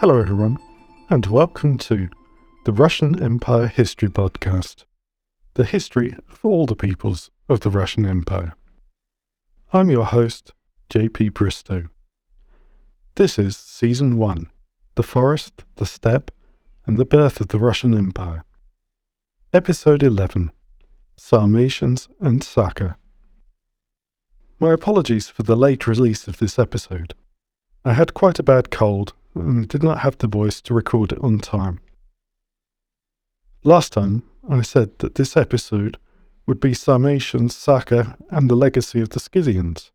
Hello, 0.00 0.18
everyone, 0.18 0.58
and 1.10 1.26
welcome 1.26 1.76
to 1.76 2.08
the 2.64 2.72
Russian 2.72 3.22
Empire 3.22 3.66
History 3.66 4.08
Podcast, 4.08 4.86
the 5.52 5.64
history 5.66 6.14
of 6.26 6.42
all 6.42 6.64
the 6.64 6.74
peoples 6.74 7.30
of 7.50 7.60
the 7.60 7.68
Russian 7.68 8.06
Empire. 8.06 8.54
I'm 9.74 9.90
your 9.90 10.06
host, 10.06 10.54
JP 10.88 11.34
Bristow. 11.34 11.90
This 13.16 13.38
is 13.38 13.58
Season 13.58 14.16
1 14.16 14.50
The 14.94 15.02
Forest, 15.02 15.64
the 15.76 15.84
Steppe, 15.84 16.30
and 16.86 16.96
the 16.96 17.04
Birth 17.04 17.38
of 17.38 17.48
the 17.48 17.58
Russian 17.58 17.92
Empire. 17.92 18.46
Episode 19.52 20.02
11 20.02 20.50
Sarmatians 21.18 22.08
and 22.20 22.42
Saka. 22.42 22.96
My 24.58 24.72
apologies 24.72 25.28
for 25.28 25.42
the 25.42 25.56
late 25.56 25.86
release 25.86 26.26
of 26.26 26.38
this 26.38 26.58
episode. 26.58 27.12
I 27.84 27.92
had 27.92 28.14
quite 28.14 28.38
a 28.38 28.42
bad 28.42 28.70
cold 28.70 29.12
and 29.34 29.68
did 29.68 29.82
not 29.82 30.00
have 30.00 30.18
the 30.18 30.26
voice 30.26 30.60
to 30.62 30.74
record 30.74 31.12
it 31.12 31.18
on 31.20 31.38
time. 31.38 31.80
Last 33.62 33.92
time, 33.92 34.22
I 34.48 34.62
said 34.62 34.98
that 34.98 35.16
this 35.16 35.36
episode 35.36 35.98
would 36.46 36.60
be 36.60 36.74
Sarmatians, 36.74 37.54
Saka, 37.54 38.16
and 38.30 38.50
the 38.50 38.56
legacy 38.56 39.00
of 39.00 39.10
the 39.10 39.20
Scythians, 39.20 39.92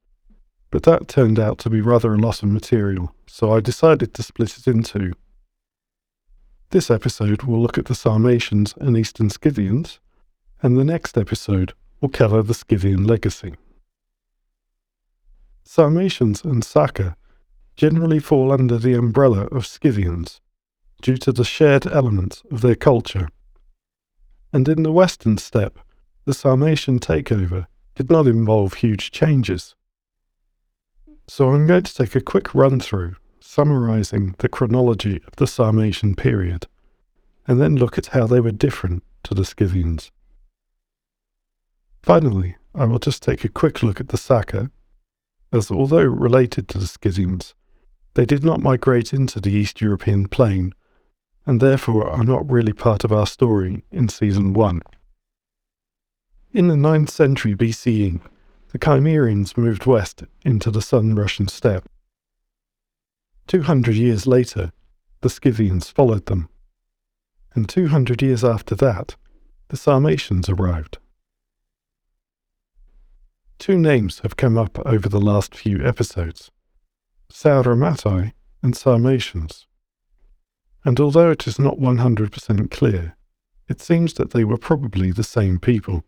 but 0.71 0.83
that 0.83 1.07
turned 1.07 1.39
out 1.39 1.57
to 1.59 1.69
be 1.69 1.81
rather 1.81 2.13
a 2.13 2.17
lot 2.17 2.43
of 2.43 2.49
material, 2.49 3.13
so 3.27 3.51
I 3.51 3.59
decided 3.59 4.13
to 4.13 4.23
split 4.23 4.57
it 4.57 4.67
in 4.67 4.83
two. 4.83 5.13
This 6.69 6.91
episode 6.91 7.43
will 7.43 7.61
look 7.61 7.77
at 7.77 7.85
the 7.85 7.95
Sarmatians 7.95 8.73
and 8.79 8.97
Eastern 8.97 9.29
Scythians, 9.29 9.99
and 10.61 10.77
the 10.77 10.83
next 10.83 11.17
episode 11.17 11.73
will 12.01 12.09
cover 12.09 12.41
the 12.41 12.53
Scythian 12.53 13.05
legacy. 13.05 13.55
Sarmatians 15.63 16.43
and 16.43 16.63
Saka 16.63 17.15
generally 17.75 18.19
fall 18.19 18.51
under 18.51 18.77
the 18.77 18.93
umbrella 18.93 19.45
of 19.47 19.65
Scythians 19.65 20.41
due 21.01 21.17
to 21.17 21.31
the 21.31 21.43
shared 21.43 21.85
elements 21.85 22.43
of 22.51 22.61
their 22.61 22.75
culture. 22.75 23.29
And 24.53 24.67
in 24.69 24.83
the 24.83 24.91
western 24.91 25.37
steppe, 25.37 25.79
the 26.25 26.33
Sarmatian 26.33 26.99
takeover 26.99 27.67
did 27.95 28.09
not 28.09 28.27
involve 28.27 28.75
huge 28.75 29.11
changes. 29.11 29.75
So 31.27 31.49
I'm 31.49 31.67
going 31.67 31.83
to 31.83 31.93
take 31.93 32.15
a 32.15 32.21
quick 32.21 32.53
run 32.55 32.79
through, 32.79 33.15
summarizing 33.39 34.35
the 34.39 34.49
chronology 34.49 35.21
of 35.27 35.35
the 35.35 35.47
Sarmatian 35.47 36.15
period, 36.15 36.67
and 37.47 37.59
then 37.59 37.75
look 37.75 37.97
at 37.97 38.07
how 38.07 38.27
they 38.27 38.39
were 38.39 38.51
different 38.51 39.03
to 39.23 39.33
the 39.33 39.45
Scythians. 39.45 40.11
Finally, 42.01 42.55
I 42.73 42.85
will 42.85 42.99
just 42.99 43.23
take 43.23 43.43
a 43.43 43.49
quick 43.49 43.81
look 43.81 43.99
at 43.99 44.09
the 44.09 44.17
Saka 44.17 44.69
as 45.51 45.71
although 45.71 46.03
related 46.03 46.67
to 46.69 46.77
the 46.77 46.87
Scythians, 46.87 47.55
they 48.15 48.25
did 48.25 48.43
not 48.43 48.61
migrate 48.61 49.13
into 49.13 49.39
the 49.39 49.51
East 49.51 49.81
European 49.81 50.27
plain, 50.27 50.73
and 51.45 51.61
therefore 51.61 52.09
are 52.09 52.23
not 52.23 52.49
really 52.49 52.73
part 52.73 53.03
of 53.03 53.11
our 53.11 53.27
story 53.27 53.83
in 53.91 54.09
Season 54.09 54.53
1. 54.53 54.81
In 56.53 56.69
the 56.69 56.75
9th 56.75 57.09
century 57.09 57.53
BCE, 57.53 58.21
the 58.69 58.79
Cimmerians 58.79 59.57
moved 59.57 59.85
west 59.85 60.23
into 60.43 60.71
the 60.71 60.81
southern 60.81 61.15
Russian 61.15 61.49
steppe. 61.49 61.87
200 63.47 63.95
years 63.95 64.25
later, 64.25 64.71
the 65.21 65.29
Scythians 65.29 65.89
followed 65.89 66.25
them, 66.25 66.49
and 67.53 67.67
200 67.67 68.21
years 68.21 68.43
after 68.43 68.75
that, 68.75 69.17
the 69.67 69.77
Sarmatians 69.77 70.47
arrived. 70.47 70.99
Two 73.59 73.77
names 73.77 74.19
have 74.19 74.37
come 74.37 74.57
up 74.57 74.79
over 74.85 75.09
the 75.09 75.21
last 75.21 75.53
few 75.53 75.85
episodes 75.85 76.51
Sauromatae 77.31 78.33
and 78.61 78.75
Sarmatians. 78.75 79.67
And 80.83 80.99
although 80.99 81.31
it 81.31 81.47
is 81.47 81.57
not 81.59 81.79
100% 81.79 82.71
clear, 82.71 83.15
it 83.67 83.81
seems 83.81 84.13
that 84.13 84.31
they 84.31 84.43
were 84.43 84.57
probably 84.57 85.11
the 85.11 85.23
same 85.23 85.59
people. 85.59 86.03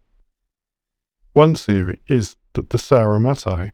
One 1.34 1.56
theory 1.56 2.02
is 2.08 2.36
that 2.54 2.70
the 2.70 2.78
Sauromatae 2.78 3.72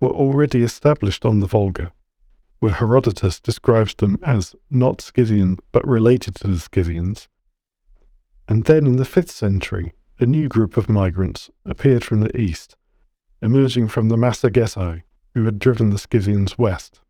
were 0.00 0.10
already 0.10 0.62
established 0.62 1.24
on 1.24 1.40
the 1.40 1.46
Volga, 1.46 1.92
where 2.60 2.72
Herodotus 2.72 3.40
describes 3.40 3.94
them 3.94 4.18
as 4.22 4.54
not 4.70 5.00
Scythian 5.00 5.58
but 5.72 5.86
related 5.86 6.34
to 6.36 6.48
the 6.48 6.58
Scythians. 6.58 7.28
And 8.48 8.64
then 8.64 8.86
in 8.86 8.96
the 8.96 9.04
5th 9.04 9.30
century, 9.30 9.92
a 10.18 10.26
new 10.26 10.48
group 10.48 10.76
of 10.76 10.88
migrants 10.88 11.50
appeared 11.64 12.04
from 12.04 12.20
the 12.20 12.36
east 12.38 12.76
emerging 13.42 13.88
from 13.88 14.08
the 14.08 14.16
Massagetae, 14.16 15.02
who 15.34 15.44
had 15.44 15.58
driven 15.58 15.90
the 15.90 15.98
Scythians 15.98 16.58
west. 16.58 17.00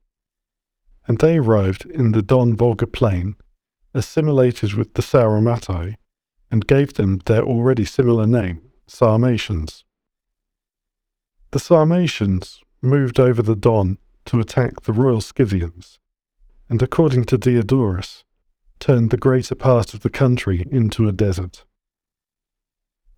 And 1.07 1.19
they 1.19 1.39
arrived 1.39 1.87
in 1.87 2.13
the 2.13 2.23
Don 2.23 2.57
Volga 2.57 2.87
plain, 2.87 3.37
assimilated 3.95 4.75
with 4.75 4.95
the 4.95 5.03
Sauromatae, 5.03 5.97
and 6.51 6.67
gave 6.67 6.95
them 6.95 7.21
their 7.27 7.43
already 7.43 7.85
similar 7.85 8.27
name, 8.27 8.61
Sarmatians. 8.87 9.85
The 11.51 11.59
Sarmatians 11.59 12.61
moved 12.81 13.19
over 13.19 13.43
the 13.43 13.57
Don 13.57 13.99
to 14.27 14.41
attack 14.41 14.83
the 14.83 14.93
royal 14.93 15.21
Scythians, 15.21 15.99
and 16.69 16.81
according 16.83 17.25
to 17.25 17.39
Diodorus, 17.39 18.25
turned 18.79 19.11
the 19.11 19.17
greater 19.17 19.55
part 19.55 19.95
of 19.95 20.01
the 20.01 20.11
country 20.11 20.67
into 20.71 21.09
a 21.09 21.13
desert. 21.13 21.65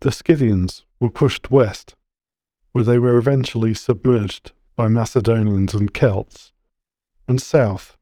The 0.00 0.12
Scythians 0.12 0.84
were 1.00 1.10
pushed 1.10 1.50
west 1.50 1.94
where 2.72 2.84
they 2.84 2.98
were 2.98 3.16
eventually 3.16 3.72
submerged 3.72 4.52
by 4.76 4.88
Macedonians 4.88 5.74
and 5.74 5.92
Celts, 5.92 6.52
and 7.28 7.40
south, 7.40 7.96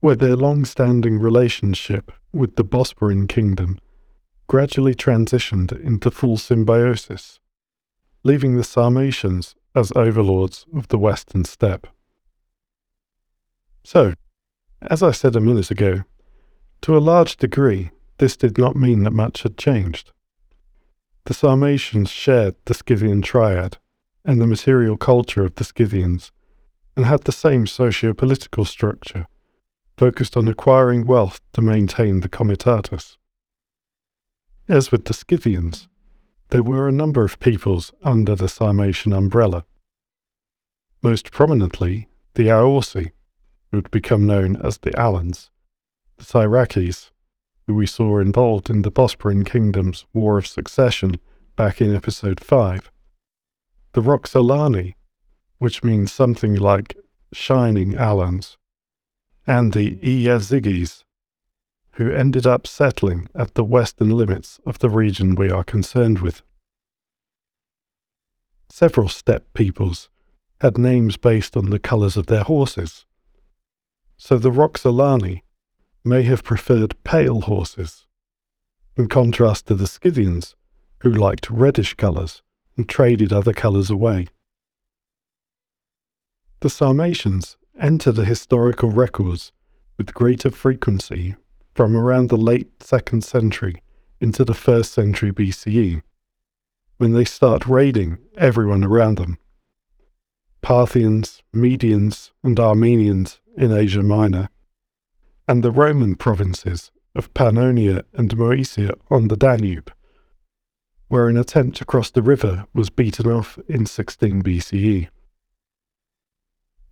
where 0.00 0.16
their 0.16 0.36
long 0.36 0.64
standing 0.64 1.18
relationship 1.18 2.12
with 2.32 2.56
the 2.56 2.64
Bosporan 2.64 3.28
kingdom 3.28 3.78
gradually 4.46 4.94
transitioned 4.94 5.72
into 5.82 6.10
full 6.10 6.36
symbiosis, 6.36 7.40
leaving 8.22 8.56
the 8.56 8.64
Sarmatians 8.64 9.54
as 9.74 9.92
overlords 9.96 10.66
of 10.74 10.88
the 10.88 10.98
western 10.98 11.44
steppe. 11.44 11.86
So, 13.84 14.14
as 14.82 15.02
I 15.02 15.10
said 15.10 15.34
a 15.36 15.40
minute 15.40 15.70
ago, 15.70 16.04
to 16.82 16.96
a 16.96 16.98
large 16.98 17.36
degree, 17.36 17.90
this 18.18 18.36
did 18.36 18.58
not 18.58 18.76
mean 18.76 19.04
that 19.04 19.12
much 19.12 19.42
had 19.42 19.56
changed. 19.56 20.12
The 21.24 21.34
Sarmatians 21.34 22.10
shared 22.10 22.56
the 22.64 22.74
Scythian 22.74 23.22
triad 23.22 23.78
and 24.24 24.40
the 24.40 24.46
material 24.46 24.96
culture 24.96 25.44
of 25.44 25.54
the 25.56 25.64
Scythians, 25.64 26.32
and 26.96 27.06
had 27.06 27.24
the 27.24 27.32
same 27.32 27.66
socio-political 27.66 28.64
structure, 28.64 29.26
focused 29.96 30.36
on 30.36 30.48
acquiring 30.48 31.06
wealth 31.06 31.40
to 31.52 31.62
maintain 31.62 32.20
the 32.20 32.28
comitatus. 32.28 33.18
As 34.68 34.92
with 34.92 35.06
the 35.06 35.14
Scythians, 35.14 35.88
there 36.50 36.62
were 36.62 36.86
a 36.86 36.92
number 36.92 37.24
of 37.24 37.40
peoples 37.40 37.92
under 38.02 38.34
the 38.34 38.48
Sarmatian 38.48 39.12
umbrella. 39.12 39.64
Most 41.02 41.32
prominently, 41.32 42.08
the 42.34 42.48
Aorsi, 42.48 43.12
who 43.70 43.78
would 43.78 43.90
become 43.90 44.26
known 44.26 44.56
as 44.62 44.78
the 44.78 44.96
Alans, 44.98 45.50
the 46.18 46.24
Syraces, 46.24 47.10
who 47.66 47.74
we 47.74 47.86
saw 47.86 48.18
involved 48.18 48.70
in 48.70 48.82
the 48.82 48.92
Bosporan 48.92 49.46
Kingdom's 49.46 50.04
War 50.12 50.38
of 50.38 50.46
Succession 50.46 51.18
back 51.56 51.80
in 51.80 51.94
episode 51.94 52.38
5, 52.38 52.90
the 53.92 54.00
Roxolani, 54.00 54.94
which 55.58 55.84
means 55.84 56.10
something 56.12 56.54
like 56.54 56.96
shining 57.32 57.94
Alans, 57.94 58.56
and 59.46 59.72
the 59.72 59.96
Iazyges, 59.96 61.04
who 61.96 62.10
ended 62.10 62.46
up 62.46 62.66
settling 62.66 63.28
at 63.34 63.54
the 63.54 63.64
western 63.64 64.10
limits 64.10 64.60
of 64.64 64.78
the 64.78 64.88
region 64.88 65.34
we 65.34 65.50
are 65.50 65.64
concerned 65.64 66.20
with. 66.20 66.42
Several 68.70 69.08
steppe 69.08 69.52
peoples 69.52 70.08
had 70.62 70.78
names 70.78 71.18
based 71.18 71.56
on 71.56 71.68
the 71.68 71.78
colours 71.78 72.16
of 72.16 72.26
their 72.26 72.44
horses, 72.44 73.04
so 74.16 74.38
the 74.38 74.50
Roxolani 74.50 75.42
may 76.02 76.22
have 76.22 76.42
preferred 76.42 76.94
pale 77.04 77.42
horses, 77.42 78.06
in 78.96 79.08
contrast 79.08 79.66
to 79.66 79.74
the 79.74 79.86
Scythians, 79.86 80.54
who 81.00 81.10
liked 81.10 81.50
reddish 81.50 81.94
colours 81.94 82.42
and 82.76 82.88
traded 82.88 83.32
other 83.32 83.52
colours 83.52 83.90
away. 83.90 84.26
The 86.60 86.70
Sarmatians 86.70 87.56
enter 87.80 88.12
the 88.12 88.24
historical 88.24 88.90
records 88.90 89.52
with 89.98 90.14
greater 90.14 90.50
frequency 90.50 91.34
from 91.74 91.96
around 91.96 92.28
the 92.28 92.36
late 92.36 92.78
2nd 92.78 93.24
century 93.24 93.82
into 94.20 94.44
the 94.44 94.52
1st 94.52 94.86
century 94.86 95.32
BCE, 95.32 96.02
when 96.98 97.12
they 97.12 97.24
start 97.24 97.66
raiding 97.66 98.18
everyone 98.36 98.84
around 98.84 99.18
them. 99.18 99.38
Parthians, 100.60 101.42
Medians, 101.52 102.30
and 102.44 102.60
Armenians 102.60 103.40
in 103.56 103.72
Asia 103.72 104.02
Minor, 104.02 104.48
and 105.48 105.64
the 105.64 105.72
Roman 105.72 106.14
provinces 106.14 106.92
of 107.16 107.34
Pannonia 107.34 108.04
and 108.12 108.30
Moesia 108.36 108.94
on 109.10 109.26
the 109.28 109.36
Danube, 109.36 109.92
where 111.12 111.28
an 111.28 111.36
attempt 111.36 111.76
to 111.76 111.84
cross 111.84 112.10
the 112.10 112.22
river 112.22 112.64
was 112.72 112.88
beaten 112.88 113.30
off 113.30 113.58
in 113.68 113.84
16 113.84 114.42
BCE. 114.42 115.08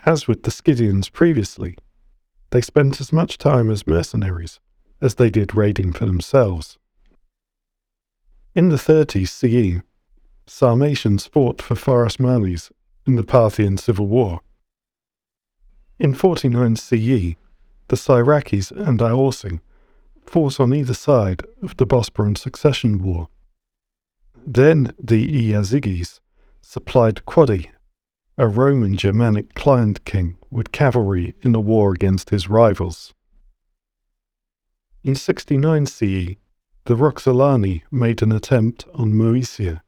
As 0.04 0.28
with 0.28 0.42
the 0.42 0.50
Scythians 0.50 1.08
previously, 1.08 1.74
they 2.50 2.60
spent 2.60 3.00
as 3.00 3.14
much 3.14 3.38
time 3.38 3.70
as 3.70 3.86
mercenaries 3.86 4.60
as 5.00 5.14
they 5.14 5.30
did 5.30 5.54
raiding 5.54 5.94
for 5.94 6.04
themselves. 6.04 6.76
In 8.54 8.68
the 8.68 8.76
30s 8.76 9.30
CE, 9.30 9.82
Sarmatians 10.46 11.24
fought 11.24 11.62
for 11.62 11.74
Pharasmanes 11.74 12.70
in 13.06 13.16
the 13.16 13.24
Parthian 13.24 13.78
Civil 13.78 14.06
War. 14.06 14.40
In 15.98 16.12
49 16.12 16.76
CE, 16.76 17.36
the 17.88 17.96
Syraces 17.96 18.70
and 18.70 19.00
Iorsi 19.00 19.60
fought 20.26 20.60
on 20.60 20.74
either 20.74 20.92
side 20.92 21.40
of 21.62 21.78
the 21.78 21.86
Bosporan 21.86 22.36
Succession 22.36 23.02
War. 23.02 23.30
Then 24.46 24.94
the 24.98 25.52
Iazyges 25.52 26.20
supplied 26.62 27.24
Quadi, 27.26 27.70
a 28.38 28.48
Roman 28.48 28.96
Germanic 28.96 29.54
client 29.54 30.04
king, 30.04 30.38
with 30.50 30.72
cavalry 30.72 31.34
in 31.42 31.54
a 31.54 31.60
war 31.60 31.92
against 31.92 32.30
his 32.30 32.48
rivals. 32.48 33.12
In 35.04 35.14
69 35.14 35.86
CE, 35.86 36.36
the 36.84 36.96
Roxolani 36.96 37.82
made 37.90 38.22
an 38.22 38.32
attempt 38.32 38.86
on 38.94 39.12
Moesia, 39.12 39.82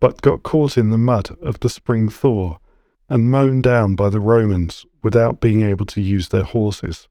but 0.00 0.22
got 0.22 0.42
caught 0.42 0.76
in 0.76 0.90
the 0.90 0.98
mud 0.98 1.36
of 1.40 1.60
the 1.60 1.68
spring 1.68 2.08
thaw 2.08 2.58
and 3.08 3.30
mown 3.30 3.60
down 3.62 3.94
by 3.94 4.08
the 4.08 4.20
Romans 4.20 4.86
without 5.02 5.40
being 5.40 5.62
able 5.62 5.86
to 5.86 6.00
use 6.00 6.30
their 6.30 6.42
horses. 6.42 7.08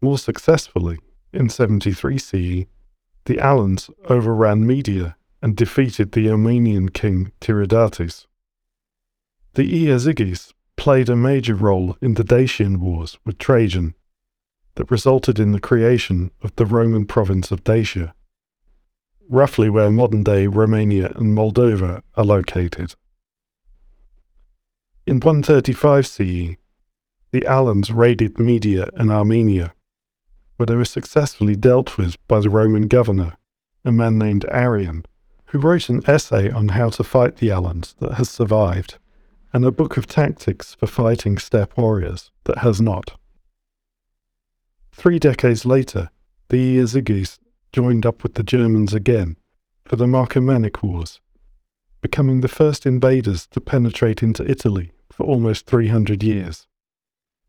More 0.00 0.18
successfully, 0.18 0.98
in 1.32 1.48
73 1.48 2.18
CE, 2.18 2.66
the 3.28 3.38
Alans 3.38 3.90
overran 4.08 4.66
Media 4.66 5.14
and 5.42 5.54
defeated 5.54 6.12
the 6.12 6.30
Armenian 6.30 6.88
king 6.88 7.30
Tiridates. 7.42 8.26
The 9.52 9.70
Iazyges 9.70 10.54
played 10.76 11.10
a 11.10 11.14
major 11.14 11.54
role 11.54 11.98
in 12.00 12.14
the 12.14 12.24
Dacian 12.24 12.80
Wars 12.80 13.18
with 13.26 13.36
Trajan 13.36 13.94
that 14.76 14.90
resulted 14.90 15.38
in 15.38 15.52
the 15.52 15.60
creation 15.60 16.30
of 16.40 16.56
the 16.56 16.64
Roman 16.64 17.04
province 17.04 17.50
of 17.50 17.62
Dacia, 17.64 18.14
roughly 19.28 19.68
where 19.68 19.90
modern 19.90 20.22
day 20.22 20.46
Romania 20.46 21.12
and 21.14 21.36
Moldova 21.36 22.00
are 22.16 22.24
located. 22.24 22.94
In 25.06 25.20
135 25.20 26.06
CE, 26.06 26.56
the 27.30 27.44
Alans 27.44 27.90
raided 27.90 28.38
Media 28.38 28.88
and 28.94 29.10
Armenia, 29.10 29.74
where 30.58 30.66
they 30.66 30.74
were 30.74 30.84
successfully 30.84 31.54
dealt 31.54 31.96
with 31.96 32.16
by 32.26 32.40
the 32.40 32.50
Roman 32.50 32.88
governor, 32.88 33.36
a 33.84 33.92
man 33.92 34.18
named 34.18 34.44
Arrian, 34.50 35.04
who 35.46 35.58
wrote 35.58 35.88
an 35.88 36.02
essay 36.06 36.50
on 36.50 36.70
how 36.70 36.90
to 36.90 37.04
fight 37.04 37.36
the 37.36 37.50
Alans 37.50 37.94
that 38.00 38.14
has 38.14 38.28
survived, 38.28 38.98
and 39.52 39.64
a 39.64 39.70
book 39.70 39.96
of 39.96 40.08
tactics 40.08 40.74
for 40.74 40.88
fighting 40.88 41.38
steppe 41.38 41.78
warriors 41.78 42.32
that 42.44 42.58
has 42.58 42.80
not. 42.80 43.16
Three 44.90 45.20
decades 45.20 45.64
later, 45.64 46.10
the 46.48 46.78
Iazyges 46.78 47.38
joined 47.72 48.04
up 48.04 48.24
with 48.24 48.34
the 48.34 48.42
Germans 48.42 48.92
again 48.92 49.36
for 49.84 49.94
the 49.94 50.06
Marcomannic 50.06 50.82
Wars, 50.82 51.20
becoming 52.02 52.40
the 52.40 52.48
first 52.48 52.84
invaders 52.84 53.46
to 53.52 53.60
penetrate 53.60 54.24
into 54.24 54.50
Italy 54.50 54.90
for 55.08 55.24
almost 55.24 55.66
300 55.66 56.24
years, 56.24 56.66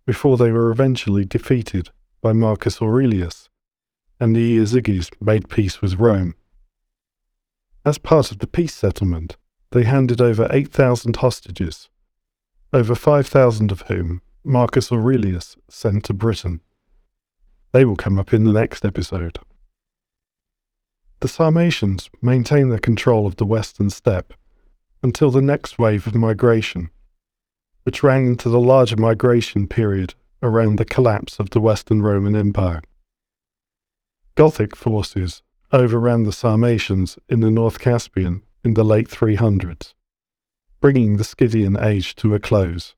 before 0.05 0.37
they 0.37 0.51
were 0.51 0.69
eventually 0.69 1.25
defeated 1.25 1.89
by 2.21 2.33
Marcus 2.33 2.81
Aurelius, 2.81 3.49
and 4.19 4.35
the 4.35 4.57
Iazyges 4.57 5.09
made 5.21 5.49
peace 5.49 5.81
with 5.81 5.95
Rome. 5.95 6.35
As 7.85 7.97
part 7.97 8.31
of 8.31 8.39
the 8.39 8.47
peace 8.47 8.73
settlement, 8.73 9.37
they 9.71 9.83
handed 9.83 10.19
over 10.19 10.47
8,000 10.51 11.15
hostages, 11.17 11.89
over 12.73 12.95
5,000 12.95 13.71
of 13.71 13.81
whom 13.83 14.21
Marcus 14.43 14.91
Aurelius 14.91 15.55
sent 15.69 16.03
to 16.05 16.13
Britain. 16.13 16.61
They 17.71 17.85
will 17.85 17.95
come 17.95 18.19
up 18.19 18.33
in 18.33 18.43
the 18.43 18.53
next 18.53 18.83
episode. 18.83 19.39
The 21.21 21.27
Sarmatians 21.27 22.09
maintained 22.21 22.71
their 22.71 22.79
control 22.79 23.27
of 23.27 23.35
the 23.35 23.45
western 23.45 23.89
steppe 23.89 24.33
until 25.03 25.31
the 25.31 25.41
next 25.41 25.77
wave 25.77 26.07
of 26.07 26.15
migration, 26.15 26.89
which 27.83 28.03
ran 28.03 28.25
into 28.25 28.49
the 28.49 28.59
larger 28.59 28.95
migration 28.95 29.67
period 29.67 30.15
around 30.41 30.77
the 30.77 30.85
collapse 30.85 31.39
of 31.39 31.49
the 31.49 31.59
Western 31.59 32.01
Roman 32.01 32.35
Empire. 32.35 32.81
Gothic 34.35 34.75
forces 34.75 35.41
overran 35.71 36.23
the 36.23 36.31
Sarmatians 36.31 37.17
in 37.27 37.41
the 37.41 37.51
North 37.51 37.79
Caspian 37.79 38.43
in 38.63 38.73
the 38.73 38.83
late 38.83 39.07
300s, 39.07 39.93
bringing 40.81 41.17
the 41.17 41.23
Scythian 41.23 41.77
age 41.79 42.15
to 42.15 42.33
a 42.33 42.39
close. 42.39 42.95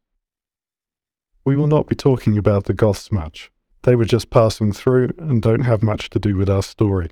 We 1.44 1.56
will 1.56 1.68
not 1.68 1.88
be 1.88 1.96
talking 1.96 2.38
about 2.38 2.66
the 2.66 2.74
Goths 2.74 3.12
much, 3.12 3.52
they 3.84 3.96
were 3.96 4.06
just 4.06 4.30
passing 4.30 4.72
through 4.72 5.10
and 5.18 5.42
don't 5.42 5.62
have 5.62 5.82
much 5.82 6.10
to 6.12 6.20
do 6.20 6.36
with 6.38 6.50
our 6.50 6.64
story. 6.64 7.10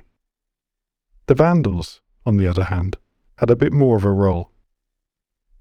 The 1.25 1.35
Vandals, 1.35 2.01
on 2.25 2.37
the 2.37 2.47
other 2.47 2.65
hand, 2.65 2.97
had 3.37 3.49
a 3.49 3.55
bit 3.55 3.73
more 3.73 3.97
of 3.97 4.03
a 4.03 4.11
role. 4.11 4.51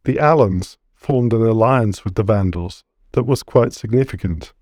The 0.04 0.18
Alans 0.18 0.78
formed 0.94 1.32
an 1.32 1.42
alliance 1.42 2.04
with 2.04 2.14
the 2.14 2.22
Vandals 2.22 2.84
that 3.12 3.24
was 3.24 3.42
quite 3.42 3.72
significant, 3.72 4.52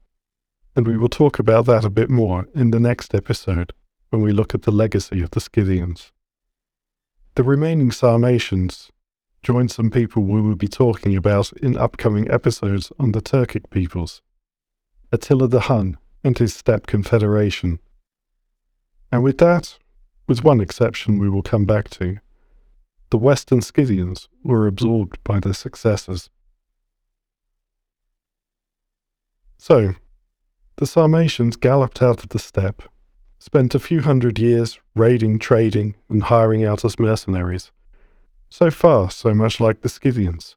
and 0.77 0.87
we 0.87 0.99
will 0.99 1.09
talk 1.09 1.39
about 1.39 1.65
that 1.65 1.87
a 1.87 1.91
bit 1.91 2.11
more 2.11 2.47
in 2.55 2.71
the 2.71 2.79
next 2.79 3.15
episode 3.15 3.73
when 4.11 4.21
we 4.21 4.31
look 4.31 4.55
at 4.55 4.63
the 4.63 4.71
legacy 4.71 5.23
of 5.23 5.31
the 5.31 5.41
Scythians. 5.41 6.13
The 7.35 7.43
remaining 7.43 7.91
Sarmatians 7.91 8.93
join 9.43 9.69
some 9.69 9.91
people 9.91 10.23
we 10.23 10.43
will 10.43 10.55
be 10.55 10.69
talking 10.69 11.17
about 11.17 11.51
in 11.55 11.79
upcoming 11.79 12.31
episodes 12.31 12.93
on 12.99 13.13
the 13.13 13.23
Turkic 13.23 13.71
peoples. 13.71 14.21
Attila 15.11 15.49
the 15.49 15.61
Hun 15.61 15.97
and 16.23 16.37
his 16.37 16.55
steppe 16.55 16.87
confederation. 16.87 17.79
And 19.11 19.23
with 19.23 19.39
that, 19.39 19.79
with 20.29 20.45
one 20.45 20.61
exception 20.61 21.19
we 21.19 21.31
will 21.31 21.43
come 21.43 21.65
back 21.65 21.89
to, 21.91 22.19
the 23.11 23.19
Western 23.19 23.63
Scythians 23.63 24.29
were 24.43 24.67
absorbed 24.67 25.23
by 25.25 25.41
their 25.41 25.55
successors. 25.55 26.29
So, 29.57 29.95
the 30.77 30.87
Sarmatians 30.87 31.57
galloped 31.57 32.03
out 32.03 32.23
of 32.23 32.29
the 32.29 32.39
steppe, 32.39 32.83
spent 33.39 33.75
a 33.75 33.81
few 33.81 34.03
hundred 34.03 34.39
years 34.39 34.79
raiding, 34.95 35.39
trading, 35.39 35.95
and 36.09 36.25
hiring 36.25 36.65
out 36.65 36.85
as 36.85 36.99
mercenaries. 36.99 37.73
So 38.51 38.71
far, 38.71 39.11
so 39.11 39.35
much 39.35 39.59
like 39.59 39.81
the 39.81 39.89
Scythians. 39.89 40.57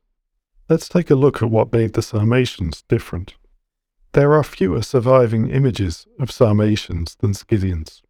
Let's 0.68 0.90
take 0.90 1.10
a 1.10 1.16
look 1.16 1.42
at 1.42 1.50
what 1.50 1.74
made 1.74 1.94
the 1.94 2.02
Sarmatians 2.02 2.84
different. 2.88 3.36
There 4.12 4.34
are 4.34 4.44
fewer 4.44 4.82
surviving 4.82 5.50
images 5.50 6.06
of 6.20 6.32
Sarmatians 6.32 7.16
than 7.20 7.34
Scythians. 7.34 8.02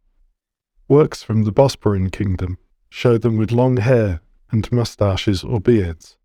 Works 0.88 1.22
from 1.22 1.44
the 1.44 1.52
Bosporan 1.52 2.10
kingdom 2.10 2.58
show 2.88 3.18
them 3.18 3.36
with 3.36 3.52
long 3.52 3.76
hair 3.76 4.20
and 4.50 4.70
moustaches 4.72 5.44
or 5.44 5.60
beards. 5.60 6.16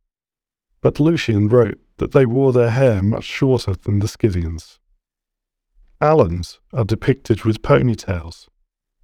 But 0.82 1.00
Lucian 1.00 1.48
wrote 1.48 1.80
that 1.98 2.12
they 2.12 2.25
wore 2.25 2.51
their 2.51 2.72
hair 2.72 3.04
much 3.04 3.24
shorter 3.24 3.75
than 3.75 4.00
the 4.00 4.08
Scythians. 4.08 4.80
Alans 6.02 6.60
are 6.74 6.86
depicted 6.86 7.44
with 7.44 7.62
ponytails, 7.62 8.48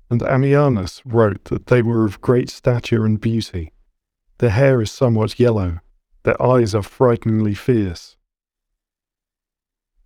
and 0.09 0.21
Ammianus 0.21 1.01
wrote 1.05 1.45
that 1.45 1.67
they 1.67 1.81
were 1.81 2.05
of 2.05 2.21
great 2.21 2.49
stature 2.49 3.05
and 3.05 3.19
beauty. 3.19 3.71
Their 4.39 4.49
hair 4.49 4.81
is 4.81 4.91
somewhat 4.91 5.39
yellow, 5.39 5.79
their 6.23 6.41
eyes 6.41 6.75
are 6.75 6.83
frighteningly 6.83 7.53
fierce, 7.53 8.17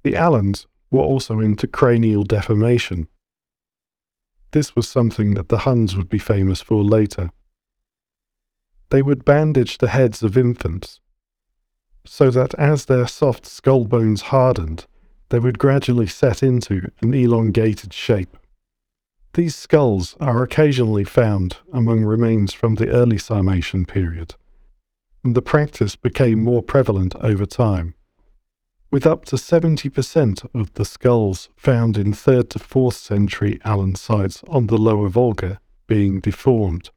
the 0.05 0.15
Alans 0.15 0.67
were 0.91 1.01
also 1.01 1.39
into 1.39 1.65
cranial 1.65 2.23
deformation. 2.23 3.07
This 4.51 4.75
was 4.75 4.87
something 4.87 5.33
that 5.33 5.49
the 5.49 5.57
Huns 5.65 5.97
would 5.97 6.09
be 6.09 6.19
famous 6.19 6.61
for 6.61 6.83
later. 6.83 7.31
They 8.91 9.01
would 9.01 9.25
bandage 9.25 9.79
the 9.79 9.87
heads 9.87 10.21
of 10.21 10.37
infants, 10.37 10.99
so 12.05 12.29
that 12.29 12.53
as 12.53 12.85
their 12.85 13.07
soft 13.07 13.47
skull 13.47 13.85
bones 13.85 14.21
hardened, 14.29 14.85
they 15.35 15.39
would 15.39 15.59
gradually 15.59 16.07
set 16.07 16.41
into 16.41 16.89
an 17.01 17.13
elongated 17.13 17.91
shape. 17.91 18.37
These 19.33 19.53
skulls 19.53 20.15
are 20.21 20.41
occasionally 20.41 21.03
found 21.03 21.57
among 21.73 22.05
remains 22.05 22.53
from 22.53 22.75
the 22.75 22.87
early 22.87 23.17
Sarmatian 23.17 23.85
period, 23.85 24.35
and 25.25 25.35
the 25.35 25.41
practice 25.41 25.97
became 25.97 26.41
more 26.41 26.63
prevalent 26.63 27.17
over 27.17 27.45
time 27.45 27.95
with 28.89 29.05
up 29.05 29.25
to 29.25 29.35
70% 29.35 30.47
of 30.53 30.73
the 30.75 30.85
skulls 30.85 31.49
found 31.57 31.97
in 31.97 32.13
3rd 32.13 32.47
to 32.51 32.59
4th 32.59 32.93
century 32.93 33.59
Alan 33.65 33.95
sites 33.95 34.41
on 34.47 34.67
the 34.67 34.77
Lower 34.77 35.09
Volga 35.09 35.59
being 35.85 36.21
deformed. 36.21 36.91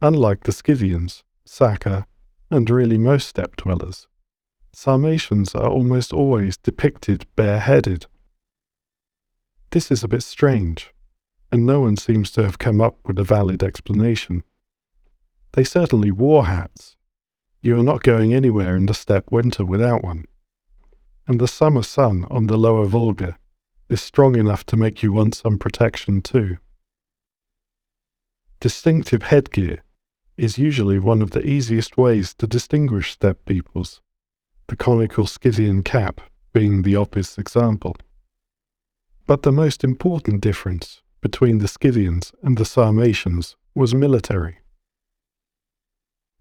Unlike 0.00 0.44
the 0.44 0.52
Scythians, 0.52 1.24
Saka, 1.44 2.06
and 2.48 2.70
really 2.70 2.96
most 2.96 3.26
steppe 3.26 3.56
dwellers, 3.56 4.06
Sarmatians 4.72 5.54
are 5.54 5.68
almost 5.68 6.12
always 6.12 6.56
depicted 6.56 7.26
bareheaded. 7.36 8.06
This 9.70 9.90
is 9.90 10.04
a 10.04 10.08
bit 10.08 10.22
strange, 10.22 10.92
and 11.50 11.66
no 11.66 11.80
one 11.80 11.96
seems 11.96 12.30
to 12.32 12.42
have 12.44 12.58
come 12.58 12.80
up 12.80 12.96
with 13.04 13.18
a 13.18 13.24
valid 13.24 13.62
explanation. 13.62 14.44
They 15.52 15.64
certainly 15.64 16.10
wore 16.10 16.46
hats, 16.46 16.96
you 17.60 17.78
are 17.78 17.82
not 17.82 18.02
going 18.02 18.32
anywhere 18.32 18.76
in 18.76 18.86
the 18.86 18.94
steppe 18.94 19.32
winter 19.32 19.64
without 19.64 20.04
one. 20.04 20.26
and 21.28 21.38
the 21.38 21.46
summer 21.46 21.82
sun 21.82 22.24
on 22.30 22.46
the 22.46 22.56
lower 22.56 22.86
Volga 22.86 23.38
is 23.90 24.00
strong 24.00 24.34
enough 24.34 24.64
to 24.64 24.76
make 24.76 25.02
you 25.02 25.12
want 25.12 25.34
some 25.34 25.58
protection 25.58 26.22
too. 26.22 26.56
Distinctive 28.60 29.24
headgear 29.24 29.84
is 30.36 30.58
usually 30.58 30.98
one 30.98 31.20
of 31.20 31.32
the 31.32 31.46
easiest 31.46 31.98
ways 31.98 32.32
to 32.34 32.46
distinguish 32.46 33.12
steppe 33.12 33.44
peoples, 33.44 34.00
the 34.68 34.76
conical 34.76 35.26
Scythian 35.26 35.82
cap 35.82 36.20
being 36.52 36.82
the 36.82 36.94
obvious 36.94 37.38
example. 37.38 37.96
But 39.26 39.42
the 39.42 39.52
most 39.52 39.82
important 39.82 40.40
difference 40.40 41.02
between 41.20 41.58
the 41.58 41.68
Scythians 41.68 42.32
and 42.42 42.56
the 42.56 42.64
Sarmatians 42.64 43.56
was 43.74 43.94
military. 43.94 44.58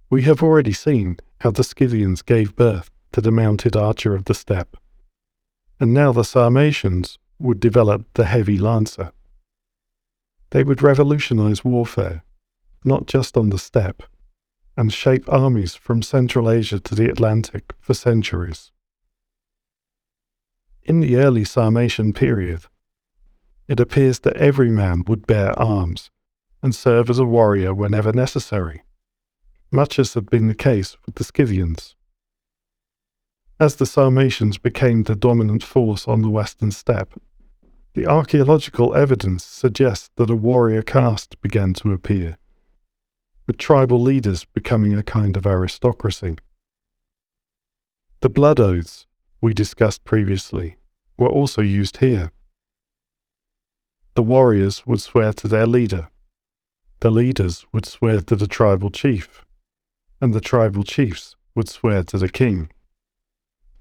We 0.10 0.22
have 0.24 0.44
already 0.44 0.74
seen 0.74 1.18
how 1.42 1.52
the 1.52 1.64
Scythians 1.64 2.22
gave 2.22 2.56
birth 2.56 2.90
to 3.14 3.22
the 3.22 3.32
mounted 3.32 3.76
archer 3.76 4.16
of 4.16 4.26
the 4.26 4.34
steppe, 4.34 4.78
and 5.80 5.94
now 5.94 6.12
the 6.12 6.24
Sarmatians 6.24 7.18
would 7.40 7.60
develop 7.60 8.06
the 8.14 8.26
heavy 8.26 8.58
lancer. 8.58 9.12
They 10.52 10.64
would 10.64 10.82
revolutionize 10.82 11.64
warfare, 11.64 12.24
not 12.84 13.06
just 13.06 13.38
on 13.38 13.50
the 13.50 13.60
steppe, 13.60 14.04
and 14.78 14.94
shape 14.94 15.28
armies 15.28 15.76
from 15.76 16.04
Central 16.04 16.50
Asia 16.50 16.80
to 16.80 16.94
the 16.94 17.10
Atlantic 17.10 17.74
for 17.80 17.96
centuries. 17.96 18.72
In 20.84 21.00
the 21.00 21.18
early 21.18 21.44
Sarmatian 21.44 22.14
period, 22.14 22.62
it 23.68 23.80
appears 23.80 24.20
that 24.20 24.38
every 24.38 24.70
man 24.70 25.04
would 25.08 25.28
bear 25.28 25.58
arms 25.60 26.12
and 26.62 26.74
serve 26.74 27.10
as 27.10 27.20
a 27.20 27.26
warrior 27.26 27.74
whenever 27.74 28.14
necessary, 28.14 28.84
much 29.72 30.00
as 30.00 30.14
had 30.14 30.30
been 30.30 30.48
the 30.48 30.56
case 30.56 30.96
with 31.06 31.16
the 31.16 31.24
Scythians. 31.24 31.96
As 33.60 33.76
the 33.76 33.86
Sarmatians 33.88 34.60
became 34.60 35.04
the 35.04 35.16
dominant 35.16 35.64
force 35.64 36.08
on 36.08 36.22
the 36.22 36.30
western 36.30 36.72
steppe, 36.72 37.20
the 37.96 38.06
archaeological 38.06 38.94
evidence 38.94 39.44
suggests 39.44 40.12
that 40.18 40.30
a 40.30 40.36
warrior 40.36 40.84
caste 40.84 41.42
began 41.42 41.74
to 41.74 41.92
appear, 41.92 42.38
with 43.48 43.58
tribal 43.58 44.00
leaders 44.00 44.46
becoming 44.46 44.94
a 44.94 45.02
kind 45.02 45.36
of 45.36 45.48
aristocracy. 45.48 46.36
The 48.20 48.30
blood 48.30 48.60
oaths 48.60 49.08
we 49.42 49.54
discussed 49.54 50.04
previously 50.04 50.76
were 51.18 51.30
also 51.30 51.62
used 51.62 51.98
here. 51.98 52.32
The 54.16 54.24
warriors 54.24 54.86
would 54.86 55.02
swear 55.02 55.34
to 55.34 55.48
their 55.48 55.66
leader, 55.66 56.10
the 57.00 57.12
leaders 57.12 57.64
would 57.72 57.86
swear 57.86 58.22
to 58.22 58.36
the 58.36 58.48
tribal 58.48 58.90
chief, 58.90 59.46
and 60.20 60.34
the 60.34 60.42
tribal 60.42 60.84
chiefs 60.84 61.36
would 61.54 61.70
swear 61.70 62.02
to 62.04 62.18
the 62.18 62.30
king. 62.30 62.72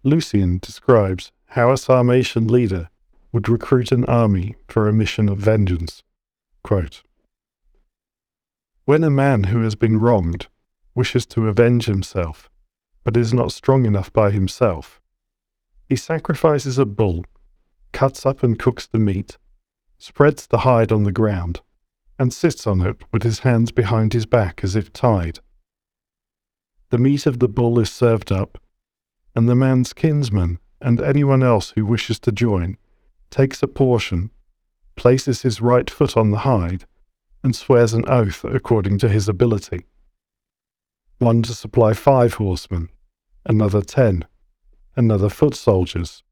Lucian 0.03 0.59
describes 0.59 1.33
how 1.47 1.71
a 1.71 1.79
Sarmatian 1.79 2.47
leader 2.47 2.91
would 3.33 3.49
recruit 3.49 3.91
an 3.91 4.05
army 4.05 4.55
for 4.69 4.87
a 4.87 4.93
mission 4.93 5.31
of 5.31 5.39
vengeance. 5.39 6.03
Quote, 6.63 7.03
when 8.87 9.03
a 9.03 9.11
man 9.11 9.45
who 9.45 9.63
has 9.63 9.75
been 9.75 9.99
wronged 9.99 10.47
wishes 10.95 11.27
to 11.27 11.49
avenge 11.49 11.87
himself, 11.87 12.49
but 13.03 13.17
is 13.17 13.35
not 13.35 13.51
strong 13.51 13.85
enough 13.85 14.13
by 14.13 14.31
himself, 14.31 15.01
he 15.89 15.97
sacrifices 15.97 16.79
a 16.79 16.87
bull, 16.87 17.25
cuts 17.93 18.25
up 18.25 18.45
and 18.45 18.61
cooks 18.61 18.87
the 18.87 18.99
meat, 18.99 19.39
spreads 19.99 20.47
the 20.47 20.59
hide 20.59 20.93
on 20.93 21.03
the 21.03 21.11
ground, 21.11 21.61
and 22.17 22.33
sits 22.33 22.65
on 22.65 22.81
it 22.81 23.03
with 23.13 23.25
his 23.25 23.41
hands 23.41 23.73
behind 23.73 24.13
his 24.13 24.25
back 24.25 24.63
as 24.63 24.77
if 24.77 24.93
tied. 24.93 25.41
The 26.91 26.99
meat 26.99 27.27
of 27.27 27.41
the 27.41 27.49
bull 27.49 27.81
is 27.81 27.91
served 27.91 28.31
up, 28.31 28.57
and 29.35 29.49
the 29.49 29.57
man's 29.57 29.93
kinsman 29.93 30.61
and 30.81 31.01
anyone 31.01 31.43
else 31.43 31.71
who 31.71 31.85
wishes 31.85 32.21
to 32.21 32.31
join 32.31 32.77
takes 33.31 33.65
a 33.65 33.67
portion, 33.67 34.31
places 34.95 35.43
his 35.43 35.61
right 35.61 35.91
foot 35.91 36.17
on 36.17 36.31
the 36.31 36.39
hide, 36.39 36.87
and 37.47 37.55
swears 37.55 37.95
an 37.95 38.03
oath 38.09 38.43
according 38.43 38.99
to 38.99 39.09
his 39.09 39.29
ability. 39.29 39.87
One 41.21 41.43
to 41.43 41.55
supply 41.55 41.93
five 41.93 42.35
horsemen, 42.35 42.89
another 43.45 43.83
ten, 43.83 44.25
another 44.97 45.29
foot 45.29 45.55
soldiers, 45.55 46.25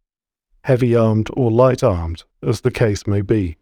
heavy 0.65 0.97
armed 0.97 1.29
or 1.35 1.53
light 1.53 1.85
armed, 1.85 2.25
as 2.43 2.63
the 2.63 2.73
case 2.73 3.07
may 3.07 3.21
be, 3.21 3.57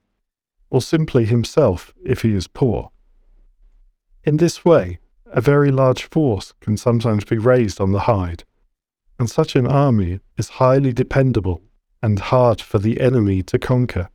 or 0.71 0.81
simply 0.81 1.27
himself 1.27 1.93
if 2.03 2.23
he 2.23 2.35
is 2.35 2.47
poor. 2.47 2.91
In 4.25 4.39
this 4.39 4.65
way, 4.65 4.99
a 5.27 5.43
very 5.43 5.71
large 5.71 6.05
force 6.05 6.55
can 6.59 6.79
sometimes 6.79 7.27
be 7.27 7.37
raised 7.37 7.83
on 7.83 7.93
the 7.93 8.07
hide, 8.11 8.45
and 9.19 9.29
such 9.29 9.57
an 9.57 9.67
army 9.67 10.21
is 10.39 10.57
highly 10.57 10.95
dependable 10.95 11.61
and 12.03 12.19
hard 12.19 12.63
for 12.63 12.79
the 12.79 12.99
enemy 12.99 13.43
to 13.43 13.59
conquer. 13.59 14.09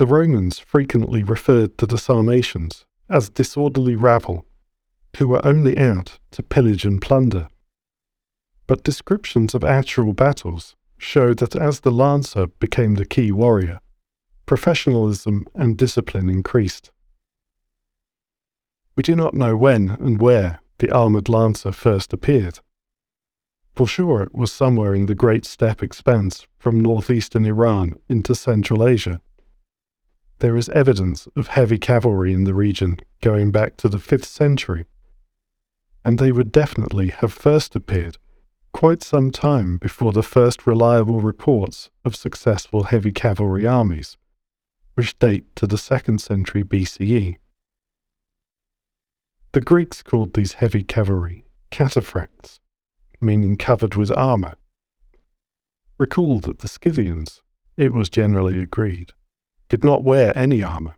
The 0.00 0.06
Romans 0.06 0.58
frequently 0.58 1.22
referred 1.22 1.76
to 1.76 1.84
the 1.84 1.98
Sarmatians 1.98 2.86
as 3.10 3.28
disorderly 3.28 3.96
rabble, 3.96 4.46
who 5.18 5.28
were 5.28 5.44
only 5.44 5.76
out 5.76 6.18
to 6.30 6.42
pillage 6.42 6.86
and 6.86 7.02
plunder. 7.02 7.48
But 8.66 8.82
descriptions 8.82 9.54
of 9.54 9.62
actual 9.62 10.14
battles 10.14 10.74
show 10.96 11.34
that 11.34 11.54
as 11.54 11.80
the 11.80 11.90
lancer 11.90 12.46
became 12.46 12.94
the 12.94 13.04
key 13.04 13.30
warrior, 13.30 13.80
professionalism 14.46 15.46
and 15.54 15.76
discipline 15.76 16.30
increased. 16.30 16.90
We 18.96 19.02
do 19.02 19.14
not 19.14 19.34
know 19.34 19.54
when 19.54 19.90
and 19.90 20.18
where 20.18 20.60
the 20.78 20.90
armoured 20.90 21.28
lancer 21.28 21.72
first 21.72 22.14
appeared, 22.14 22.60
for 23.76 23.86
sure, 23.86 24.22
it 24.22 24.34
was 24.34 24.50
somewhere 24.50 24.94
in 24.94 25.06
the 25.06 25.14
great 25.14 25.44
steppe 25.44 25.82
expanse 25.82 26.46
from 26.58 26.80
northeastern 26.80 27.44
Iran 27.44 27.96
into 28.08 28.34
Central 28.34 28.86
Asia. 28.86 29.20
There 30.40 30.56
is 30.56 30.70
evidence 30.70 31.28
of 31.36 31.48
heavy 31.48 31.76
cavalry 31.76 32.32
in 32.32 32.44
the 32.44 32.54
region 32.54 32.98
going 33.20 33.50
back 33.50 33.76
to 33.76 33.90
the 33.90 33.98
5th 33.98 34.24
century, 34.24 34.86
and 36.02 36.18
they 36.18 36.32
would 36.32 36.50
definitely 36.50 37.08
have 37.08 37.32
first 37.32 37.76
appeared 37.76 38.16
quite 38.72 39.02
some 39.02 39.30
time 39.30 39.76
before 39.76 40.12
the 40.12 40.22
first 40.22 40.66
reliable 40.66 41.20
reports 41.20 41.90
of 42.06 42.16
successful 42.16 42.84
heavy 42.84 43.12
cavalry 43.12 43.66
armies, 43.66 44.16
which 44.94 45.18
date 45.18 45.44
to 45.56 45.66
the 45.66 45.76
2nd 45.76 46.20
century 46.20 46.64
BCE. 46.64 47.36
The 49.52 49.60
Greeks 49.60 50.02
called 50.02 50.32
these 50.32 50.54
heavy 50.54 50.84
cavalry 50.84 51.44
cataphracts, 51.70 52.60
meaning 53.20 53.58
covered 53.58 53.94
with 53.94 54.10
armour. 54.10 54.54
Recall 55.98 56.40
that 56.40 56.60
the 56.60 56.68
Scythians, 56.68 57.42
it 57.76 57.92
was 57.92 58.08
generally 58.08 58.58
agreed, 58.62 59.12
did 59.70 59.82
not 59.82 60.04
wear 60.04 60.36
any 60.36 60.62
armour. 60.62 60.96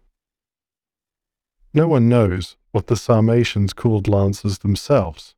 No 1.73 1.87
one 1.87 2.09
knows 2.09 2.57
what 2.73 2.89
the 2.89 2.97
Sarmatians 2.97 3.73
called 3.73 4.09
lancers 4.09 4.59
themselves, 4.59 5.35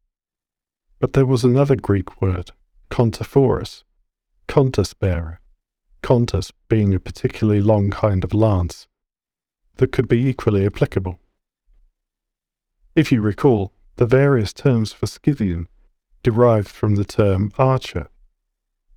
but 1.01 1.13
there 1.13 1.27
was 1.27 1.45
another 1.45 1.77
Greek 1.77 2.23
word, 2.23 2.53
kontophorus, 2.91 3.85
contus 4.49 4.95
bearer, 4.95 5.41
contus 6.03 6.53
being 6.69 6.95
a 6.95 7.01
particularly 7.01 7.61
long 7.61 7.91
kind 7.91 8.25
of 8.25 8.33
lance, 8.33 8.87
that 9.77 9.91
could 9.91 10.09
be 10.09 10.27
equally 10.27 10.65
applicable. 10.65 11.19
If 12.95 13.11
you 13.11 13.21
recall, 13.21 13.73
the 13.97 14.07
various 14.07 14.53
terms 14.53 14.93
for 14.93 15.07
Scythian 15.07 15.67
derived 16.23 16.69
from 16.69 16.95
the 16.95 17.05
term 17.05 17.53
archer. 17.59 18.09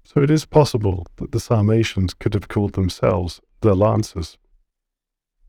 So 0.07 0.21
it 0.21 0.31
is 0.31 0.45
possible 0.45 1.05
that 1.17 1.33
the 1.33 1.39
Sarmatians 1.41 2.13
could 2.13 2.33
have 2.33 2.47
called 2.47 2.73
themselves 2.73 3.41
the 3.59 3.75
Lancers. 3.75 4.37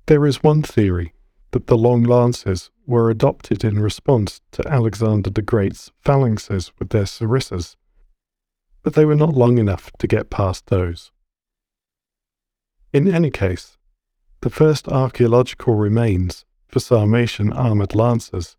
There 0.06 0.26
is 0.26 0.42
one 0.42 0.64
theory 0.64 1.14
that 1.52 1.68
the 1.68 1.78
long 1.78 2.02
lances 2.02 2.72
were 2.84 3.08
adopted 3.08 3.62
in 3.62 3.78
response 3.78 4.40
to 4.50 4.68
Alexander 4.68 5.30
the 5.30 5.42
Great's 5.42 5.92
phalanxes 6.04 6.72
with 6.76 6.90
their 6.90 7.04
sarissas, 7.04 7.76
but 8.82 8.94
they 8.94 9.04
were 9.04 9.14
not 9.14 9.32
long 9.32 9.58
enough 9.58 9.92
to 10.00 10.08
get 10.08 10.28
past 10.28 10.66
those. 10.66 11.12
In 12.92 13.06
any 13.06 13.30
case, 13.30 13.78
the 14.40 14.50
first 14.50 14.88
archaeological 14.88 15.74
remains 15.74 16.44
for 16.66 16.80
Sarmatian 16.80 17.52
armoured 17.52 17.94
lancers 17.94 18.56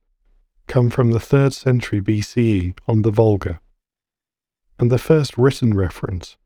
come 0.65 0.89
from 0.89 1.11
the 1.11 1.19
3rd 1.19 1.51
century 1.51 1.99
BCE 1.99 2.77
on 2.87 3.01
the 3.01 3.11
Volga, 3.11 3.59
and 4.79 4.89
the 4.89 4.97
first 4.97 5.37
written 5.37 5.73
reference 5.75 6.37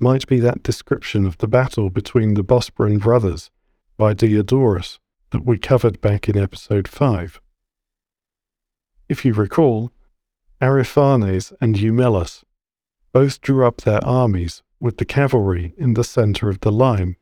might 0.00 0.26
be 0.26 0.38
that 0.40 0.62
description 0.62 1.26
of 1.26 1.38
the 1.38 1.48
battle 1.48 1.90
between 1.90 2.34
the 2.34 2.44
Bosporan 2.44 3.00
brothers 3.00 3.50
by 3.96 4.14
Diodorus 4.14 4.98
that 5.30 5.44
we 5.44 5.58
covered 5.58 6.00
back 6.00 6.28
in 6.28 6.38
episode 6.38 6.86
5. 6.86 7.40
If 9.08 9.24
you 9.24 9.34
recall, 9.34 9.90
Ariphanes 10.60 11.52
and 11.60 11.76
Eumelus 11.76 12.44
both 13.12 13.40
drew 13.40 13.66
up 13.66 13.78
their 13.78 14.04
armies 14.04 14.62
with 14.80 14.98
the 14.98 15.04
cavalry 15.04 15.74
in 15.76 15.94
the 15.94 16.04
centre 16.04 16.48
of 16.48 16.60
the 16.60 16.72
line, 16.72 17.16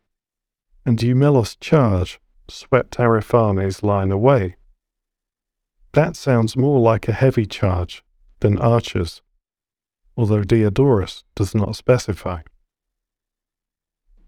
and 0.84 0.98
Eumelus' 1.02 1.56
charge 1.60 2.20
swept 2.48 2.98
Ariphanes' 2.98 3.82
line 3.82 4.10
away. 4.10 4.56
That 5.92 6.16
sounds 6.16 6.56
more 6.56 6.80
like 6.80 7.08
a 7.08 7.12
heavy 7.12 7.46
charge 7.46 8.02
than 8.40 8.58
archers, 8.58 9.22
although 10.16 10.44
Diodorus 10.44 11.24
does 11.34 11.54
not 11.54 11.76
specify. 11.76 12.42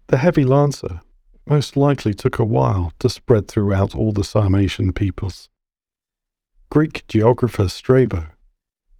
The 0.07 0.17
heavy 0.17 0.43
lancer 0.45 1.01
most 1.47 1.77
likely 1.77 2.13
took 2.13 2.39
a 2.39 2.45
while 2.45 2.91
to 2.99 3.09
spread 3.09 3.47
throughout 3.47 3.95
all 3.95 4.11
the 4.11 4.23
Sarmatian 4.23 4.93
peoples. 4.93 5.49
Greek 6.69 7.05
geographer 7.07 7.69
Strabo 7.69 8.27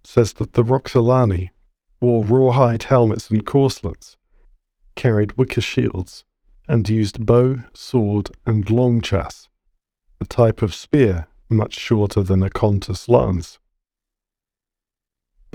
says 0.04 0.32
that 0.34 0.52
the 0.52 0.62
Roxolani 0.62 1.50
wore 2.00 2.24
rawhide 2.24 2.84
helmets 2.84 3.30
and 3.30 3.44
corselets, 3.44 4.16
carried 4.94 5.36
wicker 5.36 5.60
shields, 5.60 6.24
and 6.68 6.88
used 6.88 7.26
bow, 7.26 7.62
sword, 7.74 8.30
and 8.44 8.70
long 8.70 9.02
a 10.20 10.24
type 10.24 10.62
of 10.62 10.74
spear 10.74 11.26
much 11.48 11.74
shorter 11.74 12.22
than 12.22 12.42
a 12.42 12.50
contus 12.50 13.08
lance. 13.08 13.58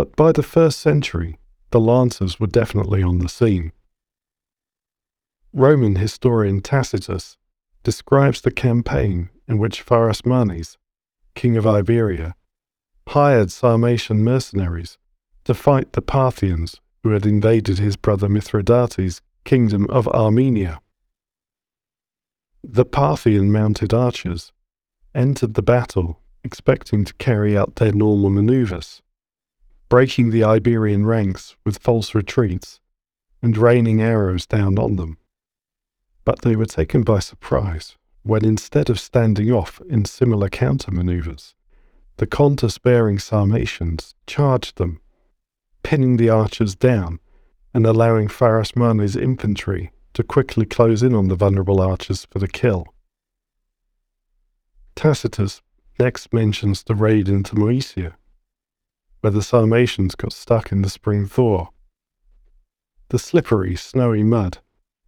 But 0.02 0.16
by 0.16 0.32
the 0.32 0.42
first 0.42 0.80
century, 0.80 1.38
the 1.70 1.80
lancers 1.80 2.40
were 2.40 2.48
definitely 2.48 3.04
on 3.04 3.20
the 3.20 3.30
scene. 3.30 3.72
Roman 5.54 5.98
historian 5.98 6.62
Tacitus 6.62 7.38
describes 7.84 8.42
the 8.42 8.50
campaign 8.50 9.30
in 9.48 9.60
which 9.60 9.86
Pharasmanes, 9.86 10.78
king 11.36 11.56
of 11.56 11.68
Iberia, 11.68 12.34
hired 13.10 13.52
Sarmatian 13.52 14.24
mercenaries 14.24 14.98
to 15.44 15.54
fight 15.54 15.94
the 15.94 16.02
Parthians 16.02 16.82
who 17.04 17.12
had 17.12 17.28
invaded 17.28 17.78
his 17.78 17.96
brother 17.96 18.28
Mithridates' 18.28 19.22
kingdom 19.46 19.86
of 19.92 20.08
Armenia. 20.08 20.82
The 22.64 22.86
Parthian 22.86 23.52
mounted 23.52 23.94
archers 23.94 24.52
entered 25.14 25.54
the 25.54 25.62
battle 25.62 26.20
expecting 26.44 27.06
to 27.06 27.14
carry 27.20 27.56
out 27.56 27.76
their 27.76 27.92
normal 27.92 28.32
maneuvers, 28.32 29.04
breaking 29.92 30.30
the 30.30 30.42
Iberian 30.42 31.06
ranks 31.06 31.58
with 31.66 31.78
false 31.80 32.16
retreats 32.16 32.80
and 33.42 33.58
raining 33.58 34.02
arrows 34.02 34.46
down 34.46 34.80
on 34.80 34.96
them. 34.96 35.18
But 36.24 36.44
they 36.44 36.56
were 36.56 36.66
taken 36.66 37.04
by 37.04 37.20
surprise 37.20 37.98
when 38.24 38.46
instead 38.46 38.90
of 38.90 39.02
standing 39.02 39.52
off 39.52 39.82
in 39.90 40.06
similar 40.06 40.48
counter 40.48 40.92
maneuvers, 40.92 41.56
the 42.16 42.26
Contus 42.26 42.78
bearing 42.82 43.20
Sarmatians 43.20 44.16
charged 44.26 44.78
them, 44.78 45.02
pinning 45.84 46.16
the 46.16 46.30
archers 46.30 46.74
down 46.74 47.20
and 47.74 47.86
allowing 47.86 48.30
Pharasmanes' 48.30 49.22
infantry 49.22 49.92
to 50.14 50.24
quickly 50.24 50.66
close 50.66 51.04
in 51.04 51.14
on 51.14 51.28
the 51.28 51.36
vulnerable 51.36 51.82
archers 51.82 52.26
for 52.32 52.40
the 52.40 52.48
kill. 52.48 52.86
Tacitus 54.96 55.62
next 56.00 56.32
mentions 56.32 56.84
the 56.84 56.96
raid 56.96 57.28
into 57.28 57.56
Moesia, 57.56 58.14
where 59.22 59.32
the 59.32 59.42
Sarmatians 59.42 60.16
got 60.16 60.34
stuck 60.34 60.72
in 60.72 60.82
the 60.82 60.90
spring 60.90 61.28
thaw. 61.28 61.70
The 63.10 63.20
slippery, 63.20 63.76
snowy 63.76 64.24
mud 64.24 64.60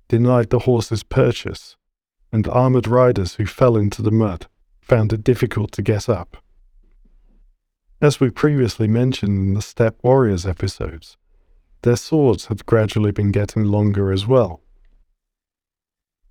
denied 0.07 0.49
the 0.49 0.59
horses 0.59 1.03
purchase, 1.03 1.75
and 2.31 2.47
armoured 2.47 2.87
riders 2.87 3.35
who 3.35 3.45
fell 3.45 3.75
into 3.75 4.01
the 4.01 4.11
mud 4.11 4.47
found 4.81 5.13
it 5.13 5.23
difficult 5.23 5.71
to 5.71 5.81
get 5.81 6.07
up. 6.07 6.37
As 8.01 8.19
we 8.19 8.29
previously 8.29 8.87
mentioned 8.87 9.37
in 9.37 9.53
the 9.53 9.61
Steppe 9.61 10.03
Warriors 10.03 10.45
episodes, 10.45 11.17
their 11.83 11.95
swords 11.95 12.47
had 12.47 12.65
gradually 12.65 13.11
been 13.11 13.31
getting 13.31 13.63
longer 13.63 14.11
as 14.11 14.27
well. 14.27 14.61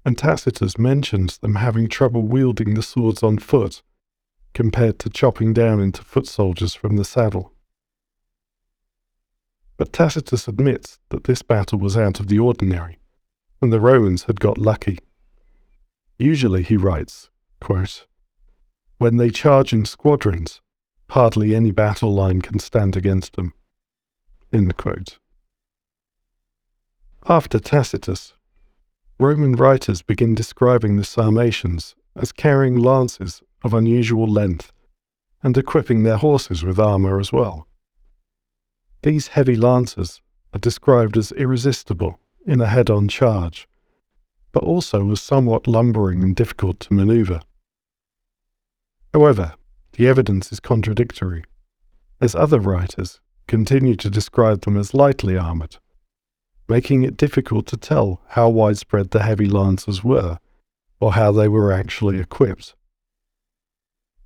And 0.05 0.19
Tacitus 0.19 0.77
mentions 0.77 1.39
them 1.39 1.55
having 1.55 1.89
trouble 1.89 2.23
wielding 2.23 2.75
the 2.75 2.83
swords 2.83 3.23
on 3.23 3.39
foot, 3.39 3.83
compared 4.53 4.99
to 4.99 5.11
chopping 5.11 5.53
down 5.53 5.81
into 5.81 6.03
foot 6.03 6.27
soldiers 6.27 6.75
from 6.75 6.97
the 6.97 7.05
saddle. 7.05 7.53
But 9.83 9.93
Tacitus 9.93 10.47
admits 10.47 11.01
that 11.09 11.25
this 11.25 11.43
battle 11.43 11.77
was 11.77 11.97
out 11.97 12.21
of 12.21 12.29
the 12.29 12.39
ordinary, 12.39 13.01
and 13.61 13.73
the 13.73 13.81
Romans 13.81 14.23
had 14.23 14.39
got 14.39 14.57
lucky. 14.57 15.01
Usually, 16.21 16.63
he 16.63 16.77
writes, 16.77 17.31
quote, 17.61 18.07
When 18.99 19.17
they 19.17 19.31
charge 19.31 19.73
in 19.73 19.85
squadrons, 19.85 20.61
hardly 21.11 21.53
any 21.53 21.73
battle 21.73 22.15
line 22.15 22.43
can 22.43 22.61
stand 22.61 22.97
against 22.97 23.35
them. 23.35 23.55
After 27.27 27.59
Tacitus, 27.59 28.35
Roman 29.19 29.57
writers 29.57 30.01
begin 30.01 30.37
describing 30.37 30.97
the 30.97 31.03
Sarmatians 31.03 31.97
as 32.15 32.31
carrying 32.31 32.79
lances 32.79 33.43
of 33.65 33.75
unusual 33.75 34.29
length 34.29 34.71
and 35.43 35.59
equipping 35.59 36.05
their 36.05 36.19
horses 36.19 36.63
with 36.63 36.79
armour 36.79 37.19
as 37.19 37.33
well. 37.33 37.67
These 39.03 39.29
heavy 39.29 39.57
lances 39.57 40.21
are 40.55 40.61
described 40.61 41.17
as 41.17 41.33
irresistible 41.33 42.21
in 42.47 42.61
a 42.61 42.67
head 42.67 42.89
on 42.89 43.09
charge, 43.09 43.69
but 44.53 44.63
also 44.63 45.11
as 45.11 45.21
somewhat 45.21 45.67
lumbering 45.67 46.23
and 46.23 46.37
difficult 46.37 46.79
to 46.81 46.95
manoeuvre. 46.95 47.43
However, 49.13 49.55
the 49.93 50.07
evidence 50.07 50.53
is 50.53 50.61
contradictory, 50.61 51.45
as 52.21 52.35
other 52.35 52.61
writers 52.61 53.21
continue 53.49 53.97
to 53.97 54.09
describe 54.09 54.63
them 54.63 54.77
as 54.77 54.95
lightly 54.95 55.37
armoured, 55.37 55.79
making 56.69 57.03
it 57.03 57.17
difficult 57.17 57.67
to 57.67 57.77
tell 57.77 58.23
how 58.29 58.49
widespread 58.49 59.11
the 59.11 59.23
heavy 59.23 59.47
lancers 59.47 60.05
were 60.05 60.39
or 61.01 61.15
how 61.15 61.33
they 61.33 61.49
were 61.49 61.73
actually 61.73 62.21
equipped. 62.21 62.75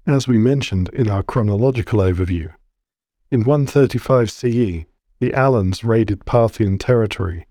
As 0.07 0.29
we 0.29 0.37
mentioned 0.37 0.91
in 0.93 1.09
our 1.09 1.23
chronological 1.23 2.01
overview, 2.01 2.53
in 3.31 3.43
135 3.43 4.31
CE, 4.31 4.87
the 5.19 5.35
Alans 5.35 5.83
raided 5.83 6.25
Parthian 6.25 6.79
territory 6.79 7.47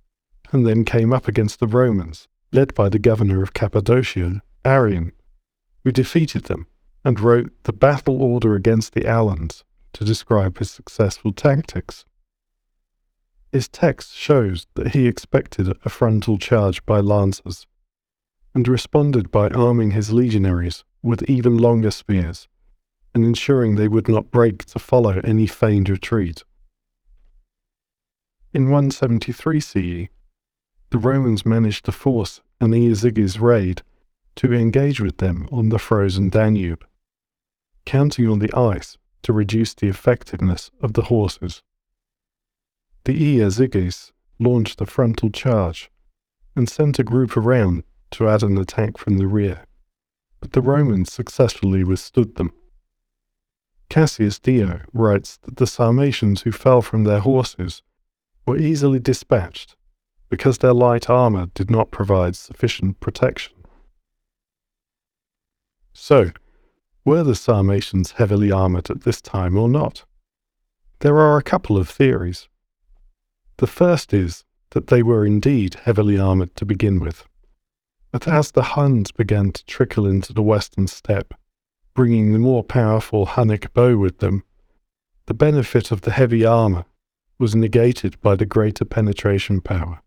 and 0.51 0.65
then 0.65 0.85
came 0.85 1.11
up 1.11 1.27
against 1.27 1.59
the 1.59 1.67
Romans, 1.67 2.27
led 2.51 2.73
by 2.73 2.87
the 2.87 2.99
governor 2.99 3.43
of 3.43 3.53
Cappadocia, 3.53 4.41
Arrian, 4.63 5.11
who 5.83 5.91
defeated 5.91 6.45
them 6.45 6.67
and 7.03 7.19
wrote 7.19 7.51
the 7.63 7.73
battle 7.73 8.21
order 8.21 8.55
against 8.55 8.93
the 8.93 9.05
Alans 9.05 9.63
to 9.93 10.05
describe 10.05 10.57
his 10.57 10.71
successful 10.71 11.33
tactics. 11.33 12.05
His 13.51 13.67
text 13.67 14.15
shows 14.15 14.67
that 14.75 14.89
he 14.89 15.07
expected 15.07 15.77
a 15.83 15.89
frontal 15.89 16.37
charge 16.37 16.85
by 16.85 16.99
lancers 16.99 17.67
and 18.53 18.67
responded 18.67 19.31
by 19.31 19.49
arming 19.49 19.91
his 19.91 20.13
legionaries 20.13 20.83
with 21.03 21.29
even 21.29 21.57
longer 21.57 21.91
spears 21.91 22.47
and 23.15 23.23
ensuring 23.23 23.75
they 23.75 23.87
would 23.87 24.09
not 24.09 24.29
break 24.29 24.65
to 24.65 24.77
follow 24.77 25.21
any 25.23 25.47
feigned 25.47 25.89
retreat. 25.89 26.43
In 28.53 28.65
173 28.65 29.59
CE, 29.61 30.09
the 30.91 30.97
Romans 30.97 31.45
managed 31.45 31.85
to 31.85 31.93
force 31.93 32.41
an 32.59 32.71
Iazyges 32.71 33.39
raid 33.39 33.81
to 34.35 34.53
engage 34.53 34.99
with 34.99 35.17
them 35.17 35.47
on 35.49 35.69
the 35.69 35.79
frozen 35.79 36.29
Danube, 36.29 36.85
counting 37.85 38.27
on 38.27 38.39
the 38.39 38.53
ice 38.53 38.97
to 39.23 39.31
reduce 39.31 39.73
the 39.73 39.87
effectiveness 39.87 40.69
of 40.81 40.93
the 40.93 41.03
horses. 41.03 41.63
The 43.05 43.39
Iazyges 43.39 44.11
launched 44.39 44.81
a 44.81 44.85
frontal 44.85 45.29
charge 45.29 45.89
and 46.53 46.67
sent 46.67 46.99
a 46.99 47.03
group 47.03 47.37
around 47.37 47.83
to 48.11 48.27
add 48.27 48.43
an 48.43 48.57
attack 48.57 48.97
from 48.97 49.17
the 49.17 49.27
rear, 49.27 49.65
but 50.41 50.51
the 50.51 50.61
Romans 50.61 51.13
successfully 51.13 51.83
withstood 51.83 52.35
them. 52.35 52.51
Cassius 53.89 54.39
Dio 54.39 54.81
writes 54.93 55.37
that 55.43 55.57
the 55.57 55.67
Sarmatians 55.67 56.41
who 56.41 56.51
fell 56.51 56.81
from 56.81 57.03
their 57.03 57.19
horses 57.19 57.81
were 58.45 58.57
easily 58.57 58.99
dispatched 58.99 59.75
because 60.29 60.57
their 60.57 60.73
light 60.73 61.09
armour 61.09 61.47
did 61.53 61.69
not 61.69 61.91
provide 61.91 62.35
sufficient 62.35 62.99
protection. 62.99 63.53
So, 65.93 66.31
were 67.05 67.23
the 67.23 67.35
Sarmatians 67.35 68.11
heavily 68.11 68.51
armoured 68.51 68.89
at 68.89 69.01
this 69.01 69.21
time 69.21 69.57
or 69.57 69.69
not? 69.69 70.03
There 70.99 71.17
are 71.17 71.37
a 71.37 71.43
couple 71.43 71.77
of 71.77 71.87
theories. 71.87 72.49
The 73.57 73.67
first 73.67 74.13
is 74.13 74.43
that 74.71 74.87
they 74.87 75.03
were 75.03 75.25
indeed 75.25 75.75
heavily 75.75 76.19
armoured 76.19 76.55
to 76.55 76.65
begin 76.65 76.99
with. 76.99 77.25
But 78.11 78.27
as 78.27 78.51
the 78.51 78.63
Huns 78.63 79.11
began 79.11 79.51
to 79.51 79.65
trickle 79.65 80.05
into 80.05 80.33
the 80.33 80.41
western 80.41 80.87
steppe, 80.87 81.33
bringing 81.95 82.33
the 82.33 82.39
more 82.39 82.63
powerful 82.63 83.25
Hunnic 83.25 83.73
bow 83.73 83.97
with 83.97 84.19
them, 84.19 84.43
the 85.25 85.33
benefit 85.33 85.91
of 85.91 86.01
the 86.01 86.11
heavy 86.11 86.45
armour 86.45 86.85
was 87.39 87.55
negated 87.55 88.21
by 88.21 88.35
the 88.35 88.45
greater 88.45 88.85
penetration 88.85 89.61
power. 89.61 90.01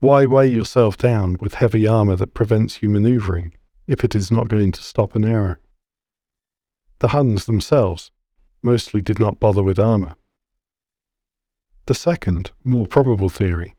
Why 0.00 0.26
weigh 0.26 0.48
yourself 0.48 0.98
down 0.98 1.36
with 1.40 1.54
heavy 1.54 1.86
armour 1.86 2.16
that 2.16 2.34
prevents 2.34 2.82
you 2.82 2.88
manoeuvring 2.88 3.54
if 3.86 4.04
it 4.04 4.14
is 4.14 4.30
not 4.30 4.48
going 4.48 4.72
to 4.72 4.82
stop 4.82 5.14
an 5.14 5.24
arrow? 5.24 5.56
The 6.98 7.08
Huns 7.08 7.46
themselves 7.46 8.10
mostly 8.62 9.00
did 9.00 9.18
not 9.18 9.40
bother 9.40 9.62
with 9.62 9.78
armour. 9.78 10.16
The 11.86 11.94
second, 11.94 12.50
more 12.64 12.86
probable 12.86 13.28
theory 13.28 13.74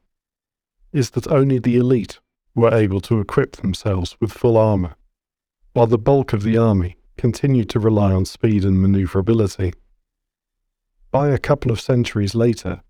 is 0.92 1.12
that 1.12 1.28
only 1.28 1.60
the 1.60 1.78
elite 1.78 2.20
were 2.56 2.74
able 2.74 3.02
to 3.02 3.20
equip 3.20 3.58
themselves 3.58 4.18
with 4.20 4.34
full 4.34 4.58
armour, 4.58 4.96
while 5.74 5.88
the 5.88 5.98
bulk 5.98 6.34
of 6.34 6.44
the 6.44 6.58
army 6.58 6.98
continued 7.18 7.70
to 7.70 7.80
rely 7.80 8.12
on 8.12 8.26
speed 8.26 8.66
and 8.66 8.78
manoeuvrability. 8.78 9.74
by 11.12 11.30
a 11.30 11.38
couple 11.38 11.72
of 11.72 11.80
centuries 11.80 12.34
later, 12.34 12.82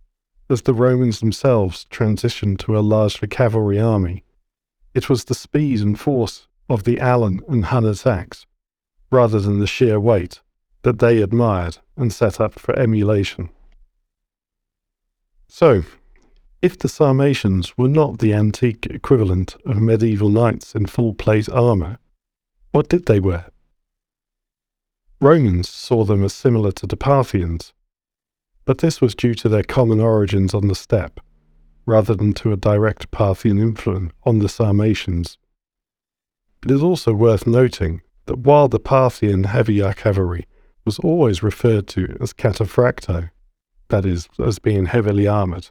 as 0.50 0.62
the 0.64 0.74
Romans 0.74 1.20
themselves 1.20 1.86
transitioned 1.90 2.60
to 2.60 2.78
a 2.78 2.82
largely 2.82 3.28
cavalry 3.28 3.80
army, 3.80 4.24
it 4.94 5.10
was 5.10 5.26
the 5.26 5.34
speed 5.34 5.80
and 5.80 6.00
force 6.00 6.48
of 6.70 6.84
the 6.84 7.00
Alan 7.00 7.42
and 7.48 7.66
Hun 7.66 7.86
attacks, 7.86 8.46
rather 9.12 9.40
than 9.40 9.60
the 9.60 9.68
sheer 9.68 10.00
weight, 10.00 10.42
that 10.84 11.00
they 11.00 11.22
admired 11.22 11.78
and 11.96 12.12
set 12.12 12.40
up 12.40 12.54
for 12.54 12.78
emulation. 12.78 13.50
So, 15.48 15.84
if 16.62 16.78
the 16.78 16.90
Sarmatians 16.90 17.78
were 17.78 17.90
not 17.90 18.20
the 18.20 18.34
antique 18.34 18.86
equivalent 18.86 19.56
of 19.66 19.82
medieval 19.82 20.30
knights 20.30 20.76
in 20.76 20.86
full 20.86 21.14
plate 21.14 21.50
armour, 21.50 21.98
what 22.72 22.90
did 22.90 23.06
they 23.06 23.20
wear? 23.20 23.48
Romans 25.20 25.70
saw 25.70 26.04
them 26.04 26.24
as 26.24 26.34
similar 26.34 26.72
to 26.72 26.88
the 26.88 26.98
Parthians, 26.98 27.74
but 28.66 28.80
this 28.80 29.02
was 29.02 29.14
due 29.14 29.36
to 29.36 29.50
their 29.50 29.64
common 29.64 30.00
origins 30.00 30.54
on 30.54 30.68
the 30.68 30.76
steppe, 30.76 31.20
rather 31.86 32.16
than 32.16 32.34
to 32.34 32.52
a 32.52 32.58
direct 32.58 33.12
Parthian 33.12 33.60
influence 33.60 34.14
on 34.24 34.40
the 34.40 34.50
Sarmatians. 34.50 35.38
It 36.64 36.72
is 36.72 36.82
also 36.82 37.14
worth 37.14 37.46
noting 37.46 38.02
that 38.26 38.40
while 38.40 38.68
the 38.68 38.80
Parthian 38.80 39.44
heavy 39.46 39.82
cavalry 39.94 40.48
was 40.86 41.00
always 41.00 41.44
referred 41.44 41.88
to 41.90 42.18
as 42.22 42.34
cataphracto, 42.34 43.30
that 43.90 44.06
is, 44.06 44.30
as 44.44 44.58
being 44.58 44.86
heavily 44.86 45.28
armoured, 45.28 45.70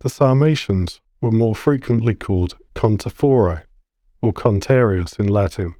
the 0.00 0.08
Sarmatians 0.08 1.00
were 1.20 1.30
more 1.30 1.54
frequently 1.54 2.14
called 2.14 2.56
contaphoro, 2.74 3.62
or 4.22 4.32
contarius 4.32 5.18
in 5.18 5.28
Latin, 5.28 5.74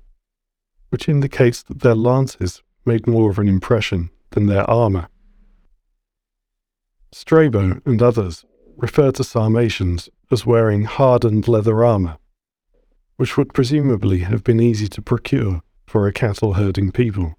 which 0.90 1.09
indicates 1.09 1.62
that 1.62 1.81
their 1.81 1.94
lances 1.94 2.62
made 2.85 3.07
more 3.07 3.31
of 3.31 3.38
an 3.38 3.48
impression 3.48 4.11
than 4.31 4.46
their 4.46 4.68
armour. 4.68 5.09
Strabo 7.12 7.81
and 7.85 8.03
others 8.03 8.44
refer 8.76 9.11
to 9.12 9.24
Sarmatians 9.24 10.09
as 10.31 10.46
wearing 10.46 10.85
hardened 10.85 11.48
leather 11.48 11.85
armour, 11.85 12.18
which 13.16 13.37
would 13.37 13.53
presumably 13.53 14.20
have 14.20 14.44
been 14.44 14.61
easy 14.61 14.88
to 14.88 15.03
procure 15.03 15.62
for 15.87 16.07
a 16.07 16.12
cattle 16.12 16.55
herding 16.55 16.92
people. 16.92 17.37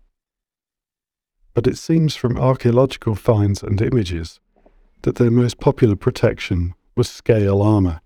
But 1.53 1.67
it 1.67 1.77
seems 1.77 2.15
from 2.15 2.37
archaeological 2.37 3.15
finds 3.15 3.63
and 3.63 3.81
images 3.81 4.39
that 5.03 5.15
their 5.15 5.31
most 5.31 5.59
popular 5.59 5.95
protection 5.95 6.73
was 6.95 7.09
scale 7.09 7.61
armour. 7.61 8.01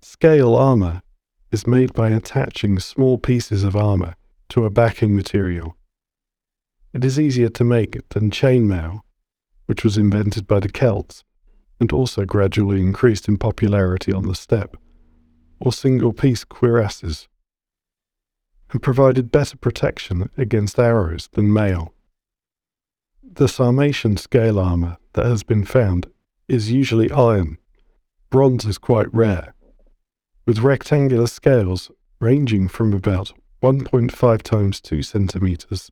Scale 0.00 0.54
armour 0.54 1.02
is 1.54 1.68
made 1.68 1.92
by 1.92 2.10
attaching 2.10 2.80
small 2.80 3.16
pieces 3.16 3.62
of 3.62 3.76
armour 3.76 4.16
to 4.48 4.64
a 4.64 4.70
backing 4.70 5.14
material. 5.14 5.76
It 6.92 7.04
is 7.04 7.18
easier 7.18 7.48
to 7.50 7.62
make 7.62 7.94
it 7.94 8.10
than 8.10 8.32
chainmail, 8.32 9.02
which 9.66 9.84
was 9.84 9.96
invented 9.96 10.48
by 10.48 10.58
the 10.58 10.68
Celts 10.68 11.22
and 11.78 11.92
also 11.92 12.24
gradually 12.24 12.80
increased 12.80 13.28
in 13.28 13.36
popularity 13.36 14.12
on 14.12 14.26
the 14.26 14.34
steppe, 14.34 14.76
or 15.60 15.72
single 15.72 16.12
piece 16.12 16.42
cuirasses, 16.44 17.28
and 18.72 18.82
provided 18.82 19.30
better 19.30 19.56
protection 19.56 20.30
against 20.36 20.76
arrows 20.76 21.28
than 21.34 21.52
mail. 21.52 21.94
The 23.22 23.46
Sarmatian 23.46 24.16
scale 24.18 24.58
armour 24.58 24.96
that 25.12 25.26
has 25.26 25.44
been 25.44 25.64
found 25.64 26.08
is 26.48 26.72
usually 26.72 27.12
iron. 27.12 27.58
Bronze 28.28 28.64
is 28.64 28.76
quite 28.76 29.12
rare, 29.14 29.54
with 30.46 30.58
rectangular 30.58 31.26
scales 31.26 31.90
ranging 32.20 32.68
from 32.68 32.92
about 32.92 33.32
1.5 33.62 34.42
times 34.42 34.80
2 34.80 35.02
centimeters 35.02 35.90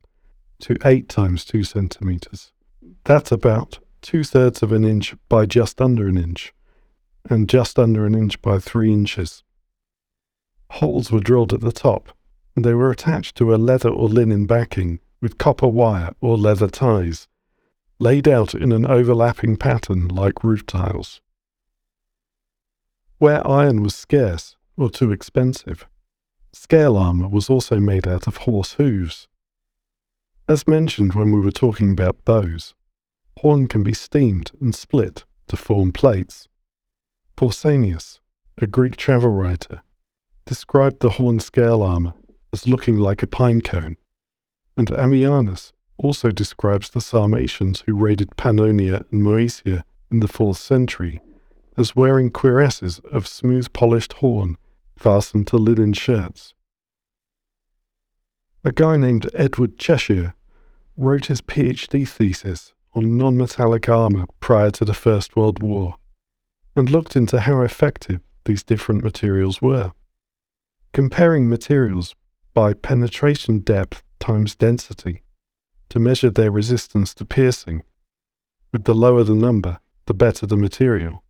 to 0.59 0.77
8 0.85 1.09
times 1.09 1.45
2 1.45 1.63
centimeters. 1.63 2.51
That's 3.03 3.31
about 3.31 3.79
two 4.01 4.23
thirds 4.23 4.61
of 4.61 4.71
an 4.71 4.83
inch 4.83 5.15
by 5.29 5.45
just 5.45 5.81
under 5.81 6.07
an 6.07 6.17
inch, 6.17 6.53
and 7.29 7.49
just 7.49 7.79
under 7.79 8.05
an 8.05 8.15
inch 8.15 8.41
by 8.41 8.59
3 8.59 8.91
inches. 8.91 9.43
Holes 10.71 11.11
were 11.11 11.19
drilled 11.19 11.53
at 11.53 11.61
the 11.61 11.71
top, 11.71 12.15
and 12.55 12.63
they 12.63 12.73
were 12.73 12.91
attached 12.91 13.35
to 13.37 13.53
a 13.53 13.57
leather 13.57 13.89
or 13.89 14.07
linen 14.07 14.45
backing 14.45 14.99
with 15.21 15.37
copper 15.37 15.67
wire 15.67 16.13
or 16.21 16.37
leather 16.37 16.67
ties 16.67 17.27
laid 17.99 18.27
out 18.27 18.53
in 18.53 18.71
an 18.71 18.85
overlapping 18.85 19.55
pattern 19.55 20.09
like 20.09 20.43
roof 20.43 20.65
tiles. 20.65 21.21
Where 23.23 23.47
iron 23.47 23.83
was 23.83 23.95
scarce 23.95 24.57
or 24.75 24.89
too 24.89 25.13
expensive, 25.13 25.87
scale 26.51 26.97
armour 26.97 27.29
was 27.29 27.49
also 27.49 27.79
made 27.79 28.05
out 28.05 28.27
of 28.27 28.35
horse 28.35 28.73
hooves. 28.73 29.29
As 30.49 30.67
mentioned 30.67 31.13
when 31.13 31.31
we 31.31 31.39
were 31.39 31.49
talking 31.49 31.91
about 31.91 32.25
bows, 32.25 32.73
horn 33.39 33.69
can 33.69 33.81
be 33.81 33.93
steamed 33.93 34.51
and 34.59 34.75
split 34.75 35.23
to 35.47 35.55
form 35.55 35.93
plates. 35.93 36.49
Pausanias, 37.37 38.19
a 38.57 38.67
Greek 38.67 38.97
travel 38.97 39.29
writer, 39.29 39.83
described 40.45 40.99
the 40.99 41.11
horn 41.11 41.39
scale 41.39 41.81
armour 41.81 42.15
as 42.51 42.67
looking 42.67 42.97
like 42.97 43.23
a 43.23 43.27
pine 43.27 43.61
cone, 43.61 43.95
and 44.75 44.89
Ammianus 44.89 45.71
also 45.97 46.29
describes 46.29 46.89
the 46.89 46.99
Sarmatians 46.99 47.83
who 47.85 47.95
raided 47.95 48.35
Pannonia 48.35 49.05
and 49.13 49.23
Moesia 49.23 49.85
in 50.11 50.19
the 50.19 50.27
4th 50.27 50.57
century 50.57 51.21
as 51.77 51.95
wearing 51.95 52.29
cuirasses 52.29 52.99
of 53.11 53.27
smooth 53.27 53.71
polished 53.73 54.13
horn 54.13 54.57
fastened 54.97 55.47
to 55.47 55.57
linen 55.57 55.93
shirts. 55.93 56.53
A 58.63 58.71
guy 58.71 58.97
named 58.97 59.29
Edward 59.33 59.77
Cheshire 59.77 60.35
wrote 60.95 61.25
his 61.25 61.41
PhD 61.41 62.07
thesis 62.07 62.73
on 62.93 63.17
non 63.17 63.37
metallic 63.37 63.89
armour 63.89 64.25
prior 64.39 64.71
to 64.71 64.85
the 64.85 64.93
First 64.93 65.35
World 65.35 65.61
War 65.61 65.95
and 66.75 66.89
looked 66.89 67.15
into 67.15 67.41
how 67.41 67.61
effective 67.61 68.21
these 68.45 68.63
different 68.63 69.03
materials 69.03 69.61
were. 69.61 69.91
Comparing 70.91 71.49
materials 71.49 72.15
by 72.53 72.73
penetration 72.73 73.59
depth 73.59 74.03
times 74.19 74.55
density 74.55 75.23
to 75.89 75.99
measure 75.99 76.29
their 76.29 76.51
resistance 76.51 77.13
to 77.15 77.25
piercing. 77.25 77.83
With 78.71 78.85
the 78.85 78.95
lower 78.95 79.23
the 79.23 79.35
number, 79.35 79.79
the 80.05 80.13
better 80.13 80.45
the 80.45 80.57
material. 80.57 81.22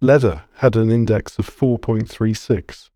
Leather 0.00 0.42
had 0.56 0.76
an 0.76 0.90
index 0.90 1.38
of 1.38 1.48
4.36, 1.48 2.90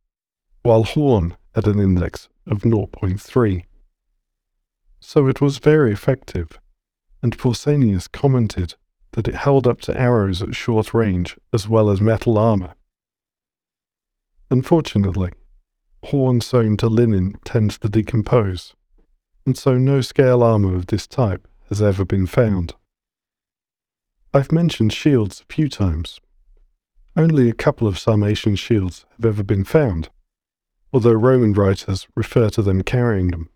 while 0.62 0.84
horn 0.84 1.36
had 1.54 1.66
an 1.66 1.80
index 1.80 2.28
of 2.46 2.58
0.3. 2.58 3.64
So 5.00 5.26
it 5.26 5.40
was 5.40 5.58
very 5.58 5.92
effective, 5.92 6.60
and 7.22 7.38
Pausanias 7.38 8.06
commented 8.06 8.74
that 9.12 9.26
it 9.26 9.34
held 9.34 9.66
up 9.66 9.80
to 9.82 9.98
arrows 9.98 10.42
at 10.42 10.54
short 10.54 10.92
range 10.92 11.38
as 11.54 11.66
well 11.66 11.88
as 11.88 12.02
metal 12.02 12.36
armor. 12.36 12.74
Unfortunately, 14.50 15.32
horn 16.04 16.42
sewn 16.42 16.76
to 16.76 16.88
linen 16.88 17.34
tends 17.44 17.78
to 17.78 17.88
decompose, 17.88 18.74
and 19.46 19.56
so 19.56 19.78
no 19.78 20.02
scale 20.02 20.42
armour 20.42 20.74
of 20.74 20.88
this 20.88 21.06
type 21.06 21.48
has 21.70 21.80
ever 21.80 22.04
been 22.04 22.26
found. 22.26 22.74
I've 24.34 24.52
mentioned 24.52 24.92
shields 24.92 25.40
a 25.40 25.52
few 25.52 25.68
times. 25.68 26.20
Only 27.20 27.50
a 27.50 27.52
couple 27.52 27.86
of 27.86 27.98
Sarmatian 27.98 28.56
shields 28.56 29.04
have 29.16 29.26
ever 29.26 29.42
been 29.42 29.64
found, 29.64 30.08
although 30.90 31.12
Roman 31.12 31.52
writers 31.52 32.08
refer 32.16 32.48
to 32.48 32.62
them 32.62 32.82
carrying 32.82 33.28
them. 33.28 33.50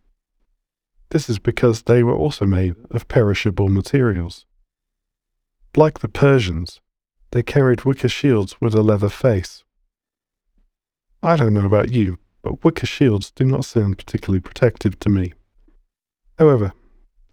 This 1.08 1.30
is 1.30 1.38
because 1.38 1.84
they 1.84 2.02
were 2.02 2.14
also 2.14 2.44
made 2.44 2.74
of 2.90 3.08
perishable 3.08 3.70
materials. 3.70 4.44
Like 5.74 6.00
the 6.00 6.10
Persians, 6.10 6.82
they 7.30 7.42
carried 7.42 7.86
wicker 7.86 8.10
shields 8.10 8.60
with 8.60 8.74
a 8.74 8.82
leather 8.82 9.08
face. 9.08 9.64
I 11.22 11.36
don't 11.36 11.54
know 11.54 11.64
about 11.64 11.90
you, 11.90 12.18
but 12.42 12.62
wicker 12.64 12.86
shields 12.86 13.30
do 13.30 13.46
not 13.46 13.64
sound 13.64 13.96
particularly 13.96 14.42
protective 14.42 14.98
to 14.98 15.08
me. 15.08 15.32
However, 16.38 16.74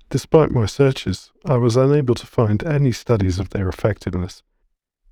despite 0.09 0.51
my 0.51 0.65
searches, 0.65 1.33
I 1.43 1.57
was 1.57 1.75
unable 1.75 2.15
to 2.15 2.25
find 2.25 2.63
any 2.63 2.93
studies 2.93 3.37
of 3.37 3.49
their 3.49 3.67
effectiveness, 3.67 4.43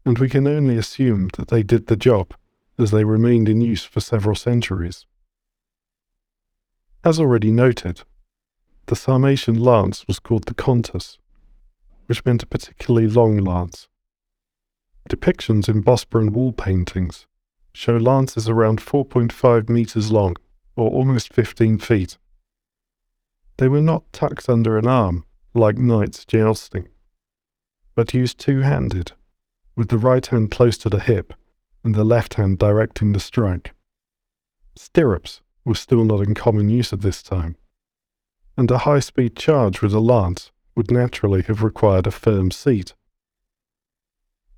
and 0.06 0.18
we 0.18 0.30
can 0.30 0.48
only 0.48 0.78
assume 0.78 1.30
that 1.38 1.50
they 1.50 1.64
did 1.64 1.88
the 1.88 1.96
job, 1.96 2.34
as 2.78 2.92
they 2.92 3.04
remained 3.04 3.50
in 3.50 3.62
use 3.62 3.84
for 3.84 4.00
several 4.00 4.36
centuries. 4.36 5.06
As 7.04 7.20
already 7.20 7.52
noted, 7.52 8.04
the 8.88 8.96
Sarmatian 8.96 9.60
lance 9.60 10.08
was 10.08 10.20
called 10.20 10.46
the 10.46 10.54
contus, 10.54 11.18
which 12.08 12.26
meant 12.26 12.44
a 12.44 12.48
particularly 12.48 13.08
long 13.08 13.38
lance. 13.38 13.88
Depictions 15.10 15.70
in 15.70 15.84
Bosporan 15.84 16.32
wall 16.32 16.52
paintings 16.52 17.26
show 17.74 17.98
lances 17.98 18.50
around 18.50 18.82
4.5 18.82 19.70
meters 19.70 20.12
long, 20.12 20.36
or 20.76 20.90
almost 20.90 21.34
15 21.34 21.78
feet. 21.78 22.18
They 23.58 23.68
were 23.68 23.82
not 23.82 24.12
tucked 24.12 24.50
under 24.50 24.78
an 24.78 24.88
arm, 24.88 25.26
like 25.54 25.78
knights 25.78 26.26
jousting, 26.26 26.88
but 27.96 28.14
used 28.14 28.40
two 28.40 28.62
handed, 28.62 29.14
with 29.80 29.88
the 29.88 29.98
right 29.98 30.26
hand 30.26 30.52
close 30.52 30.78
to 30.78 30.90
the 30.90 31.00
hip 31.00 31.34
and 31.86 31.96
the 31.96 32.04
left 32.04 32.34
hand 32.34 32.60
directing 32.60 33.14
the 33.14 33.20
strike. 33.20 33.72
Stirrups 34.76 35.40
were 35.64 35.74
still 35.74 36.04
not 36.04 36.20
in 36.20 36.36
common 36.36 36.68
use 36.68 36.92
at 36.92 37.00
this 37.00 37.24
time, 37.24 37.56
and 38.58 38.70
a 38.70 38.80
high 38.80 39.00
speed 39.00 39.38
charge 39.38 39.82
with 39.82 39.94
a 39.94 40.02
lance 40.02 40.52
would 40.76 40.92
naturally 40.92 41.44
have 41.44 41.64
required 41.64 42.06
a 42.06 42.12
firm 42.12 42.52
seat. 42.52 42.94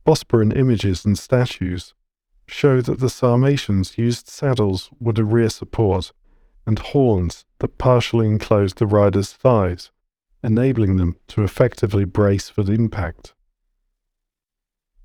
Bosporan 0.07 0.57
images 0.57 1.05
and 1.05 1.19
statues 1.19 1.93
show 2.47 2.81
that 2.81 2.99
the 2.99 3.07
Sarmatians 3.07 3.99
used 3.99 4.27
saddles 4.27 4.89
with 4.99 5.19
a 5.19 5.23
rear 5.23 5.49
support 5.49 6.13
and 6.65 6.79
horns 6.79 7.45
that 7.59 7.77
partially 7.77 8.25
enclosed 8.25 8.79
the 8.79 8.87
rider's 8.87 9.33
thighs, 9.33 9.91
enabling 10.43 10.97
them 10.97 11.15
to 11.27 11.43
effectively 11.43 12.05
brace 12.05 12.49
for 12.49 12.63
the 12.63 12.73
impact. 12.73 13.35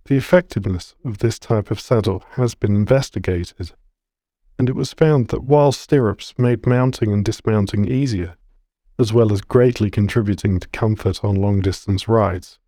The 0.07 0.17
effectiveness 0.17 0.95
of 1.05 1.19
this 1.19 1.37
type 1.37 1.73
of 1.73 1.81
saddle 1.81 2.23
has 2.35 2.55
been 2.55 2.77
investigated, 2.77 3.73
and 4.57 4.69
it 4.69 4.77
was 4.77 4.93
found 4.93 5.29
that 5.29 5.43
while 5.43 5.73
stirrups 5.73 6.33
made 6.39 6.65
mounting 6.65 7.13
and 7.13 7.25
dismounting 7.25 7.89
easier, 7.89 8.37
as 9.01 9.13
well 9.13 9.33
as 9.33 9.41
greatly 9.41 9.91
contributing 9.91 10.61
to 10.61 10.69
comfort 10.69 11.25
on 11.25 11.35
long 11.35 11.61
distance 11.61 12.07
rides, 12.07 12.61